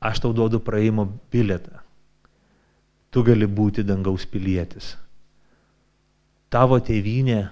aš 0.01 0.21
tau 0.21 0.33
duodu 0.33 0.61
praeimo 0.61 1.07
bilietą. 1.33 1.81
Tu 3.09 3.23
gali 3.25 3.47
būti 3.47 3.85
dangaus 3.85 4.25
pilietis. 4.27 4.93
Tavo 6.51 6.77
tėvynė 6.83 7.47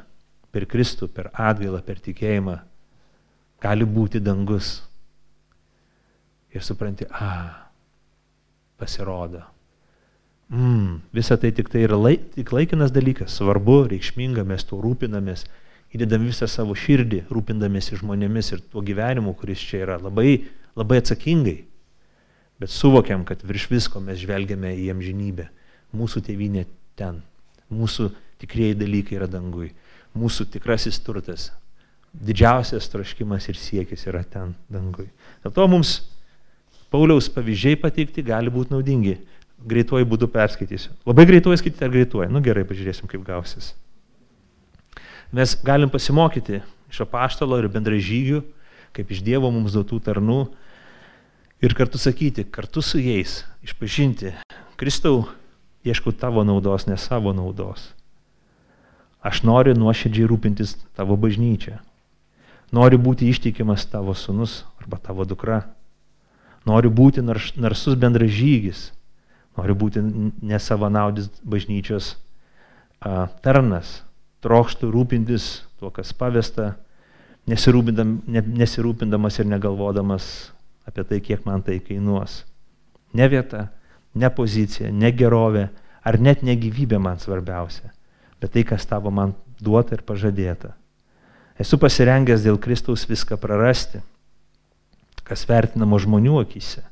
per 0.54 0.68
Kristų, 0.70 1.08
per 1.10 1.32
atgailą, 1.34 1.80
per 1.82 2.02
tikėjimą 2.04 2.58
gali 3.64 3.88
būti 3.88 4.20
dangus 4.22 4.82
ir 6.54 6.64
supranti, 6.66 7.08
a, 7.10 7.70
pasirodo. 8.78 9.43
Mm, 10.54 11.01
visa 11.12 11.38
tai 11.38 11.51
tik 11.51 11.70
tai 11.72 11.86
yra 11.88 11.97
laik, 11.97 12.30
tik 12.36 12.51
laikinas 12.54 12.91
dalykas, 12.93 13.34
svarbu, 13.39 13.88
reikšminga, 13.89 14.43
mes 14.45 14.66
tuo 14.68 14.82
rūpinamės, 14.84 15.47
įdedam 15.95 16.28
visą 16.28 16.49
savo 16.49 16.76
širdį, 16.78 17.24
rūpindamėsi 17.34 17.97
žmonėmis 18.01 18.51
ir 18.54 18.62
tuo 18.70 18.84
gyvenimu, 18.86 19.34
kuris 19.39 19.64
čia 19.64 19.84
yra 19.88 19.97
labai, 20.01 20.43
labai 20.78 20.99
atsakingai. 21.01 21.58
Bet 22.62 22.70
suvokiam, 22.70 23.26
kad 23.26 23.41
virš 23.45 23.68
visko 23.72 24.01
mes 24.04 24.22
žvelgiame 24.22 24.76
į 24.78 24.91
amžinybę. 24.93 25.47
Mūsų 25.97 26.22
tėvynė 26.28 26.68
ten. 26.99 27.22
Mūsų 27.74 28.12
tikrieji 28.41 28.78
dalykai 28.78 29.18
yra 29.18 29.28
dangui. 29.30 29.72
Mūsų 30.18 30.47
tikrasis 30.54 30.99
turtas. 31.01 31.49
Didžiausias 32.14 32.91
troškimas 32.93 33.49
ir 33.49 33.58
siekis 33.58 34.06
yra 34.06 34.22
ten 34.22 34.54
dangui. 34.70 35.08
Dėl 35.41 35.56
to 35.56 35.66
mums 35.70 35.95
Pauliaus 36.94 37.30
pavyzdžiai 37.34 37.80
pateikti 37.82 38.22
gali 38.26 38.54
būti 38.54 38.76
naudingi. 38.76 39.18
Greituoju 39.64 40.06
būdu 40.12 40.28
perskaitysiu. 40.30 40.91
Labai 41.08 41.26
greituoju 41.26 41.58
skaityti 41.62 41.86
ar 41.88 41.94
greituoju? 41.94 42.30
Nu 42.30 42.41
gerai, 42.44 42.66
pažiūrėsim, 42.70 43.10
kaip 43.10 43.24
gausis. 43.26 43.72
Mes 45.34 45.56
galim 45.66 45.89
pasimokyti 45.89 46.60
iš 46.91 47.00
apaštalo 47.08 47.58
ir 47.58 47.72
bendražygių, 47.74 48.44
kaip 48.94 49.10
iš 49.10 49.24
Dievo 49.26 49.50
mums 49.50 49.74
duotų 49.74 49.98
tarnų 50.06 50.44
ir 51.66 51.74
kartu 51.74 51.98
sakyti, 51.98 52.46
kartu 52.46 52.84
su 52.86 53.02
jais 53.02 53.39
išpažinti, 53.66 54.36
Kristau, 54.78 55.24
ieškau 55.88 56.14
tavo 56.14 56.44
naudos, 56.46 56.86
ne 56.86 56.98
savo 56.98 57.34
naudos. 57.34 57.89
Aš 59.24 59.41
noriu 59.48 59.74
nuoširdžiai 59.74 60.28
rūpintis 60.30 60.76
tavo 60.94 61.18
bažnyčia. 61.18 61.80
Noriu 62.74 63.00
būti 63.00 63.30
ištikimas 63.32 63.86
tavo 63.89 64.14
sunus 64.14 64.62
arba 64.82 65.02
tavo 65.02 65.26
dukra. 65.26 65.64
Noriu 66.68 66.91
būti 66.93 67.24
narsus 67.24 67.97
bendražygis, 67.99 68.91
noriu 69.57 69.76
būti 69.76 70.03
nesavanaudis 70.41 71.30
bažnyčios 71.43 72.14
a, 73.03 73.28
tarnas, 73.43 74.01
trokštų 74.43 74.91
rūpintis 74.93 75.64
tuo, 75.80 75.91
kas 75.91 76.14
pavesta, 76.16 76.74
nesirūpindamas 77.47 79.39
ir 79.39 79.49
negalvodamas 79.51 80.28
apie 80.88 81.03
tai, 81.07 81.20
kiek 81.24 81.43
man 81.47 81.64
tai 81.64 81.80
kainuos. 81.84 82.43
Ne 83.14 83.28
vieta, 83.32 83.68
ne 84.16 84.30
pozicija, 84.32 84.91
ne 84.91 85.11
gerovė, 85.11 85.68
ar 86.03 86.20
net 86.20 86.43
ne 86.43 86.55
gyvybė 86.59 86.99
man 87.03 87.20
svarbiausia, 87.20 87.91
bet 88.39 88.55
tai, 88.55 88.64
kas 88.68 88.88
tavo 88.88 89.11
man 89.11 89.36
duota 89.64 89.95
ir 89.97 90.03
pažadėta. 90.07 90.74
Esu 91.59 91.78
pasirengęs 91.78 92.43
dėl 92.43 92.57
Kristaus 92.57 93.05
viską 93.07 93.38
prarasti, 93.39 94.01
kas 95.28 95.46
vertinamo 95.50 96.00
žmonių 96.00 96.40
akise. 96.44 96.84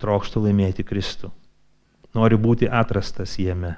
Trokštų 0.00 0.46
laimėti 0.46 0.84
Kristų. 0.86 1.28
Noriu 2.16 2.38
būti 2.40 2.66
atrastas 2.66 3.36
jame, 3.38 3.74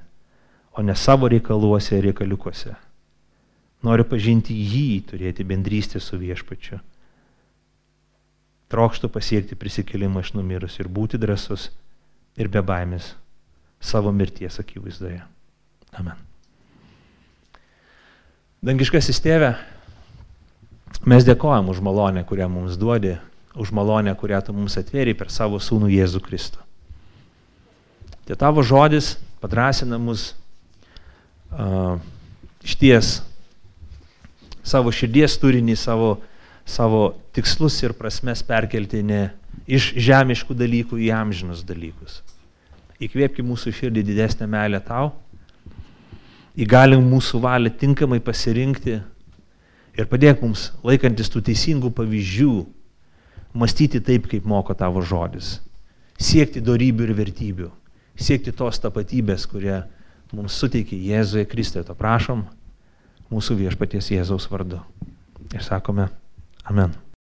o 0.72 0.82
ne 0.86 0.94
savo 0.96 1.28
reikaluose 1.28 1.98
ir 1.98 2.06
reikaliukuose. 2.08 2.76
Noriu 3.82 4.06
pažinti 4.06 4.54
jį, 4.54 5.02
turėti 5.10 5.44
bendrystę 5.44 6.00
su 6.00 6.16
viešpačiu. 6.20 6.78
Trokštų 8.72 9.10
pasiekti 9.12 9.58
prisikelimą 9.58 10.22
iš 10.22 10.32
numirus 10.38 10.78
ir 10.78 10.88
būti 10.88 11.18
drasus 11.20 11.68
ir 12.38 12.48
be 12.48 12.62
baimės 12.64 13.12
savo 13.82 14.14
mirties 14.14 14.60
akivaizdoje. 14.62 15.20
Amen. 15.98 16.16
Dangiškasis 18.62 19.18
tėve, 19.20 19.50
mes 21.06 21.24
dėkojam 21.26 21.70
už 21.72 21.80
malonę, 21.84 22.24
kurią 22.28 22.48
mums 22.52 22.76
duodi, 22.80 23.16
už 23.56 23.72
malonę, 23.72 24.14
kurią 24.18 24.42
tu 24.46 24.54
mums 24.56 24.76
atvėri 24.80 25.14
per 25.18 25.30
savo 25.32 25.60
sūnų 25.60 25.90
Jėzų 25.92 26.22
Kristų. 26.24 26.62
Tie 28.28 28.36
tavo 28.38 28.62
žodis 28.62 29.16
padrasina 29.42 29.98
mus 29.98 30.32
uh, 31.50 31.98
išties 32.62 33.20
savo 34.62 34.92
širdies 34.94 35.34
turinį, 35.42 35.74
savo, 35.76 36.14
savo 36.64 37.16
tikslus 37.34 37.80
ir 37.82 37.96
prasmes 37.98 38.44
perkelti 38.46 39.02
ne 39.02 39.24
iš 39.66 39.92
žemiškų 39.98 40.54
dalykų 40.56 41.00
į 41.02 41.10
amžinus 41.14 41.64
dalykus. 41.66 42.20
Įkvėpki 43.02 43.42
mūsų 43.42 43.72
širdį 43.74 44.04
didesnę 44.06 44.46
meilę 44.46 44.78
tau, 44.86 45.10
įgalink 46.54 47.02
mūsų 47.02 47.40
valią 47.42 47.72
tinkamai 47.80 48.20
pasirinkti 48.22 49.00
ir 49.98 50.08
padėk 50.10 50.42
mums, 50.44 50.70
laikantis 50.86 51.30
tų 51.32 51.44
teisingų 51.48 51.92
pavyzdžių, 51.96 52.54
mąstyti 53.58 54.00
taip, 54.04 54.28
kaip 54.30 54.48
moko 54.48 54.74
tavo 54.78 55.02
žodis, 55.04 55.58
siekti 56.20 56.62
darybių 56.64 57.08
ir 57.08 57.14
vertybių, 57.18 57.70
siekti 58.16 58.54
tos 58.56 58.80
tapatybės, 58.82 59.46
kurie 59.50 59.82
mums 60.32 60.56
suteikia 60.56 60.96
Jėzuje 60.96 61.46
Kristuje, 61.48 61.84
to 61.84 61.96
prašom 61.98 62.46
mūsų 63.32 63.60
viešpaties 63.64 64.12
Jėzaus 64.16 64.48
vardu. 64.52 64.80
Ir 65.52 65.64
sakome, 65.64 66.08
amen. 66.64 67.02